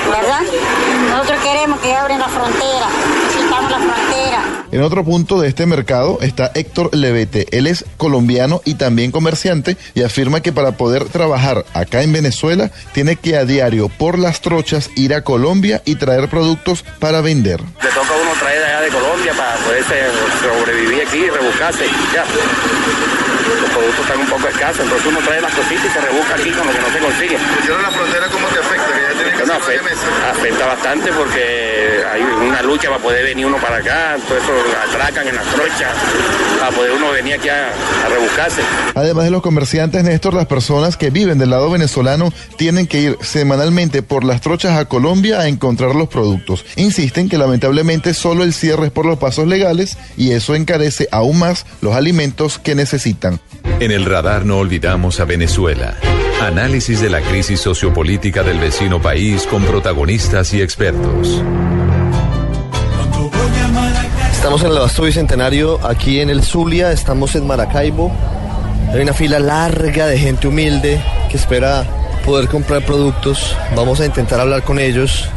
¿verdad? 0.09 0.41
Nosotros 1.11 1.39
queremos 1.43 1.79
que 1.79 1.95
abren 1.95 2.19
la 2.19 2.27
frontera, 2.27 2.87
necesitamos 3.27 3.71
la 3.71 3.77
frontera. 3.77 4.12
En 4.73 4.81
otro 4.81 5.03
punto 5.03 5.39
de 5.39 5.49
este 5.49 5.67
mercado 5.67 6.17
está 6.21 6.49
Héctor 6.55 6.89
Levete. 6.95 7.45
Él 7.51 7.67
es 7.67 7.85
colombiano 7.97 8.59
y 8.65 8.73
también 8.73 9.11
comerciante 9.11 9.77
y 9.93 10.01
afirma 10.01 10.41
que 10.41 10.51
para 10.51 10.71
poder 10.71 11.05
trabajar 11.05 11.63
acá 11.75 12.01
en 12.01 12.11
Venezuela 12.11 12.71
tiene 12.91 13.15
que 13.15 13.37
a 13.37 13.45
diario 13.45 13.87
por 13.87 14.17
las 14.17 14.41
trochas 14.41 14.89
ir 14.95 15.13
a 15.13 15.23
Colombia 15.23 15.83
y 15.85 15.93
traer 15.93 16.27
productos 16.27 16.83
para 16.97 17.21
vender. 17.21 17.61
Le 17.61 17.89
toca 17.89 18.15
a 18.15 18.17
uno 18.17 18.31
traer 18.39 18.61
de 18.61 18.65
allá 18.65 18.81
de 18.81 18.89
Colombia 18.89 19.33
para 19.37 19.55
poder 19.57 19.83
sobrevivir 20.41 21.05
aquí 21.05 21.17
y 21.17 21.29
rebuscarse. 21.29 21.85
Ya. 22.11 22.25
Los 23.61 23.69
productos 23.69 23.99
están 23.99 24.19
un 24.21 24.27
poco 24.27 24.47
escasos, 24.47 24.79
entonces 24.79 25.05
uno 25.05 25.19
trae 25.19 25.39
las 25.39 25.53
cositas 25.53 25.85
y 25.85 25.89
se 25.89 26.01
rebusca 26.01 26.33
aquí 26.33 26.49
con 26.49 26.65
lo 26.65 26.73
que 26.73 26.79
no 26.79 26.89
se 26.89 26.97
consigue. 26.97 27.37
¿Y 27.37 27.69
ahora 27.69 27.83
la 27.83 27.91
frontera 27.91 28.25
cómo 28.27 28.47
te 28.47 28.57
afecta? 28.57 29.03
Bueno, 29.53 29.53
afecta, 29.55 30.31
afecta 30.31 30.65
bastante 30.65 31.11
porque 31.11 32.03
hay 32.11 32.21
una 32.21 32.61
lucha 32.61 32.89
para 32.89 33.03
poder 33.03 33.23
venir 33.25 33.45
uno 33.45 33.57
para 33.57 33.77
acá, 33.77 34.15
todo 34.27 34.37
eso 34.37 34.62
atracan 34.89 35.27
en 35.27 35.35
las 35.35 35.45
trochas, 35.45 35.93
para 36.59 36.71
poder 36.71 36.91
uno 36.91 37.11
venir 37.11 37.33
aquí 37.35 37.49
a, 37.49 37.69
a 37.69 38.09
rebuscarse. 38.09 38.61
Además 38.95 39.25
de 39.25 39.31
los 39.31 39.41
comerciantes, 39.41 40.03
Néstor, 40.03 40.33
las 40.33 40.45
personas 40.45 40.97
que 40.97 41.09
viven 41.09 41.37
del 41.37 41.49
lado 41.49 41.69
venezolano 41.69 42.31
tienen 42.57 42.87
que 42.87 43.01
ir 43.01 43.17
semanalmente 43.21 44.01
por 44.03 44.23
las 44.23 44.41
trochas 44.41 44.77
a 44.77 44.85
Colombia 44.85 45.39
a 45.39 45.47
encontrar 45.47 45.95
los 45.95 46.07
productos. 46.07 46.65
Insisten 46.75 47.29
que 47.29 47.37
lamentablemente 47.37 48.13
solo 48.13 48.43
el 48.43 48.53
cierre 48.53 48.87
es 48.87 48.91
por 48.91 49.05
los 49.05 49.17
pasos 49.17 49.47
legales 49.47 49.97
y 50.17 50.31
eso 50.31 50.55
encarece 50.55 51.07
aún 51.11 51.39
más 51.39 51.65
los 51.81 51.95
alimentos 51.95 52.59
que 52.59 52.75
necesitan. 52.75 53.39
En 53.79 53.91
el 53.91 54.05
radar 54.05 54.45
no 54.45 54.57
olvidamos 54.57 55.19
a 55.19 55.25
Venezuela. 55.25 55.95
Análisis 56.41 56.99
de 56.99 57.09
la 57.09 57.21
crisis 57.21 57.59
sociopolítica 57.59 58.43
del 58.43 58.59
vecino 58.59 59.01
país 59.01 59.47
con 59.47 59.63
protagonistas 59.63 60.53
y 60.53 60.61
expertos. 60.61 61.41
Estamos 64.43 64.61
en 64.63 64.71
el 64.71 64.77
Abasto 64.77 65.03
Bicentenario, 65.03 65.79
aquí 65.87 66.19
en 66.19 66.29
el 66.29 66.43
Zulia, 66.43 66.91
estamos 66.91 67.33
en 67.35 67.47
Maracaibo. 67.47 68.11
Hay 68.91 68.99
una 68.99 69.13
fila 69.13 69.39
larga 69.39 70.05
de 70.07 70.19
gente 70.19 70.47
humilde 70.49 71.01
que 71.29 71.37
espera 71.37 71.85
poder 72.25 72.49
comprar 72.49 72.81
productos. 72.85 73.55
Vamos 73.73 74.01
a 74.01 74.05
intentar 74.05 74.41
hablar 74.41 74.63
con 74.63 74.79
ellos, 74.79 75.29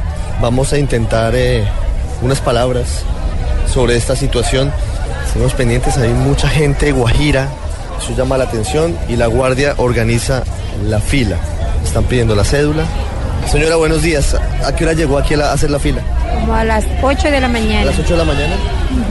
vamos 0.42 0.72
a 0.72 0.78
intentar 0.78 1.34
eh, 1.36 1.64
unas 2.20 2.40
palabras 2.40 3.04
sobre 3.72 3.96
esta 3.96 4.16
situación. 4.16 4.72
Estamos 5.24 5.54
pendientes, 5.54 5.96
hay 5.98 6.10
mucha 6.12 6.48
gente 6.48 6.90
guajira, 6.90 7.48
eso 8.02 8.12
llama 8.16 8.36
la 8.36 8.44
atención 8.44 8.96
y 9.08 9.14
la 9.14 9.28
guardia 9.28 9.74
organiza 9.76 10.42
la 10.84 10.98
fila. 10.98 11.36
Están 11.84 12.02
pidiendo 12.04 12.34
la 12.34 12.44
cédula. 12.44 12.82
Señora, 13.50 13.76
buenos 13.76 14.02
días. 14.02 14.34
¿A 14.64 14.74
qué 14.74 14.82
hora 14.84 14.94
llegó 14.94 15.16
aquí 15.18 15.34
a, 15.34 15.36
la- 15.36 15.50
a 15.50 15.52
hacer 15.52 15.70
la 15.70 15.78
fila? 15.78 16.02
Como 16.40 16.52
a 16.54 16.64
las 16.64 16.84
8 17.00 17.30
de 17.30 17.40
la 17.40 17.46
¿A 17.46 17.50
mañana. 17.50 17.84
las 17.84 17.98
8 18.00 18.08
de 18.14 18.16
la 18.18 18.24
mañana? 18.24 18.56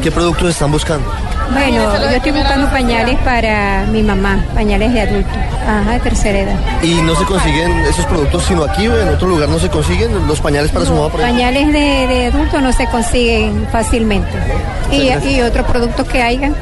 ¿Qué 0.02 0.12
productos 0.12 0.50
están 0.50 0.72
buscando? 0.72 1.08
Bueno, 1.52 1.78
yo 2.00 2.10
estoy 2.10 2.32
buscando 2.32 2.68
pañales 2.72 3.18
para 3.20 3.86
mi 3.92 4.02
mamá, 4.02 4.44
pañales 4.56 4.92
de 4.94 5.02
adulto, 5.02 5.30
ajá, 5.68 5.92
de 5.92 6.00
tercera 6.00 6.40
edad. 6.40 6.56
¿Y 6.82 6.96
no 7.04 7.16
se 7.16 7.24
consiguen 7.26 7.72
esos 7.82 8.06
productos 8.08 8.44
sino 8.46 8.64
aquí 8.64 8.88
o 8.88 9.00
en 9.00 9.10
otro 9.10 9.28
lugar 9.28 9.48
no 9.48 9.60
se 9.60 9.70
consiguen 9.70 10.28
los 10.28 10.42
pañales 10.42 10.72
para 10.72 10.86
su 10.86 10.94
mamá? 10.94 11.10
por? 11.10 11.22
Pañales 11.22 11.68
de, 11.68 12.08
de 12.08 12.26
adulto 12.28 12.62
no 12.62 12.74
se 12.74 12.88
consiguen 12.88 13.68
fácilmente. 13.72 14.30
Y, 14.92 15.12
y 15.28 15.42
otros 15.42 15.68
productos 15.68 16.08
que 16.08 16.22
hayan. 16.24 16.56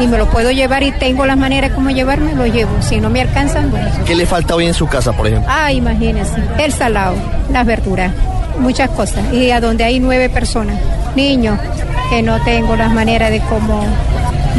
Y 0.00 0.06
me 0.06 0.16
lo 0.16 0.26
puedo 0.30 0.50
llevar 0.50 0.82
y 0.82 0.92
tengo 0.92 1.26
las 1.26 1.36
maneras 1.36 1.72
como 1.72 1.90
llevarme, 1.90 2.34
lo 2.34 2.46
llevo. 2.46 2.70
Si 2.80 3.00
no 3.00 3.10
me 3.10 3.20
alcanzan, 3.20 3.70
bueno. 3.70 3.88
¿Qué 4.06 4.14
le 4.14 4.24
falta 4.24 4.54
hoy 4.54 4.66
en 4.66 4.74
su 4.74 4.86
casa, 4.86 5.12
por 5.12 5.26
ejemplo? 5.26 5.50
Ah, 5.54 5.72
imagínense, 5.72 6.36
el 6.58 6.72
salado, 6.72 7.16
las 7.50 7.66
verduras, 7.66 8.12
muchas 8.58 8.88
cosas. 8.90 9.30
Y 9.32 9.50
a 9.50 9.60
donde 9.60 9.84
hay 9.84 10.00
nueve 10.00 10.28
personas, 10.30 10.76
niños, 11.14 11.58
que 12.08 12.22
no 12.22 12.42
tengo 12.44 12.76
las 12.76 12.92
maneras 12.92 13.30
de 13.30 13.40
cómo, 13.40 13.84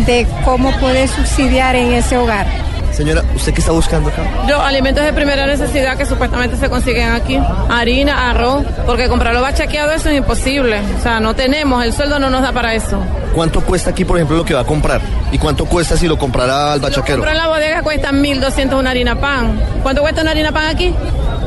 de 0.06 0.28
cómo 0.44 0.72
poder 0.80 1.08
subsidiar 1.08 1.76
en 1.76 1.94
ese 1.94 2.18
hogar. 2.18 2.48
Señora, 2.92 3.24
¿usted 3.36 3.54
qué 3.54 3.60
está 3.60 3.72
buscando 3.72 4.10
acá? 4.10 4.24
Yo, 4.48 4.60
alimentos 4.60 5.06
de 5.06 5.14
primera 5.14 5.46
necesidad 5.46 5.96
que 5.98 6.06
supuestamente 6.08 6.58
se 6.58 6.68
consiguen 6.68 7.12
aquí. 7.12 7.38
Harina, 7.70 8.32
arroz, 8.32 8.66
porque 8.88 9.08
comprarlo 9.08 9.42
bachaqueado 9.42 9.92
eso 9.92 10.10
es 10.10 10.18
imposible. 10.18 10.82
O 10.98 11.04
sea, 11.04 11.20
no 11.20 11.36
tenemos, 11.36 11.86
el 11.86 11.94
sueldo 11.94 12.18
no 12.18 12.32
nos 12.32 12.42
da 12.42 12.52
para 12.52 12.74
eso. 12.74 13.00
¿Cuánto 13.36 13.62
cuesta 13.62 13.92
aquí, 13.92 14.04
por 14.04 14.18
ejemplo, 14.18 14.38
lo 14.38 14.44
que 14.44 14.56
va 14.56 14.62
a 14.62 14.66
comprar? 14.66 15.02
¿Y 15.32 15.38
cuánto 15.38 15.66
cuesta 15.66 15.96
si 15.96 16.08
lo 16.08 16.18
comprara 16.18 16.74
al 16.74 16.80
bachaquero? 16.80 17.20
Comprar 17.20 17.36
en 17.36 17.42
la 17.44 17.48
bodega 17.48 17.84
cuesta 17.84 18.12
1.200 18.12 18.80
una 18.80 18.90
harina 18.90 19.20
pan. 19.20 19.62
¿Cuánto 19.84 20.02
cuesta 20.02 20.22
una 20.22 20.32
harina 20.32 20.52
pan 20.52 20.66
aquí? 20.66 20.92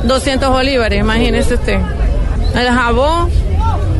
200 0.04 0.50
bolívares, 0.50 1.00
imagínese 1.00 1.54
usted. 1.54 1.80
El 2.54 2.68
jabón, 2.68 3.28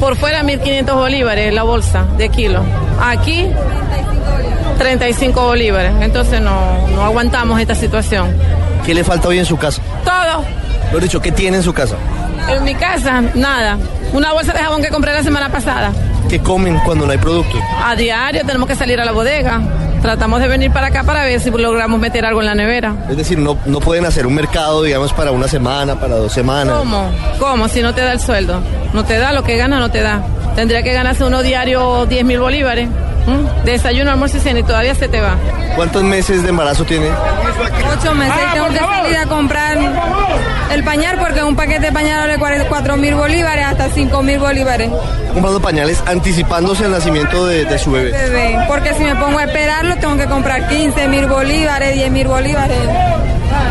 por 0.00 0.16
fuera 0.16 0.42
1.500 0.42 0.94
bolívares 0.94 1.52
la 1.52 1.62
bolsa 1.62 2.06
de 2.16 2.30
kilo. 2.30 2.62
Aquí, 3.00 3.46
35 4.78 5.42
bolívares. 5.44 5.92
Entonces 6.00 6.40
no, 6.40 6.88
no 6.88 7.04
aguantamos 7.04 7.60
esta 7.60 7.74
situación. 7.74 8.34
¿Qué 8.84 8.94
le 8.94 9.04
falta 9.04 9.28
hoy 9.28 9.38
en 9.38 9.44
su 9.44 9.58
casa? 9.58 9.82
Todo. 10.04 10.44
Lo 10.90 10.98
he 10.98 11.02
dicho, 11.02 11.20
¿qué 11.20 11.30
tiene 11.30 11.58
en 11.58 11.62
su 11.62 11.74
casa? 11.74 11.96
En 12.48 12.64
mi 12.64 12.74
casa, 12.74 13.20
nada. 13.34 13.78
Una 14.12 14.32
bolsa 14.32 14.54
de 14.54 14.58
jabón 14.60 14.82
que 14.82 14.88
compré 14.88 15.12
la 15.12 15.22
semana 15.22 15.50
pasada. 15.50 15.92
¿Qué 16.28 16.40
comen 16.40 16.78
cuando 16.84 17.06
no 17.06 17.12
hay 17.12 17.18
productos? 17.18 17.60
A 17.84 17.94
diario 17.94 18.44
tenemos 18.44 18.68
que 18.68 18.74
salir 18.74 19.00
a 19.00 19.04
la 19.04 19.12
bodega. 19.12 19.60
Tratamos 20.02 20.40
de 20.40 20.48
venir 20.48 20.70
para 20.70 20.86
acá 20.86 21.04
para 21.04 21.24
ver 21.24 21.40
si 21.40 21.50
logramos 21.50 22.00
meter 22.00 22.24
algo 22.24 22.40
en 22.40 22.46
la 22.46 22.54
nevera. 22.54 22.94
Es 23.10 23.16
decir, 23.16 23.38
no, 23.38 23.58
no 23.66 23.80
pueden 23.80 24.06
hacer 24.06 24.26
un 24.26 24.34
mercado, 24.34 24.82
digamos, 24.82 25.12
para 25.12 25.30
una 25.30 25.46
semana, 25.46 26.00
para 26.00 26.16
dos 26.16 26.32
semanas. 26.32 26.74
¿Cómo? 26.78 27.10
¿Cómo? 27.38 27.68
Si 27.68 27.82
no 27.82 27.94
te 27.94 28.00
da 28.00 28.12
el 28.12 28.20
sueldo. 28.20 28.60
No 28.94 29.04
te 29.04 29.18
da 29.18 29.32
lo 29.32 29.42
que 29.42 29.56
gana, 29.56 29.78
no 29.78 29.90
te 29.90 30.00
da. 30.00 30.22
Tendría 30.56 30.82
que 30.82 30.92
ganarse 30.92 31.24
uno 31.24 31.42
diario 31.42 32.06
10 32.06 32.24
mil 32.24 32.40
bolívares. 32.40 32.88
¿Mm? 33.26 33.64
Desayuno, 33.64 34.10
almuerzo 34.10 34.38
y 34.38 34.40
cena 34.40 34.60
y 34.60 34.62
todavía 34.62 34.94
se 34.94 35.08
te 35.08 35.20
va. 35.20 35.36
¿Cuántos 35.76 36.02
meses 36.02 36.42
de 36.42 36.48
embarazo 36.48 36.84
tiene? 36.84 37.06
Ocho 37.08 38.14
meses 38.14 38.36
y 38.50 38.54
tengo 38.54 38.68
que 38.68 38.78
salir 38.78 39.16
a 39.16 39.26
comprar 39.26 39.78
el 40.72 40.84
pañal 40.84 41.18
porque 41.18 41.42
un 41.42 41.56
paquete 41.56 41.86
de 41.86 41.92
pañal 41.92 42.38
vale 42.38 42.64
4 42.66 42.96
mil 42.96 43.14
bolívares 43.14 43.64
hasta 43.66 43.88
5 43.88 44.22
mil 44.22 44.38
bolívares. 44.38 44.90
Comprando 45.32 45.60
pañales 45.60 46.02
anticipándose 46.06 46.84
el 46.86 46.92
nacimiento 46.92 47.46
de, 47.46 47.64
de 47.64 47.78
su 47.78 47.92
bebé. 47.92 48.10
Bebé, 48.12 48.58
Porque 48.68 48.94
si 48.94 49.04
me 49.04 49.14
pongo 49.16 49.38
a 49.38 49.44
esperarlo 49.44 49.96
tengo 49.96 50.16
que 50.16 50.26
comprar 50.26 50.68
15 50.68 51.08
mil 51.08 51.26
bolívares, 51.26 51.94
10 51.94 52.10
mil 52.10 52.26
bolívares. 52.28 52.78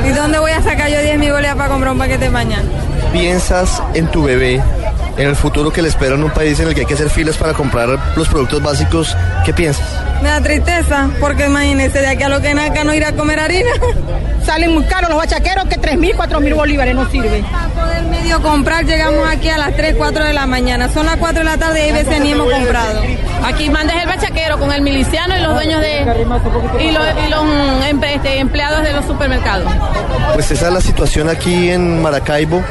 ¿Y 0.07 0.12
dónde 0.12 0.39
voy 0.39 0.51
a 0.51 0.62
sacar 0.62 0.89
yo 0.89 1.01
10 1.01 1.17
mil 1.19 1.31
bolívares 1.31 1.55
para 1.57 1.69
comprar 1.69 1.93
un 1.93 1.99
paquete 1.99 2.25
de 2.25 2.31
pañal? 2.31 2.63
¿Piensas 3.12 3.81
en 3.93 4.07
tu 4.07 4.23
bebé, 4.23 4.62
en 5.19 5.27
el 5.27 5.36
futuro 5.36 5.71
que 5.71 5.82
le 5.82 5.89
espera 5.89 6.15
en 6.15 6.23
un 6.23 6.32
país 6.32 6.60
en 6.60 6.69
el 6.69 6.73
que 6.73 6.82
hay 6.82 6.86
que 6.86 6.93
hacer 6.93 7.10
filas 7.10 7.36
para 7.38 7.53
comprar 7.53 7.89
los 8.15 8.27
productos 8.29 8.63
básicos? 8.63 9.15
¿Qué 9.45 9.53
piensas? 9.53 9.86
Me 10.23 10.29
da 10.29 10.41
tristeza 10.41 11.10
porque 11.19 11.45
imagínese 11.45 11.99
de 11.99 12.08
aquí 12.08 12.23
a 12.23 12.29
lo 12.29 12.41
que 12.41 12.53
naca 12.53 12.84
no 12.86 12.93
ir 12.93 13.03
a 13.03 13.12
comer 13.12 13.39
harina. 13.39 13.69
Salen 14.45 14.73
muy 14.73 14.86
caros 14.86 15.10
los 15.10 15.19
bachaqueros 15.19 15.65
que 15.65 15.77
3 15.77 15.97
mil, 15.97 16.15
4 16.15 16.39
mil 16.39 16.53
bolívares 16.53 16.95
no 16.95 17.10
sirve. 17.12 17.43
Para 17.51 17.67
poder 17.67 18.03
medio 18.03 18.41
comprar 18.41 18.86
llegamos 18.86 19.27
aquí 19.29 19.49
a 19.49 19.58
las 19.58 19.75
3, 19.75 19.95
4 19.97 20.23
de 20.23 20.34
la 20.34 20.47
mañana. 20.47 20.89
Son 20.89 21.05
las 21.05 21.17
4 21.17 21.39
de 21.39 21.45
la 21.45 21.58
tarde 21.58 21.79
y 21.79 21.84
hay 21.84 21.91
veces 21.91 22.21
ni 22.21 22.32
hemos 22.32 22.51
comprado. 22.51 23.01
Aquí 23.43 23.69
mandes 23.69 23.96
el 24.02 24.08
bachaquero 24.08 24.60
con 24.60 24.71
el 24.71 24.81
miliciano 24.81 25.35
y 25.37 25.42
los 25.42 25.54
dueños 25.54 25.81
de. 25.81 26.02
y 26.79 26.92
los, 26.92 27.44
mm, 27.44 28.04
este, 28.04 28.40
empleados 28.40 28.83
de 28.83 28.94
los 28.94 29.06
supermercados. 29.06 29.71
Pues 30.33 30.52
esa 30.52 30.67
es 30.67 30.73
la 30.73 30.81
situación 30.81 31.29
aquí 31.29 31.69
en 31.69 32.02
Maracaibo, 32.02 32.63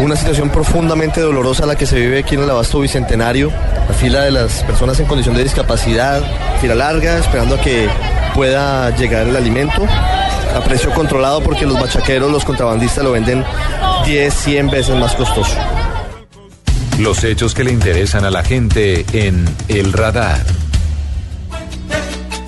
una 0.00 0.16
situación 0.16 0.50
profundamente 0.50 1.20
dolorosa 1.20 1.66
la 1.66 1.76
que 1.76 1.86
se 1.86 1.96
vive 1.96 2.20
aquí 2.20 2.34
en 2.34 2.42
el 2.42 2.50
Abasto 2.50 2.80
Bicentenario, 2.80 3.50
la 3.88 3.94
fila 3.94 4.22
de 4.22 4.30
las 4.30 4.62
personas 4.64 4.98
en 5.00 5.06
condición 5.06 5.36
de 5.36 5.42
discapacidad, 5.42 6.22
fila 6.60 6.74
larga, 6.74 7.18
esperando 7.18 7.56
a 7.56 7.60
que 7.60 7.88
pueda 8.34 8.90
llegar 8.96 9.28
el 9.28 9.36
alimento 9.36 9.86
a 10.54 10.60
precio 10.60 10.90
controlado 10.92 11.40
porque 11.42 11.66
los 11.66 11.78
bachaqueros, 11.78 12.30
los 12.30 12.44
contrabandistas 12.44 13.04
lo 13.04 13.12
venden 13.12 13.44
10, 14.04 14.34
100 14.34 14.70
veces 14.70 14.96
más 14.96 15.14
costoso. 15.14 15.56
Los 16.98 17.24
hechos 17.24 17.54
que 17.54 17.64
le 17.64 17.72
interesan 17.72 18.24
a 18.24 18.30
la 18.30 18.44
gente 18.44 19.04
en 19.12 19.44
El 19.68 19.92
Radar. 19.92 20.44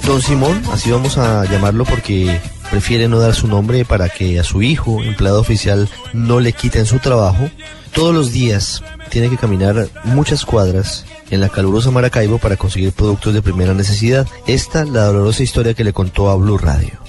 Don 0.06 0.22
Simón, 0.22 0.62
así 0.72 0.90
vamos 0.90 1.18
a 1.18 1.44
llamarlo 1.46 1.84
porque 1.84 2.40
prefiere 2.70 3.08
no 3.08 3.18
dar 3.18 3.34
su 3.34 3.48
nombre 3.48 3.84
para 3.84 4.08
que 4.08 4.38
a 4.38 4.44
su 4.44 4.62
hijo, 4.62 5.02
empleado 5.02 5.40
oficial, 5.40 5.88
no 6.12 6.38
le 6.38 6.52
quiten 6.52 6.86
su 6.86 7.00
trabajo. 7.00 7.50
Todos 7.92 8.14
los 8.14 8.30
días 8.30 8.84
tiene 9.10 9.30
que 9.30 9.36
caminar 9.36 9.88
muchas 10.04 10.44
cuadras 10.44 11.06
en 11.30 11.40
la 11.40 11.48
calurosa 11.48 11.90
Maracaibo 11.90 12.38
para 12.38 12.56
conseguir 12.56 12.92
productos 12.92 13.34
de 13.34 13.42
primera 13.42 13.74
necesidad. 13.74 14.28
Esta 14.46 14.84
la 14.84 15.06
dolorosa 15.06 15.42
historia 15.42 15.74
que 15.74 15.84
le 15.84 15.92
contó 15.92 16.30
a 16.30 16.36
Blue 16.36 16.56
Radio. 16.58 17.05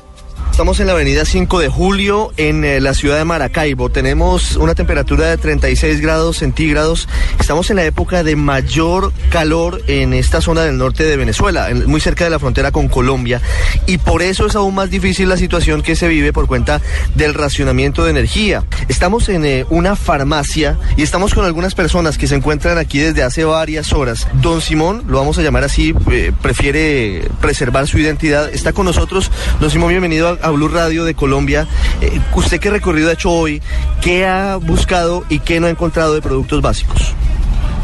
Estamos 0.57 0.79
en 0.79 0.87
la 0.87 0.93
avenida 0.93 1.23
5 1.23 1.59
de 1.59 1.67
julio 1.69 2.31
en 2.35 2.65
eh, 2.65 2.81
la 2.81 2.95
ciudad 2.95 3.19
de 3.19 3.25
Maracaibo. 3.25 3.89
Tenemos 3.91 4.55
una 4.55 4.73
temperatura 4.73 5.27
de 5.27 5.37
36 5.37 6.01
grados 6.01 6.37
centígrados. 6.37 7.07
Estamos 7.39 7.69
en 7.69 7.75
la 7.75 7.85
época 7.85 8.23
de 8.23 8.35
mayor 8.35 9.13
calor 9.29 9.83
en 9.85 10.13
esta 10.13 10.41
zona 10.41 10.63
del 10.63 10.79
norte 10.79 11.03
de 11.03 11.15
Venezuela, 11.15 11.69
en- 11.69 11.85
muy 11.87 12.01
cerca 12.01 12.23
de 12.23 12.31
la 12.31 12.39
frontera 12.39 12.71
con 12.71 12.87
Colombia. 12.87 13.39
Y 13.85 13.99
por 13.99 14.23
eso 14.23 14.47
es 14.47 14.55
aún 14.55 14.73
más 14.73 14.89
difícil 14.89 15.29
la 15.29 15.37
situación 15.37 15.83
que 15.83 15.95
se 15.95 16.07
vive 16.07 16.33
por 16.33 16.47
cuenta 16.47 16.81
del 17.13 17.35
racionamiento 17.35 18.03
de 18.03 18.09
energía. 18.09 18.63
Estamos 18.87 19.29
en 19.29 19.45
eh, 19.45 19.63
una 19.69 19.95
farmacia 19.95 20.75
y 20.97 21.03
estamos 21.03 21.35
con 21.35 21.45
algunas 21.45 21.75
personas 21.75 22.17
que 22.17 22.25
se 22.25 22.33
encuentran 22.33 22.79
aquí 22.79 22.97
desde 22.97 23.21
hace 23.21 23.45
varias 23.45 23.93
horas. 23.93 24.27
Don 24.41 24.61
Simón, 24.61 25.03
lo 25.07 25.19
vamos 25.19 25.37
a 25.37 25.43
llamar 25.43 25.63
así, 25.65 25.93
eh, 26.11 26.31
prefiere 26.41 27.29
preservar 27.41 27.85
su 27.87 27.99
identidad. 27.99 28.49
Está 28.51 28.73
con 28.73 28.87
nosotros. 28.87 29.29
Don 29.59 29.69
Simón, 29.69 29.89
bienvenido 29.89 30.39
a, 30.41 30.46
Blue 30.49 30.67
Radio 30.67 31.05
de 31.05 31.13
Colombia. 31.13 31.67
Eh, 32.01 32.19
¿Usted 32.33 32.59
qué 32.59 32.69
recorrido 32.69 33.09
ha 33.09 33.13
hecho 33.13 33.31
hoy? 33.31 33.61
¿Qué 34.01 34.25
ha 34.25 34.55
buscado 34.57 35.23
y 35.29 35.39
qué 35.39 35.59
no 35.59 35.67
ha 35.67 35.69
encontrado 35.69 36.13
de 36.13 36.21
productos 36.21 36.61
básicos? 36.61 37.13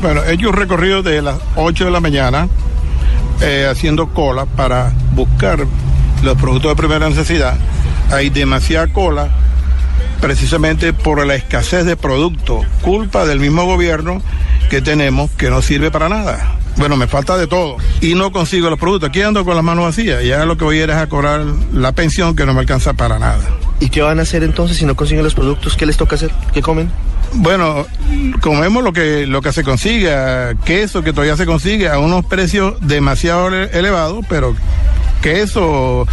Bueno, 0.01 0.21
he 0.23 0.33
hecho 0.33 0.49
un 0.49 0.55
recorrido 0.55 1.01
de 1.01 1.21
las 1.21 1.37
8 1.55 1.85
de 1.85 1.91
la 1.91 1.99
mañana 1.99 2.47
eh, 3.41 3.67
haciendo 3.69 4.09
cola 4.09 4.45
para 4.45 4.91
buscar 5.13 5.65
los 6.21 6.37
productos 6.37 6.71
de 6.71 6.75
primera 6.75 7.09
necesidad. 7.09 7.57
Hay 8.11 8.29
demasiada 8.29 8.87
cola 8.87 9.29
precisamente 10.21 10.93
por 10.93 11.25
la 11.25 11.35
escasez 11.35 11.85
de 11.85 11.97
productos, 11.97 12.65
culpa 12.81 13.25
del 13.25 13.39
mismo 13.39 13.65
gobierno 13.65 14.21
que 14.69 14.81
tenemos 14.81 15.29
que 15.31 15.49
no 15.49 15.61
sirve 15.61 15.91
para 15.91 16.09
nada. 16.09 16.62
Bueno, 16.77 16.97
me 16.97 17.07
falta 17.07 17.37
de 17.37 17.45
todo 17.47 17.77
y 18.01 18.15
no 18.15 18.31
consigo 18.31 18.69
los 18.69 18.79
productos. 18.79 19.09
Aquí 19.09 19.21
ando 19.21 19.45
con 19.45 19.55
las 19.55 19.63
manos 19.63 19.85
vacías. 19.85 20.23
Ya 20.23 20.43
lo 20.45 20.57
que 20.57 20.63
voy 20.65 20.79
a 20.79 20.83
ir 20.83 20.89
es 20.89 20.95
a 20.95 21.07
cobrar 21.07 21.41
la 21.71 21.91
pensión 21.91 22.35
que 22.35 22.45
no 22.45 22.53
me 22.53 22.61
alcanza 22.61 22.93
para 22.93 23.19
nada. 23.19 23.39
¿Y 23.79 23.89
qué 23.89 24.01
van 24.01 24.19
a 24.19 24.23
hacer 24.23 24.43
entonces 24.43 24.77
si 24.77 24.85
no 24.85 24.95
consiguen 24.95 25.23
los 25.23 25.35
productos? 25.35 25.75
¿Qué 25.75 25.85
les 25.85 25.97
toca 25.97 26.15
hacer? 26.15 26.31
¿Qué 26.53 26.61
comen? 26.61 26.89
Bueno, 27.33 27.85
comemos 28.41 28.83
lo 28.83 28.93
que 28.93 29.25
lo 29.27 29.41
que 29.41 29.51
se 29.51 29.63
consigue, 29.63 30.11
queso 30.65 31.03
que 31.03 31.11
todavía 31.13 31.35
se 31.35 31.45
consigue 31.45 31.89
a 31.89 31.97
unos 31.99 32.25
precios 32.25 32.75
demasiado 32.81 33.47
ele- 33.47 33.69
elevados, 33.73 34.23
pero 34.29 34.55
queso 35.21 36.05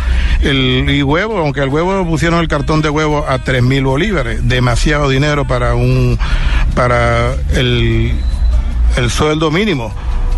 el, 0.43 0.89
y 0.89 1.03
huevo, 1.03 1.39
aunque 1.39 1.61
el 1.61 1.69
huevo 1.69 2.07
pusieron 2.07 2.41
el 2.41 2.49
cartón 2.49 2.81
de 2.81 2.89
huevo 2.91 3.27
a 3.29 3.39
tres 3.39 3.63
mil 3.63 3.85
bolívares, 3.85 4.49
demasiado 4.49 5.09
dinero 5.09 5.47
para 5.47 5.75
un 5.75 6.19
para 6.75 7.35
el, 7.55 8.13
el 8.97 9.11
sueldo 9.11 9.51
mínimo 9.51 9.93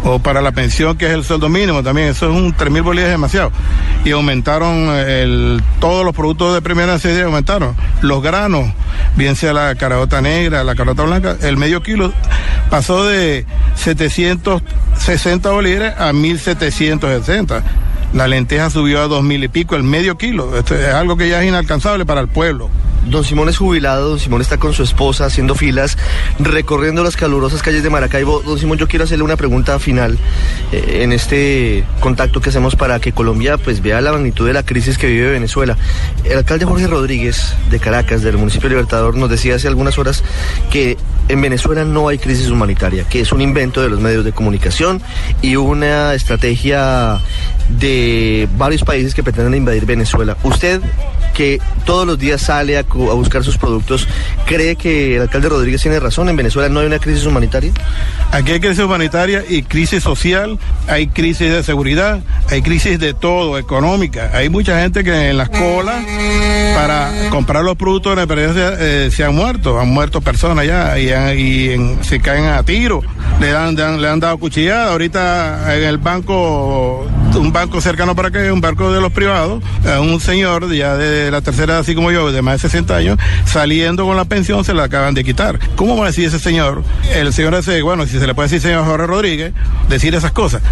o 0.04 0.18
para 0.18 0.40
la 0.40 0.52
pensión 0.52 0.96
que 0.96 1.06
es 1.06 1.12
el 1.12 1.24
sueldo 1.24 1.48
mínimo 1.48 1.82
también, 1.82 2.08
eso 2.08 2.30
es 2.30 2.36
un 2.36 2.52
3 2.52 2.70
mil 2.70 2.82
bolívares 2.82 3.12
demasiado. 3.12 3.52
Y 4.04 4.10
aumentaron 4.10 4.88
el, 4.90 5.62
todos 5.80 6.04
los 6.04 6.14
productos 6.14 6.54
de 6.54 6.62
primera 6.62 6.94
necesidad, 6.94 7.26
aumentaron. 7.26 7.76
Los 8.00 8.22
granos, 8.22 8.72
bien 9.16 9.36
sea 9.36 9.52
la 9.52 9.74
carota 9.76 10.20
negra, 10.20 10.64
la 10.64 10.74
carota 10.74 11.04
blanca, 11.04 11.36
el 11.42 11.56
medio 11.56 11.82
kilo 11.82 12.12
pasó 12.70 13.04
de 13.06 13.46
760 13.76 15.50
bolívares 15.50 15.94
a 15.98 16.12
1760. 16.12 17.62
La 18.14 18.28
lenteja 18.28 18.68
subió 18.70 19.00
a 19.00 19.08
dos 19.08 19.22
mil 19.22 19.42
y 19.42 19.48
pico, 19.48 19.74
el 19.76 19.84
medio 19.84 20.18
kilo. 20.18 20.56
Esto 20.58 20.74
es 20.74 20.92
algo 20.92 21.16
que 21.16 21.28
ya 21.28 21.42
es 21.42 21.48
inalcanzable 21.48 22.04
para 22.04 22.20
el 22.20 22.28
pueblo. 22.28 22.68
Don 23.06 23.24
Simón 23.24 23.48
es 23.48 23.58
jubilado, 23.58 24.10
don 24.10 24.18
Simón 24.20 24.40
está 24.40 24.58
con 24.58 24.72
su 24.72 24.82
esposa 24.82 25.26
haciendo 25.26 25.54
filas, 25.54 25.98
recorriendo 26.38 27.02
las 27.02 27.16
calurosas 27.16 27.62
calles 27.62 27.82
de 27.82 27.90
Maracaibo. 27.90 28.42
Don 28.42 28.58
Simón, 28.58 28.78
yo 28.78 28.88
quiero 28.88 29.04
hacerle 29.04 29.24
una 29.24 29.36
pregunta 29.36 29.78
final 29.78 30.18
eh, 30.70 31.00
en 31.02 31.12
este 31.12 31.84
contacto 32.00 32.40
que 32.40 32.50
hacemos 32.50 32.76
para 32.76 33.00
que 33.00 33.12
Colombia 33.12 33.58
pues 33.58 33.82
vea 33.82 34.00
la 34.00 34.12
magnitud 34.12 34.46
de 34.46 34.52
la 34.52 34.62
crisis 34.62 34.98
que 34.98 35.08
vive 35.08 35.30
Venezuela. 35.30 35.76
El 36.24 36.38
alcalde 36.38 36.64
Jorge 36.64 36.86
Rodríguez 36.86 37.54
de 37.70 37.80
Caracas, 37.80 38.22
del 38.22 38.38
municipio 38.38 38.68
de 38.68 38.76
Libertador, 38.76 39.16
nos 39.16 39.30
decía 39.30 39.56
hace 39.56 39.68
algunas 39.68 39.98
horas 39.98 40.22
que 40.70 40.96
en 41.28 41.40
Venezuela 41.40 41.84
no 41.84 42.08
hay 42.08 42.18
crisis 42.18 42.48
humanitaria, 42.48 43.04
que 43.04 43.20
es 43.20 43.32
un 43.32 43.40
invento 43.40 43.82
de 43.82 43.88
los 43.88 44.00
medios 44.00 44.24
de 44.24 44.32
comunicación 44.32 45.00
y 45.40 45.56
una 45.56 46.14
estrategia 46.14 47.20
de 47.68 48.48
varios 48.56 48.82
países 48.84 49.14
que 49.14 49.22
pretenden 49.22 49.54
invadir 49.54 49.86
Venezuela. 49.86 50.36
Usted 50.42 50.80
que 51.34 51.60
todos 51.86 52.06
los 52.06 52.18
días 52.18 52.42
sale 52.42 52.76
a, 52.76 52.82
buscar 52.82 53.42
sus 53.42 53.56
productos, 53.56 54.06
¿cree 54.44 54.76
que 54.76 55.16
el 55.16 55.22
alcalde 55.22 55.48
Rodríguez 55.48 55.80
tiene 55.80 55.98
razón? 55.98 56.28
¿En 56.28 56.36
Venezuela 56.36 56.68
no 56.68 56.80
hay 56.80 56.86
una 56.86 56.98
crisis 56.98 57.24
humanitaria? 57.24 57.72
Aquí 58.32 58.52
hay 58.52 58.60
crisis 58.60 58.80
humanitaria 58.80 59.42
y 59.48 59.62
crisis 59.62 60.02
social, 60.02 60.58
hay 60.88 61.06
crisis 61.08 61.50
de 61.50 61.62
seguridad, 61.62 62.20
hay 62.50 62.60
crisis 62.62 62.98
de 62.98 63.14
todo, 63.14 63.58
económica. 63.58 64.30
Hay 64.34 64.50
mucha 64.50 64.80
gente 64.80 65.04
que 65.04 65.30
en 65.30 65.38
las 65.38 65.48
colas 65.48 66.04
para 66.74 67.10
comprar 67.30 67.64
los 67.64 67.76
productos 67.76 68.12
de 68.14 68.16
la 68.16 68.26
eh, 68.78 69.10
se 69.10 69.24
han 69.24 69.34
muerto, 69.34 69.80
han 69.80 69.88
muerto 69.88 70.20
personas 70.20 70.66
ya 70.66 70.98
y, 70.98 71.70
en- 71.70 72.02
se 72.04 72.20
caen 72.20 72.44
a 72.44 72.62
tiro, 72.62 73.02
le, 73.40 73.50
dan- 73.50 73.74
le 74.00 74.08
han 74.08 74.20
dado 74.20 74.36
cuchillada. 74.38 74.92
Ahorita 74.92 75.74
en 75.76 75.84
el 75.84 75.98
banco, 75.98 77.06
un 77.36 77.52
banco 77.52 77.80
cercano 77.80 78.14
para 78.14 78.28
acá, 78.28 78.52
un 78.52 78.60
banco 78.60 78.92
de 78.92 79.00
los 79.00 79.12
privados, 79.12 79.62
un 80.00 80.20
señor 80.20 80.72
ya 80.72 80.96
de 80.96 81.30
la 81.30 81.40
tercera 81.40 81.78
así 81.78 81.94
como 81.94 82.10
yo, 82.10 82.30
de 82.32 82.42
más 82.42 82.62
de 82.62 82.68
60 82.68 82.96
años, 82.96 83.18
saliendo 83.44 84.04
con 84.04 84.16
la 84.16 84.24
pensión 84.24 84.64
se 84.64 84.74
la 84.74 84.84
acaban 84.84 85.14
de 85.14 85.24
quitar. 85.24 85.58
¿Cómo 85.76 85.96
va 85.96 86.04
a 86.04 86.06
decir 86.08 86.26
ese 86.26 86.38
señor? 86.38 86.82
El 87.14 87.32
señor 87.32 87.54
ese, 87.54 87.82
bueno, 87.82 88.06
si 88.06 88.18
se 88.18 88.26
le 88.26 88.34
puede 88.34 88.48
decir 88.48 88.60
señor 88.60 88.84
Jorge 88.84 89.06
Rodríguez, 89.06 89.52
decir 89.88 90.14
esas 90.14 90.32
cosas. 90.32 90.62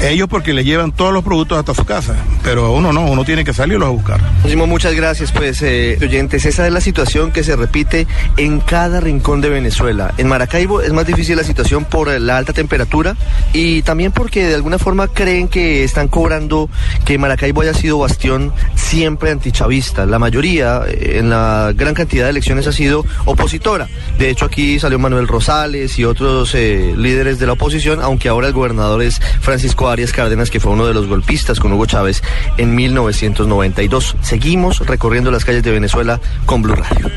Ellos 0.00 0.28
porque 0.28 0.52
le 0.52 0.64
llevan 0.64 0.92
todos 0.92 1.12
los 1.12 1.24
productos 1.24 1.58
hasta 1.58 1.74
su 1.74 1.84
casa, 1.84 2.16
pero 2.42 2.72
uno 2.72 2.92
no, 2.92 3.06
uno 3.06 3.24
tiene 3.24 3.44
que 3.44 3.52
salirlos 3.52 3.88
a 3.88 3.90
buscar. 3.90 4.20
Muchas 4.66 4.94
gracias, 4.94 5.32
pues, 5.32 5.62
eh, 5.62 5.96
oyentes. 6.02 6.44
Esa 6.44 6.66
es 6.66 6.72
la 6.72 6.80
situación 6.80 7.32
que 7.32 7.42
se 7.44 7.56
repite 7.56 8.06
en 8.36 8.60
cada 8.60 9.00
rincón 9.00 9.40
de 9.40 9.48
Venezuela. 9.48 10.12
En 10.18 10.28
Maracaibo 10.28 10.82
es 10.82 10.92
más 10.92 11.06
difícil 11.06 11.36
la 11.36 11.44
situación 11.44 11.84
por 11.84 12.08
la 12.20 12.36
alta 12.36 12.52
temperatura 12.52 13.16
y 13.52 13.82
también 13.82 14.12
porque 14.12 14.46
de 14.46 14.54
alguna 14.54 14.78
forma 14.78 15.08
creen 15.08 15.48
que 15.48 15.82
están 15.96 16.08
cobrando 16.08 16.68
que 17.06 17.16
Maracaibo 17.16 17.62
haya 17.62 17.72
sido 17.72 17.98
bastión 17.98 18.52
siempre 18.74 19.30
antichavista. 19.30 20.04
La 20.04 20.18
mayoría, 20.18 20.82
eh, 20.86 21.16
en 21.18 21.30
la 21.30 21.72
gran 21.74 21.94
cantidad 21.94 22.24
de 22.24 22.30
elecciones, 22.32 22.66
ha 22.66 22.72
sido 22.72 23.02
opositora. 23.24 23.88
De 24.18 24.28
hecho, 24.28 24.44
aquí 24.44 24.78
salió 24.78 24.98
Manuel 24.98 25.26
Rosales 25.26 25.98
y 25.98 26.04
otros 26.04 26.54
eh, 26.54 26.92
líderes 26.94 27.38
de 27.38 27.46
la 27.46 27.54
oposición, 27.54 28.02
aunque 28.02 28.28
ahora 28.28 28.48
el 28.48 28.52
gobernador 28.52 29.00
es 29.02 29.22
Francisco 29.40 29.88
Arias 29.88 30.12
Cárdenas, 30.12 30.50
que 30.50 30.60
fue 30.60 30.72
uno 30.72 30.84
de 30.86 30.92
los 30.92 31.06
golpistas 31.06 31.60
con 31.60 31.72
Hugo 31.72 31.86
Chávez 31.86 32.22
en 32.58 32.74
1992. 32.74 34.16
Seguimos 34.20 34.80
recorriendo 34.80 35.30
las 35.30 35.46
calles 35.46 35.62
de 35.62 35.70
Venezuela 35.70 36.20
con 36.44 36.60
Blue 36.60 36.74
Radio. 36.74 37.10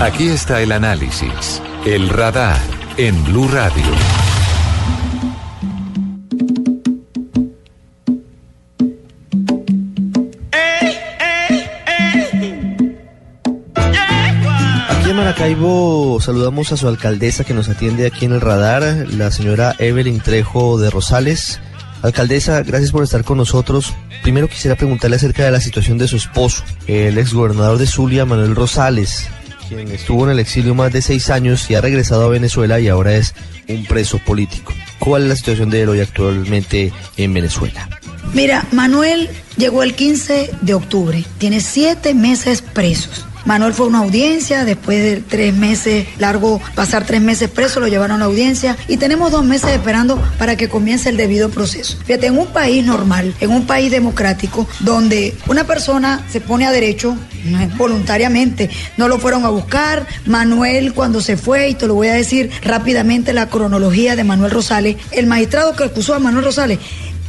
Aquí 0.00 0.28
está 0.28 0.62
el 0.62 0.70
análisis, 0.70 1.60
el 1.84 2.10
radar 2.10 2.60
en 2.96 3.24
Blue 3.24 3.48
Radio. 3.48 4.37
Aquí 14.88 15.10
en 15.10 15.16
Maracaibo 15.16 16.18
saludamos 16.20 16.72
a 16.72 16.76
su 16.76 16.88
alcaldesa 16.88 17.44
que 17.44 17.54
nos 17.54 17.68
atiende 17.68 18.06
aquí 18.06 18.24
en 18.24 18.32
el 18.32 18.40
radar, 18.40 19.06
la 19.10 19.30
señora 19.30 19.74
Evelyn 19.78 20.20
Trejo 20.20 20.78
de 20.78 20.90
Rosales. 20.90 21.60
Alcaldesa, 22.02 22.62
gracias 22.62 22.90
por 22.90 23.04
estar 23.04 23.22
con 23.22 23.38
nosotros. 23.38 23.92
Primero 24.22 24.48
quisiera 24.48 24.76
preguntarle 24.76 25.16
acerca 25.16 25.44
de 25.44 25.50
la 25.50 25.60
situación 25.60 25.98
de 25.98 26.08
su 26.08 26.16
esposo, 26.16 26.64
el 26.86 27.18
exgobernador 27.18 27.76
de 27.78 27.86
Zulia, 27.86 28.24
Manuel 28.24 28.56
Rosales, 28.56 29.28
quien 29.68 29.88
estuvo 29.90 30.24
en 30.24 30.30
el 30.30 30.38
exilio 30.38 30.74
más 30.74 30.92
de 30.92 31.02
seis 31.02 31.28
años 31.28 31.70
y 31.70 31.74
ha 31.74 31.80
regresado 31.80 32.24
a 32.24 32.28
Venezuela 32.28 32.80
y 32.80 32.88
ahora 32.88 33.14
es 33.14 33.34
un 33.68 33.84
preso 33.84 34.18
político. 34.18 34.72
¿Cuál 34.98 35.24
es 35.24 35.28
la 35.28 35.36
situación 35.36 35.70
de 35.70 35.82
él 35.82 35.88
hoy 35.90 36.00
actualmente 36.00 36.92
en 37.16 37.34
Venezuela? 37.34 37.88
Mira, 38.32 38.66
Manuel 38.72 39.28
llegó 39.56 39.82
el 39.82 39.94
15 39.94 40.50
de 40.60 40.74
octubre, 40.74 41.24
tiene 41.38 41.60
siete 41.60 42.14
meses 42.14 42.62
presos. 42.62 43.27
Manuel 43.44 43.74
fue 43.74 43.86
a 43.86 43.88
una 43.88 43.98
audiencia, 43.98 44.64
después 44.64 45.02
de 45.02 45.22
tres 45.22 45.54
meses, 45.54 46.06
largo, 46.18 46.60
pasar 46.74 47.04
tres 47.04 47.20
meses 47.20 47.48
preso, 47.50 47.80
lo 47.80 47.88
llevaron 47.88 48.16
a 48.16 48.18
la 48.20 48.24
audiencia 48.26 48.76
y 48.88 48.96
tenemos 48.96 49.32
dos 49.32 49.44
meses 49.44 49.70
esperando 49.70 50.20
para 50.38 50.56
que 50.56 50.68
comience 50.68 51.08
el 51.08 51.16
debido 51.16 51.48
proceso. 51.48 51.98
Fíjate, 52.04 52.26
en 52.26 52.38
un 52.38 52.48
país 52.48 52.84
normal, 52.84 53.34
en 53.40 53.50
un 53.50 53.66
país 53.66 53.90
democrático, 53.90 54.66
donde 54.80 55.34
una 55.46 55.64
persona 55.64 56.24
se 56.30 56.40
pone 56.40 56.66
a 56.66 56.70
derecho 56.70 57.16
voluntariamente, 57.76 58.68
no 58.96 59.08
lo 59.08 59.18
fueron 59.18 59.44
a 59.44 59.48
buscar, 59.48 60.06
Manuel 60.26 60.92
cuando 60.92 61.20
se 61.20 61.36
fue, 61.36 61.70
y 61.70 61.74
te 61.74 61.86
lo 61.86 61.94
voy 61.94 62.08
a 62.08 62.14
decir 62.14 62.50
rápidamente 62.62 63.32
la 63.32 63.48
cronología 63.48 64.16
de 64.16 64.24
Manuel 64.24 64.50
Rosales, 64.50 64.96
el 65.12 65.26
magistrado 65.26 65.74
que 65.74 65.84
acusó 65.84 66.14
a 66.14 66.18
Manuel 66.18 66.44
Rosales 66.44 66.78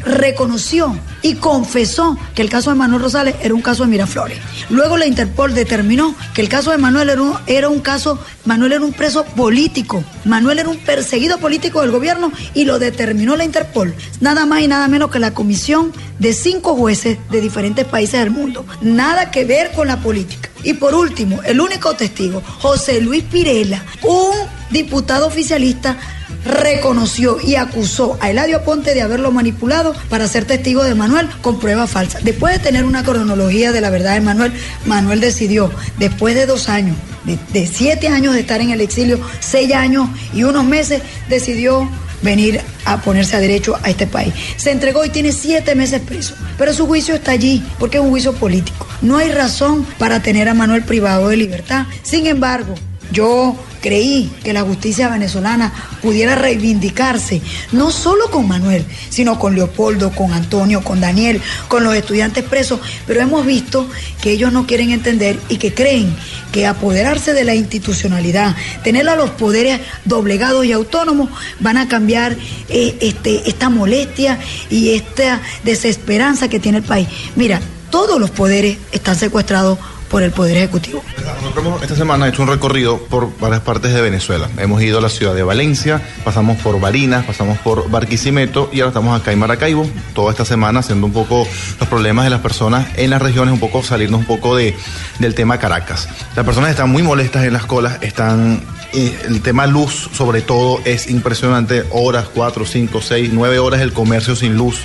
reconoció 0.06 0.97
y 1.22 1.36
confesó 1.36 2.18
que 2.36 2.41
el 2.41 2.50
caso 2.50 2.70
de 2.70 2.76
Manuel 2.78 3.02
Rosales 3.02 3.36
era 3.41 3.54
un 3.54 3.62
caso 3.62 3.84
de 3.84 3.89
Miraflores. 3.89 4.39
Luego 4.70 4.97
la 4.97 5.08
Interpol 5.08 5.54
determinó 5.54 6.16
que 6.34 6.41
el 6.41 6.50
caso 6.50 6.72
de 6.72 6.78
Manuel 6.78 7.10
era 7.10 7.22
un, 7.22 7.34
era 7.47 7.70
un 7.70 7.80
caso, 7.80 8.20
Manuel 8.45 8.74
era 8.74 8.86
un 8.86 8.93
preso 8.93 9.26
político, 9.26 10.04
Manuel 10.26 10.60
era 10.60 10.70
un 10.70 10.78
perseguido 10.78 11.38
político 11.39 11.82
del 11.82 11.91
gobierno 11.91 12.32
y 12.54 12.66
lo 12.66 12.80
determinó 12.80 13.36
la 13.36 13.45
Interpol. 13.45 13.93
Nada 14.22 14.45
más 14.45 14.62
y 14.62 14.68
nada 14.68 14.88
menos 14.88 15.12
que 15.12 15.20
la 15.20 15.34
comisión 15.34 15.91
de 16.20 16.34
cinco 16.34 16.76
jueces 16.76 17.18
de 17.30 17.41
diferentes 17.41 17.86
países 17.86 18.20
del 18.20 18.32
mundo. 18.32 18.66
Nada 18.82 19.32
que 19.32 19.45
ver 19.45 19.72
con 19.72 19.88
la 19.88 19.97
política. 19.97 20.50
Y 20.64 20.74
por 20.74 20.93
último, 20.93 21.41
el 21.43 21.62
único 21.62 21.93
testigo, 21.95 22.41
José 22.60 23.01
Luis 23.01 23.24
Pirela, 23.24 23.84
un 24.03 24.32
diputado 24.70 25.28
oficialista 25.28 25.97
reconoció 26.45 27.38
y 27.41 27.55
acusó 27.55 28.18
a 28.22 28.30
Eladio 28.30 28.64
Ponte 28.64 28.93
de 28.93 29.01
haberlo 29.01 29.32
manipulado 29.32 29.93
para 30.10 30.28
ser 30.28 30.45
testigo 30.45 30.84
de 30.84 30.95
Manuel 30.95 31.28
con 31.41 31.60
pruebas 31.60 31.89
falsas. 31.89 32.24
Después 32.24 32.53
de 32.53 32.60
tener 32.60 32.86
una 32.86 33.03
cronología 33.03 33.72
de 33.72 33.82
la 33.82 33.89
verdad 33.89 34.14
de 34.14 34.22
Manuel, 34.22 34.53
Manuel 34.86 35.20
decidió, 35.20 35.72
después 35.97 36.36
de 36.36 36.45
dos 36.45 36.70
años, 36.70 36.95
de, 37.26 37.68
siete 37.68 38.07
años 38.07 38.34
de 38.34 38.41
estar 38.41 38.62
en 38.62 38.72
el 38.72 38.82
exilio, 38.82 39.20
seis 39.39 39.74
años 39.74 40.10
y 40.34 40.43
unos 40.43 40.66
meses, 40.66 41.01
decidió 41.28 41.89
venir 42.22 42.62
a 42.92 43.02
ponerse 43.02 43.36
a 43.36 43.40
derecho 43.40 43.78
a 43.82 43.90
este 43.90 44.08
país. 44.08 44.34
Se 44.58 44.72
entregó 44.72 45.06
y 45.06 45.10
tiene 45.10 45.32
siete 45.32 45.76
meses 45.76 46.02
preso, 46.02 46.36
pero 46.58 46.74
su 46.74 46.88
juicio 46.88 47.16
está 47.16 47.32
allí 47.32 47.64
porque 47.80 47.98
es 47.98 48.04
un 48.04 48.10
juicio 48.10 48.34
político. 48.34 48.88
No 49.02 49.18
hay 49.18 49.32
razón 49.32 49.86
para 49.98 50.22
tener 50.22 50.50
a 50.50 50.54
Manuel 50.54 50.84
privado 50.84 51.30
de 51.30 51.38
libertad. 51.38 51.86
Sin 52.04 52.28
embargo, 52.28 52.76
yo 53.12 53.55
creí 53.82 54.30
que 54.43 54.53
la 54.53 54.62
justicia 54.62 55.10
venezolana 55.10 55.74
pudiera 56.01 56.36
reivindicarse, 56.36 57.41
no 57.72 57.91
solo 57.91 58.30
con 58.30 58.47
Manuel, 58.47 58.86
sino 59.10 59.39
con 59.39 59.55
Leopoldo, 59.55 60.12
con 60.12 60.34
Antonio, 60.34 60.84
con 60.84 60.99
Daniel, 60.99 61.41
con 61.68 61.84
los 61.84 61.95
estudiantes 61.95 62.43
presos, 62.43 62.80
pero 63.07 63.22
hemos 63.22 63.45
visto 63.45 63.89
que 64.22 64.32
ellos 64.32 64.51
no 64.51 64.68
quieren 64.68 64.91
entender 64.91 65.39
y 65.49 65.57
que 65.57 65.74
creen 65.74 66.14
que 66.51 66.68
apoderarse 66.68 67.34
de 67.34 67.43
la 67.43 67.55
institucionalidad, 67.55 68.55
tener 68.84 69.07
a 69.07 69.16
los 69.16 69.30
poderes 69.32 69.80
doblegados 70.05 70.66
y 70.66 70.72
autónomos, 70.72 71.30
van 71.60 71.78
a 71.78 71.88
cambiar 71.88 72.36
eh, 72.70 72.97
este, 73.01 73.47
esta 73.49 73.70
molestia 73.70 74.39
y 74.70 74.89
esta 74.89 75.41
desesperanza 75.64 76.49
que 76.49 76.60
tiene 76.60 76.80
el 76.80 76.84
país. 76.84 77.07
Mira, 77.36 77.62
todos 77.89 78.20
los 78.20 78.30
poderes 78.30 78.78
están 78.91 79.16
secuestrados 79.16 79.80
por 80.10 80.24
el 80.24 80.32
Poder 80.32 80.57
Ejecutivo. 80.57 81.03
Nosotros 81.41 81.82
esta 81.82 81.95
semana 81.95 82.28
hecho 82.28 82.41
un 82.41 82.49
recorrido 82.49 82.97
por 82.97 83.38
varias 83.39 83.62
partes 83.62 83.93
de 83.93 84.01
Venezuela. 84.01 84.49
Hemos 84.57 84.82
ido 84.82 84.97
a 84.97 85.01
la 85.01 85.10
ciudad 85.10 85.36
de 85.36 85.43
Valencia, 85.43 86.01
pasamos 86.24 86.57
por 86.62 86.80
Barinas, 86.80 87.26
pasamos 87.26 87.57
por 87.60 87.89
Barquisimeto 87.89 88.70
y 88.74 88.80
ahora 88.80 88.89
estamos 88.89 89.20
acá 89.20 89.32
en 89.32 89.39
Maracaibo. 89.39 89.89
Toda 90.14 90.32
esta 90.32 90.45
semana 90.45 90.80
haciendo 90.80 91.05
un 91.05 91.14
poco 91.14 91.47
los 91.80 91.89
problemas 91.89 92.26
de 92.26 92.32
las 92.32 92.41
personas 92.41 92.88
en 92.95 93.10
las 93.12 93.22
regiones, 93.22 93.53
un 93.53 93.60
poco 93.60 93.84
salirnos 93.84 94.22
un 94.22 94.26
poco 94.26 94.55
de, 94.55 94.76
del 95.20 95.36
tema 95.36 95.60
Caracas. 95.60 96.10
Las 96.36 96.45
personas 96.45 96.72
están 96.72 96.89
muy 96.89 97.03
molestas 97.03 97.45
en 97.45 97.53
las 97.53 97.66
colas, 97.66 97.99
están 98.01 98.62
eh, 98.93 99.16
el 99.28 99.41
tema 99.41 99.68
luz 99.68 100.10
sobre 100.14 100.41
todo 100.41 100.82
es 100.84 101.10
impresionante, 101.10 101.86
horas, 101.91 102.28
cuatro, 102.34 102.66
cinco, 102.66 103.01
seis, 103.01 103.30
nueve 103.32 103.60
horas 103.60 103.82
el 103.82 103.93
comercio 103.93 104.36
sin 104.36 104.55
luz. 104.55 104.82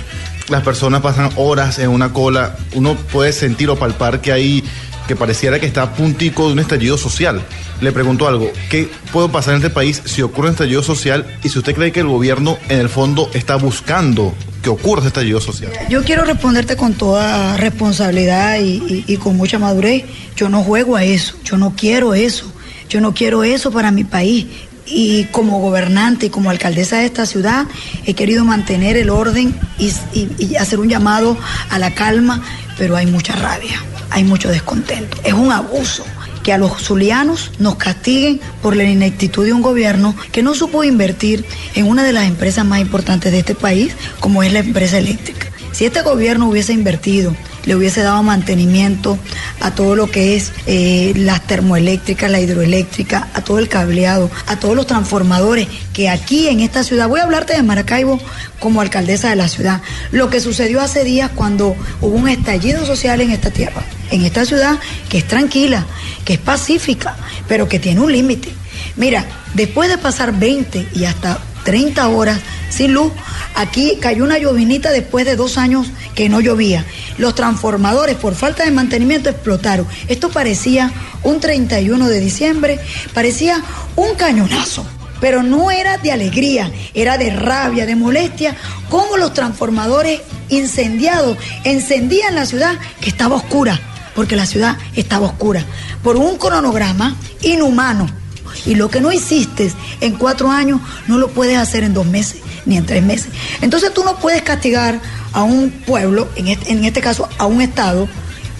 Las 0.47 0.61
personas 0.61 1.01
pasan 1.01 1.31
horas 1.37 1.79
en 1.79 1.89
una 1.89 2.13
cola, 2.13 2.55
uno 2.75 2.95
puede 3.11 3.33
sentir 3.33 3.67
o 3.71 3.77
palpar 3.77 4.21
que 4.21 4.31
hay 4.31 4.63
que 5.07 5.15
pareciera 5.15 5.59
que 5.59 5.65
está 5.65 5.83
a 5.83 5.93
puntico 5.93 6.47
de 6.47 6.53
un 6.53 6.59
estallido 6.59 6.97
social. 6.97 7.41
Le 7.81 7.91
pregunto 7.91 8.27
algo, 8.27 8.51
¿qué 8.69 8.89
puede 9.11 9.29
pasar 9.29 9.53
en 9.53 9.61
este 9.61 9.69
país 9.69 10.01
si 10.05 10.21
ocurre 10.21 10.47
un 10.47 10.53
estallido 10.53 10.83
social 10.83 11.25
y 11.43 11.49
si 11.49 11.59
usted 11.59 11.75
cree 11.75 11.91
que 11.91 11.99
el 11.99 12.07
gobierno 12.07 12.57
en 12.69 12.79
el 12.79 12.89
fondo 12.89 13.29
está 13.33 13.55
buscando 13.55 14.33
que 14.61 14.69
ocurra 14.69 15.01
ese 15.01 15.07
estallido 15.09 15.39
social? 15.39 15.71
Yo 15.89 16.03
quiero 16.03 16.23
responderte 16.25 16.75
con 16.75 16.93
toda 16.93 17.57
responsabilidad 17.57 18.59
y, 18.59 19.17
con 19.17 19.37
mucha 19.37 19.59
madurez. 19.59 20.05
Yo 20.35 20.49
no 20.49 20.63
juego 20.63 20.95
a 20.95 21.03
eso, 21.03 21.35
yo 21.43 21.57
no 21.57 21.73
quiero 21.75 22.13
eso, 22.13 22.51
yo 22.89 23.01
no 23.01 23.13
quiero 23.13 23.43
eso 23.43 23.71
para 23.71 23.91
mi 23.91 24.03
país 24.03 24.47
y 24.85 25.25
como 25.25 25.59
gobernante 25.59 26.27
y 26.27 26.29
como 26.29 26.49
alcaldesa 26.49 26.97
de 26.97 27.05
esta 27.05 27.25
ciudad 27.25 27.65
he 28.05 28.13
querido 28.13 28.45
mantener 28.45 28.97
el 28.97 29.09
orden 29.09 29.57
y, 29.79 30.55
hacer 30.55 30.79
un 30.79 30.89
llamado 30.89 31.37
a 31.69 31.79
la 31.79 31.93
calma, 31.93 32.43
pero 32.77 32.95
hay 32.95 33.07
mucha 33.07 33.33
rabia 33.33 33.81
hay 34.15 34.23
mucho 34.23 34.49
descontento. 34.49 35.17
Es 35.25 35.33
un 35.33 35.51
abuso 35.51 36.05
que 36.41 36.53
a 36.53 36.57
los 36.57 36.81
zulianos 36.81 37.51
nos 37.59 37.75
castiguen 37.75 38.39
por 38.61 38.75
la 38.75 38.83
ineptitud 38.85 39.43
de 39.43 39.51
un 39.51 39.61
gobierno 39.61 40.15
que 40.31 40.41
no 40.41 40.53
supo 40.53 40.85
invertir 40.85 41.43
en 41.73 41.85
una 41.87 42.03
de 42.03 42.13
las 42.13 42.25
empresas 42.25 42.65
más 42.65 42.79
importantes 42.79 43.33
de 43.33 43.39
este 43.39 43.55
país, 43.55 43.93
como 44.21 44.41
es 44.41 44.53
la 44.53 44.59
empresa 44.59 44.99
eléctrica. 44.99 45.47
Si 45.73 45.85
este 45.85 46.01
gobierno 46.01 46.47
hubiese 46.47 46.71
invertido 46.71 47.35
le 47.65 47.75
hubiese 47.75 48.01
dado 48.01 48.21
mantenimiento 48.23 49.17
a 49.59 49.71
todo 49.71 49.95
lo 49.95 50.09
que 50.09 50.35
es 50.35 50.51
eh, 50.67 51.13
las 51.15 51.41
termoeléctricas, 51.45 52.29
la 52.31 52.39
hidroeléctrica, 52.39 53.27
a 53.33 53.41
todo 53.41 53.59
el 53.59 53.67
cableado, 53.67 54.29
a 54.47 54.57
todos 54.57 54.75
los 54.75 54.87
transformadores 54.87 55.67
que 55.93 56.09
aquí 56.09 56.47
en 56.47 56.59
esta 56.59 56.83
ciudad, 56.83 57.07
voy 57.07 57.19
a 57.19 57.23
hablarte 57.23 57.53
de 57.53 57.63
Maracaibo 57.63 58.19
como 58.59 58.81
alcaldesa 58.81 59.29
de 59.29 59.35
la 59.35 59.47
ciudad, 59.47 59.81
lo 60.11 60.29
que 60.29 60.39
sucedió 60.39 60.81
hace 60.81 61.03
días 61.03 61.31
cuando 61.33 61.75
hubo 62.01 62.15
un 62.15 62.29
estallido 62.29 62.85
social 62.85 63.21
en 63.21 63.31
esta 63.31 63.51
tierra, 63.51 63.83
en 64.11 64.23
esta 64.23 64.45
ciudad 64.45 64.79
que 65.09 65.19
es 65.19 65.27
tranquila, 65.27 65.85
que 66.23 66.33
es 66.33 66.39
pacífica, 66.39 67.15
pero 67.47 67.67
que 67.67 67.79
tiene 67.79 68.01
un 68.01 68.11
límite. 68.11 68.49
Mira, 68.95 69.25
después 69.53 69.89
de 69.89 69.97
pasar 69.97 70.37
20 70.37 70.89
y 70.95 71.05
hasta 71.05 71.39
30 71.65 72.07
horas 72.07 72.39
sin 72.69 72.93
luz. 72.93 73.11
Aquí 73.55 73.97
cayó 73.99 74.23
una 74.23 74.37
llovinita 74.37 74.91
después 74.91 75.25
de 75.25 75.35
dos 75.35 75.57
años 75.57 75.87
que 76.15 76.29
no 76.29 76.39
llovía. 76.39 76.85
Los 77.17 77.35
transformadores 77.35 78.15
por 78.15 78.33
falta 78.33 78.63
de 78.63 78.71
mantenimiento 78.71 79.29
explotaron. 79.29 79.87
Esto 80.07 80.29
parecía 80.29 80.91
un 81.23 81.39
31 81.39 82.07
de 82.07 82.19
diciembre, 82.19 82.79
parecía 83.13 83.61
un 83.95 84.15
cañonazo. 84.15 84.85
Pero 85.21 85.43
no 85.43 85.71
era 85.71 85.97
de 85.97 86.11
alegría, 86.11 86.71
era 86.93 87.17
de 87.17 87.29
rabia, 87.29 87.85
de 87.85 87.95
molestia, 87.95 88.55
como 88.89 89.17
los 89.17 89.33
transformadores 89.33 90.21
incendiados 90.49 91.37
encendían 91.63 92.35
la 92.35 92.45
ciudad 92.45 92.77
que 92.99 93.09
estaba 93.09 93.35
oscura, 93.35 93.79
porque 94.13 94.35
la 94.35 94.45
ciudad 94.45 94.77
estaba 94.95 95.27
oscura, 95.27 95.63
por 96.03 96.17
un 96.17 96.37
cronograma 96.37 97.15
inhumano 97.41 98.24
y 98.65 98.75
lo 98.75 98.89
que 98.89 99.01
no 99.01 99.11
hiciste 99.11 99.71
en 100.01 100.13
cuatro 100.13 100.51
años 100.51 100.81
no 101.07 101.17
lo 101.17 101.29
puedes 101.29 101.57
hacer 101.57 101.83
en 101.83 101.93
dos 101.93 102.05
meses 102.05 102.41
ni 102.65 102.77
en 102.77 102.85
tres 102.85 103.03
meses. 103.03 103.27
Entonces 103.61 103.93
tú 103.93 104.03
no 104.03 104.17
puedes 104.17 104.41
castigar 104.41 104.99
a 105.33 105.43
un 105.43 105.69
pueblo, 105.69 106.27
en 106.35 106.47
este, 106.47 106.71
en 106.71 106.85
este 106.85 107.01
caso 107.01 107.29
a 107.37 107.45
un 107.45 107.61
Estado, 107.61 108.07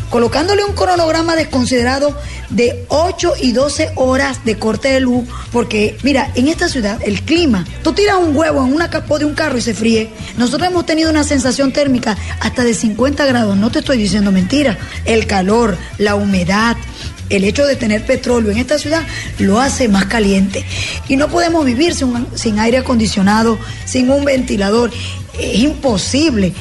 colocándole 0.10 0.64
un 0.64 0.74
cronograma 0.74 1.36
desconsiderado 1.36 2.16
de 2.50 2.86
8 2.89 3.34
y 3.41 3.52
12 3.52 3.91
horas 3.96 4.46
de 4.46 4.58
corte 4.58 4.89
de 4.89 5.00
luz, 5.00 5.28
porque 5.52 5.98
mira, 6.04 6.32
en 6.36 6.48
esta 6.48 6.70
ciudad 6.70 7.00
el 7.04 7.22
clima, 7.22 7.66
tú 7.84 7.93
tiras 7.93 8.18
un 8.18 8.36
huevo 8.36 8.64
en 8.64 8.74
una 8.74 8.89
capó 8.89 9.20
de 9.20 9.26
un 9.26 9.34
carro 9.34 9.58
y 9.58 9.62
se 9.62 9.74
fríe. 9.74 10.10
Nosotros 10.38 10.70
hemos 10.70 10.86
tenido 10.86 11.10
una 11.10 11.24
sensación 11.24 11.72
térmica 11.72 12.18
hasta 12.39 12.64
de 12.64 12.74
50 12.74 13.26
grados, 13.26 13.58
no 13.58 13.72
te 13.72 13.80
estoy 13.80 13.98
diciendo 13.98 14.32
mentira. 14.32 14.78
El 15.06 15.28
calor, 15.28 15.78
la 15.98 16.16
humedad, 16.16 16.78
el 17.30 17.43
hecho 17.43 17.65
de 17.65 17.76
tener 17.76 18.05
petróleo 18.05 18.51
en 18.51 18.57
esta 18.57 18.78
ciudad 18.78 19.03
lo 19.39 19.59
hace 19.59 19.88
más 19.88 20.05
caliente. 20.05 20.65
Y 21.07 21.15
no 21.15 21.30
podemos 21.30 21.65
vivir 21.65 21.95
sin, 21.95 22.28
sin 22.36 22.59
aire 22.59 22.78
acondicionado, 22.78 23.57
sin 23.86 24.09
un 24.09 24.26
ventilador. 24.26 24.91
Es 25.39 25.59
imposible. 25.59 26.53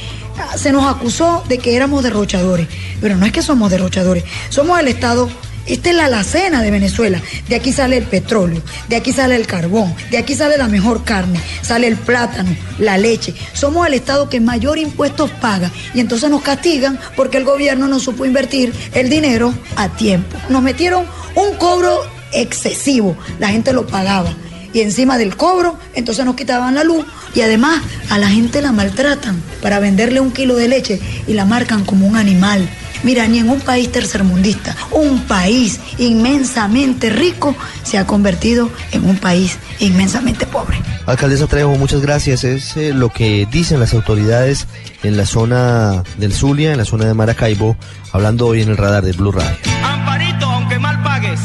Se 0.56 0.72
nos 0.72 0.84
acusó 0.92 1.44
de 1.48 1.58
que 1.58 1.76
éramos 1.76 2.02
derrochadores, 2.02 2.66
pero 3.00 3.16
no 3.16 3.24
es 3.24 3.32
que 3.32 3.42
somos 3.42 3.70
derrochadores, 3.70 4.24
somos 4.48 4.80
el 4.80 4.88
Estado 4.88 5.28
esta 5.66 5.90
es 5.90 5.96
la 5.96 6.06
alacena 6.06 6.62
de 6.62 6.70
Venezuela. 6.70 7.20
De 7.48 7.56
aquí 7.56 7.72
sale 7.72 7.96
el 7.96 8.04
petróleo, 8.04 8.62
de 8.88 8.96
aquí 8.96 9.12
sale 9.12 9.36
el 9.36 9.46
carbón, 9.46 9.94
de 10.10 10.18
aquí 10.18 10.34
sale 10.34 10.58
la 10.58 10.68
mejor 10.68 11.04
carne, 11.04 11.40
sale 11.62 11.86
el 11.86 11.96
plátano, 11.96 12.54
la 12.78 12.98
leche. 12.98 13.34
Somos 13.52 13.86
el 13.86 13.94
Estado 13.94 14.28
que 14.28 14.40
mayor 14.40 14.78
impuestos 14.78 15.30
paga 15.30 15.70
y 15.94 16.00
entonces 16.00 16.30
nos 16.30 16.42
castigan 16.42 16.98
porque 17.16 17.38
el 17.38 17.44
gobierno 17.44 17.88
no 17.88 17.98
supo 17.98 18.24
invertir 18.24 18.72
el 18.92 19.08
dinero 19.08 19.54
a 19.76 19.88
tiempo. 19.88 20.36
Nos 20.48 20.62
metieron 20.62 21.04
un 21.34 21.56
cobro 21.56 22.02
excesivo, 22.32 23.16
la 23.38 23.48
gente 23.48 23.72
lo 23.72 23.86
pagaba. 23.86 24.34
Y 24.72 24.80
encima 24.80 25.18
del 25.18 25.36
cobro, 25.36 25.78
entonces 25.94 26.24
nos 26.24 26.34
quitaban 26.34 26.74
la 26.74 26.82
luz 26.82 27.06
Y 27.32 27.42
además 27.42 27.80
a 28.10 28.18
la 28.18 28.28
gente 28.28 28.60
la 28.60 28.72
maltratan 28.72 29.40
para 29.62 29.78
venderle 29.78 30.18
un 30.18 30.32
kilo 30.32 30.56
de 30.56 30.66
leche 30.66 31.00
y 31.28 31.34
la 31.34 31.44
marcan 31.44 31.84
como 31.84 32.08
un 32.08 32.16
animal. 32.16 32.68
Mira, 33.04 33.28
ni 33.28 33.38
en 33.38 33.50
un 33.50 33.60
país 33.60 33.92
tercermundista, 33.92 34.74
un 34.90 35.20
país 35.24 35.78
inmensamente 35.98 37.10
rico 37.10 37.54
se 37.82 37.98
ha 37.98 38.06
convertido 38.06 38.70
en 38.92 39.04
un 39.04 39.18
país 39.18 39.58
inmensamente 39.78 40.46
pobre. 40.46 40.78
Alcaldesa 41.06 41.46
Trejo, 41.46 41.76
muchas 41.76 42.00
gracias. 42.00 42.44
Es 42.44 42.76
eh, 42.76 42.94
lo 42.94 43.10
que 43.10 43.46
dicen 43.50 43.78
las 43.78 43.92
autoridades 43.92 44.66
en 45.02 45.16
la 45.18 45.26
zona 45.26 46.02
del 46.16 46.32
Zulia, 46.32 46.72
en 46.72 46.78
la 46.78 46.86
zona 46.86 47.04
de 47.04 47.14
Maracaibo, 47.14 47.76
hablando 48.12 48.46
hoy 48.46 48.62
en 48.62 48.70
el 48.70 48.76
radar 48.76 49.04
de 49.04 49.12
Blue 49.12 49.32
Radio. 49.32 49.56
Amparito, 49.82 50.46
aunque 50.46 50.78
mal 50.78 51.02
pagues. 51.02 51.40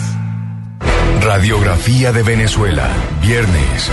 Radiografía 1.21 2.13
de 2.13 2.23
Venezuela, 2.23 2.87
viernes. 3.21 3.89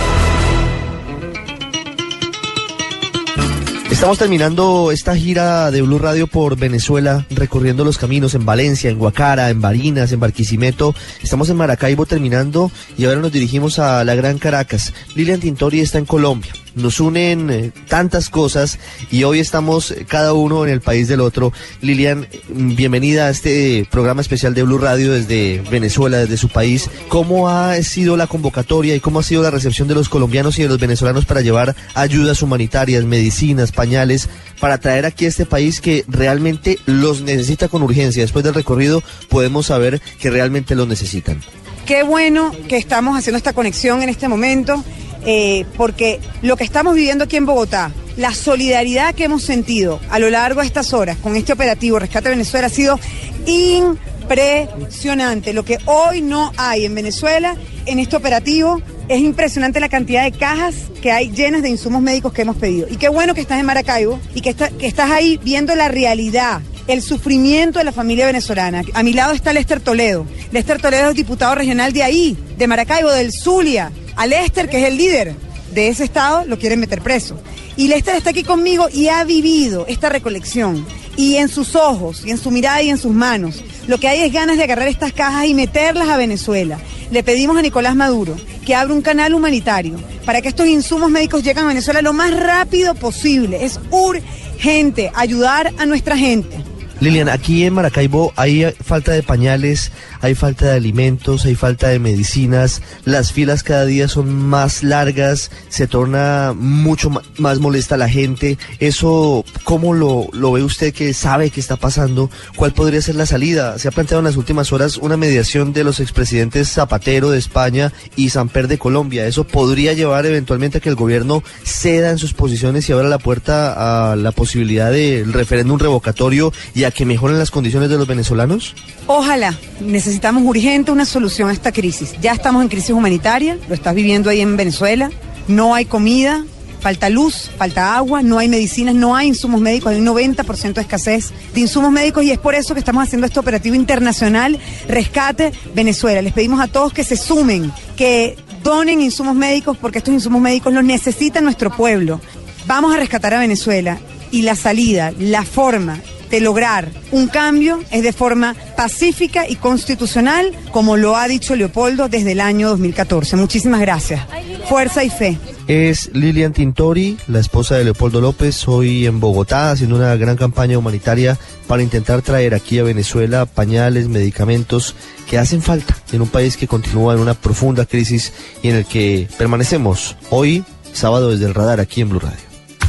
Estamos 3.97 4.19
terminando 4.19 4.91
esta 4.91 5.15
gira 5.15 5.71
de 5.71 5.81
Blue 5.81 5.97
Radio 5.97 6.27
por 6.27 6.55
Venezuela, 6.55 7.25
recorriendo 7.31 7.83
los 7.83 7.97
caminos 7.97 8.35
en 8.35 8.45
Valencia, 8.45 8.91
en 8.91 8.99
Guacara, 8.99 9.49
en 9.49 9.59
Barinas, 9.59 10.11
en 10.11 10.19
Barquisimeto. 10.19 10.93
Estamos 11.23 11.49
en 11.49 11.57
Maracaibo 11.57 12.05
terminando 12.05 12.71
y 12.95 13.05
ahora 13.05 13.21
nos 13.21 13.31
dirigimos 13.31 13.79
a 13.79 14.03
la 14.03 14.13
Gran 14.13 14.37
Caracas. 14.37 14.93
Lilian 15.15 15.39
Tintori 15.39 15.79
está 15.79 15.97
en 15.97 16.05
Colombia. 16.05 16.53
Nos 16.77 16.99
unen 16.99 17.49
eh, 17.49 17.71
tantas 17.87 18.29
cosas 18.29 18.77
y 19.09 19.23
hoy 19.23 19.39
estamos 19.39 19.89
eh, 19.89 20.05
cada 20.07 20.33
uno 20.33 20.63
en 20.63 20.71
el 20.71 20.79
país 20.79 21.07
del 21.07 21.21
otro. 21.21 21.51
Lilian, 21.81 22.27
mm, 22.49 22.75
bienvenida 22.75 23.25
a 23.25 23.29
este 23.31 23.87
programa 23.89 24.21
especial 24.21 24.53
de 24.53 24.61
Blue 24.61 24.77
Radio 24.77 25.11
desde 25.11 25.63
Venezuela, 25.71 26.19
desde 26.19 26.37
su 26.37 26.49
país. 26.49 26.87
¿Cómo 27.09 27.49
ha 27.49 27.81
sido 27.81 28.15
la 28.15 28.27
convocatoria 28.27 28.93
y 28.93 28.99
cómo 28.99 29.19
ha 29.19 29.23
sido 29.23 29.41
la 29.41 29.49
recepción 29.49 29.87
de 29.87 29.95
los 29.95 30.07
colombianos 30.07 30.59
y 30.59 30.61
de 30.61 30.69
los 30.69 30.77
venezolanos 30.77 31.25
para 31.25 31.41
llevar 31.41 31.75
ayudas 31.95 32.43
humanitarias, 32.43 33.05
medicinas, 33.05 33.71
pañales, 33.71 34.29
para 34.59 34.77
traer 34.77 35.07
aquí 35.07 35.25
a 35.25 35.29
este 35.29 35.47
país 35.47 35.81
que 35.81 36.05
realmente 36.07 36.77
los 36.85 37.21
necesita 37.23 37.69
con 37.69 37.81
urgencia? 37.81 38.21
Después 38.21 38.45
del 38.45 38.53
recorrido 38.53 39.01
podemos 39.29 39.65
saber 39.65 39.99
que 40.19 40.29
realmente 40.29 40.75
los 40.75 40.87
necesitan. 40.87 41.41
Qué 41.87 42.03
bueno 42.03 42.51
que 42.67 42.77
estamos 42.77 43.17
haciendo 43.17 43.37
esta 43.37 43.53
conexión 43.53 44.03
en 44.03 44.09
este 44.09 44.27
momento 44.27 44.83
eh, 45.29 45.65
porque 45.75 46.21
lo 46.41 46.55
que 46.55 46.63
estamos 46.63 46.95
viviendo 46.95 47.25
aquí 47.25 47.35
en 47.35 47.45
Bogotá, 47.45 47.91
la 48.15 48.33
solidaridad 48.33 49.13
que 49.13 49.25
hemos 49.25 49.43
sentido 49.43 49.99
a 50.09 50.19
lo 50.19 50.29
largo 50.29 50.61
de 50.61 50.67
estas 50.67 50.93
horas 50.93 51.17
con 51.17 51.35
este 51.35 51.51
operativo 51.51 51.99
Rescate 51.99 52.29
Venezuela 52.29 52.67
ha 52.67 52.69
sido 52.69 52.97
impresionante. 53.45 55.51
Lo 55.51 55.65
que 55.65 55.79
hoy 55.83 56.21
no 56.21 56.53
hay 56.55 56.85
en 56.85 56.95
Venezuela, 56.95 57.57
en 57.85 57.99
este 57.99 58.15
operativo, 58.15 58.81
es 59.09 59.19
impresionante 59.19 59.81
la 59.81 59.89
cantidad 59.89 60.23
de 60.23 60.31
cajas 60.31 60.75
que 61.01 61.11
hay 61.11 61.29
llenas 61.29 61.61
de 61.61 61.71
insumos 61.71 62.01
médicos 62.01 62.31
que 62.31 62.43
hemos 62.43 62.55
pedido. 62.55 62.87
Y 62.89 62.95
qué 62.95 63.09
bueno 63.09 63.33
que 63.33 63.41
estás 63.41 63.59
en 63.59 63.65
Maracaibo 63.65 64.21
y 64.33 64.39
que, 64.39 64.55
que 64.55 64.87
estás 64.87 65.11
ahí 65.11 65.41
viendo 65.43 65.75
la 65.75 65.89
realidad 65.89 66.61
el 66.87 67.01
sufrimiento 67.01 67.79
de 67.79 67.85
la 67.85 67.91
familia 67.91 68.25
venezolana. 68.25 68.83
A 68.93 69.03
mi 69.03 69.13
lado 69.13 69.33
está 69.33 69.53
Lester 69.53 69.79
Toledo. 69.79 70.25
Lester 70.51 70.81
Toledo 70.81 71.09
es 71.09 71.15
diputado 71.15 71.55
regional 71.55 71.93
de 71.93 72.03
ahí, 72.03 72.37
de 72.57 72.67
Maracaibo, 72.67 73.11
del 73.11 73.31
Zulia. 73.31 73.91
A 74.15 74.25
Lester, 74.25 74.69
que 74.69 74.79
es 74.79 74.85
el 74.85 74.97
líder 74.97 75.35
de 75.73 75.89
ese 75.89 76.05
estado, 76.05 76.45
lo 76.45 76.57
quieren 76.57 76.79
meter 76.79 77.01
preso. 77.01 77.39
Y 77.75 77.87
Lester 77.87 78.15
está 78.15 78.31
aquí 78.31 78.43
conmigo 78.43 78.87
y 78.91 79.09
ha 79.09 79.23
vivido 79.23 79.85
esta 79.87 80.09
recolección. 80.09 80.85
Y 81.15 81.35
en 81.35 81.49
sus 81.49 81.75
ojos, 81.75 82.23
y 82.25 82.31
en 82.31 82.37
su 82.37 82.51
mirada 82.51 82.81
y 82.81 82.89
en 82.89 82.97
sus 82.97 83.11
manos, 83.11 83.63
lo 83.87 83.99
que 83.99 84.07
hay 84.07 84.21
es 84.21 84.33
ganas 84.33 84.57
de 84.57 84.63
agarrar 84.63 84.87
estas 84.87 85.13
cajas 85.13 85.45
y 85.45 85.53
meterlas 85.53 86.09
a 86.09 86.17
Venezuela. 86.17 86.79
Le 87.11 87.23
pedimos 87.23 87.57
a 87.57 87.61
Nicolás 87.61 87.95
Maduro 87.95 88.35
que 88.65 88.75
abra 88.75 88.93
un 88.93 89.01
canal 89.01 89.33
humanitario 89.33 89.97
para 90.25 90.41
que 90.41 90.49
estos 90.49 90.67
insumos 90.67 91.09
médicos 91.09 91.43
lleguen 91.43 91.65
a 91.65 91.69
Venezuela 91.69 92.01
lo 92.01 92.13
más 92.13 92.37
rápido 92.37 92.95
posible. 92.95 93.63
Es 93.63 93.79
urgente 93.91 95.11
ayudar 95.15 95.73
a 95.77 95.85
nuestra 95.85 96.17
gente. 96.17 96.66
Lilian, 96.99 97.29
aquí 97.29 97.63
en 97.63 97.75
Maracaibo 97.75 98.33
hay 98.35 98.73
falta 98.83 99.11
de 99.11 99.21
pañales, 99.21 99.91
hay 100.21 100.33
falta 100.33 100.65
de 100.65 100.77
alimentos, 100.77 101.45
hay 101.45 101.53
falta 101.53 101.89
de 101.89 101.99
medicinas, 101.99 102.81
las 103.05 103.31
filas 103.31 103.61
cada 103.61 103.85
día 103.85 104.07
son 104.07 104.33
más 104.33 104.81
largas, 104.81 105.51
se 105.69 105.85
torna 105.85 106.55
mucho 106.57 107.11
más 107.37 107.59
molesta 107.59 107.97
la 107.97 108.09
gente. 108.09 108.57
Eso, 108.79 109.45
¿cómo 109.63 109.93
lo, 109.93 110.27
lo 110.33 110.53
ve 110.53 110.63
usted 110.63 110.91
que 110.91 111.13
sabe 111.13 111.51
que 111.51 111.59
está 111.59 111.75
pasando? 111.75 112.31
¿Cuál 112.55 112.73
podría 112.73 113.01
ser 113.01 113.13
la 113.13 113.27
salida? 113.27 113.77
Se 113.77 113.87
ha 113.87 113.91
planteado 113.91 114.21
en 114.21 114.25
las 114.25 114.37
últimas 114.37 114.73
horas 114.73 114.97
una 114.97 115.17
mediación 115.17 115.73
de 115.73 115.83
los 115.83 115.99
expresidentes 115.99 116.71
Zapatero 116.71 117.29
de 117.29 117.37
España 117.37 117.93
y 118.15 118.29
Samper 118.29 118.67
de 118.67 118.79
Colombia. 118.79 119.27
¿Eso 119.27 119.43
podría 119.43 119.93
llevar 119.93 120.25
eventualmente 120.25 120.79
a 120.79 120.81
que 120.81 120.89
el 120.89 120.95
gobierno 120.95 121.43
ceda 121.63 122.09
en 122.09 122.17
sus 122.17 122.33
posiciones 122.33 122.89
y 122.89 122.93
abra 122.93 123.07
la 123.07 123.19
puerta 123.19 124.11
a 124.11 124.15
la 124.15 124.31
posibilidad 124.31 124.91
del 124.91 125.31
referéndum 125.31 125.77
revocatorio 125.77 126.51
y 126.73 126.86
que 126.91 127.05
mejoren 127.05 127.39
las 127.39 127.51
condiciones 127.51 127.89
de 127.89 127.97
los 127.97 128.07
venezolanos? 128.07 128.75
Ojalá. 129.07 129.57
Necesitamos 129.79 130.43
urgente 130.43 130.91
una 130.91 131.05
solución 131.05 131.49
a 131.49 131.53
esta 131.53 131.71
crisis. 131.71 132.13
Ya 132.21 132.33
estamos 132.33 132.61
en 132.61 132.69
crisis 132.69 132.91
humanitaria, 132.91 133.57
lo 133.67 133.75
estás 133.75 133.95
viviendo 133.95 134.29
ahí 134.29 134.41
en 134.41 134.57
Venezuela. 134.57 135.11
No 135.47 135.75
hay 135.75 135.85
comida, 135.85 136.43
falta 136.79 137.09
luz, 137.09 137.49
falta 137.57 137.95
agua, 137.95 138.21
no 138.21 138.39
hay 138.39 138.47
medicinas, 138.47 138.95
no 138.95 139.15
hay 139.15 139.27
insumos 139.27 139.61
médicos, 139.61 139.91
hay 139.91 139.99
un 139.99 140.07
90% 140.07 140.73
de 140.73 140.81
escasez 140.81 141.31
de 141.53 141.61
insumos 141.61 141.91
médicos 141.91 142.23
y 142.23 142.31
es 142.31 142.37
por 142.37 142.55
eso 142.55 142.73
que 142.73 142.79
estamos 142.79 143.03
haciendo 143.03 143.27
este 143.27 143.39
operativo 143.39 143.75
internacional 143.75 144.59
Rescate 144.87 145.51
Venezuela. 145.73 146.21
Les 146.21 146.33
pedimos 146.33 146.59
a 146.59 146.67
todos 146.67 146.93
que 146.93 147.03
se 147.03 147.17
sumen, 147.17 147.71
que 147.95 148.37
donen 148.63 149.01
insumos 149.01 149.35
médicos 149.35 149.77
porque 149.77 149.99
estos 149.99 150.13
insumos 150.13 150.41
médicos 150.41 150.73
los 150.73 150.83
necesita 150.83 151.41
nuestro 151.41 151.75
pueblo. 151.75 152.21
Vamos 152.67 152.93
a 152.93 152.97
rescatar 152.97 153.33
a 153.33 153.39
Venezuela 153.39 153.97
y 154.31 154.41
la 154.41 154.55
salida, 154.55 155.13
la 155.17 155.43
forma 155.43 155.99
de 156.29 156.39
lograr 156.39 156.89
un 157.11 157.27
cambio 157.27 157.83
es 157.91 158.03
de 158.03 158.13
forma 158.13 158.55
pacífica 158.75 159.47
y 159.47 159.55
constitucional, 159.55 160.51
como 160.71 160.97
lo 160.97 161.15
ha 161.15 161.27
dicho 161.27 161.55
Leopoldo 161.55 162.09
desde 162.09 162.33
el 162.33 162.41
año 162.41 162.69
2014. 162.69 163.35
Muchísimas 163.35 163.81
gracias. 163.81 164.21
Fuerza 164.67 165.03
y 165.03 165.09
fe. 165.09 165.37
Es 165.67 166.09
Lilian 166.13 166.53
Tintori, 166.53 167.17
la 167.27 167.39
esposa 167.39 167.75
de 167.75 167.83
Leopoldo 167.83 168.21
López, 168.21 168.67
hoy 168.67 169.05
en 169.05 169.19
Bogotá 169.19 169.71
haciendo 169.71 169.97
una 169.97 170.15
gran 170.15 170.37
campaña 170.37 170.77
humanitaria 170.77 171.37
para 171.67 171.83
intentar 171.83 172.21
traer 172.21 172.53
aquí 172.53 172.79
a 172.79 172.83
Venezuela 172.83 173.45
pañales, 173.45 174.07
medicamentos 174.07 174.95
que 175.29 175.37
hacen 175.37 175.61
falta 175.61 175.97
en 176.13 176.21
un 176.21 176.29
país 176.29 176.55
que 176.55 176.67
continúa 176.67 177.13
en 177.13 177.19
una 177.19 177.33
profunda 177.33 177.85
crisis 177.85 178.31
y 178.63 178.69
en 178.69 178.75
el 178.77 178.85
que 178.85 179.27
permanecemos 179.37 180.15
hoy, 180.29 180.63
sábado 180.93 181.31
desde 181.31 181.45
el 181.45 181.53
radar 181.53 181.81
aquí 181.81 181.99
en 181.99 182.09
Blue 182.09 182.19
Radio. 182.19 182.46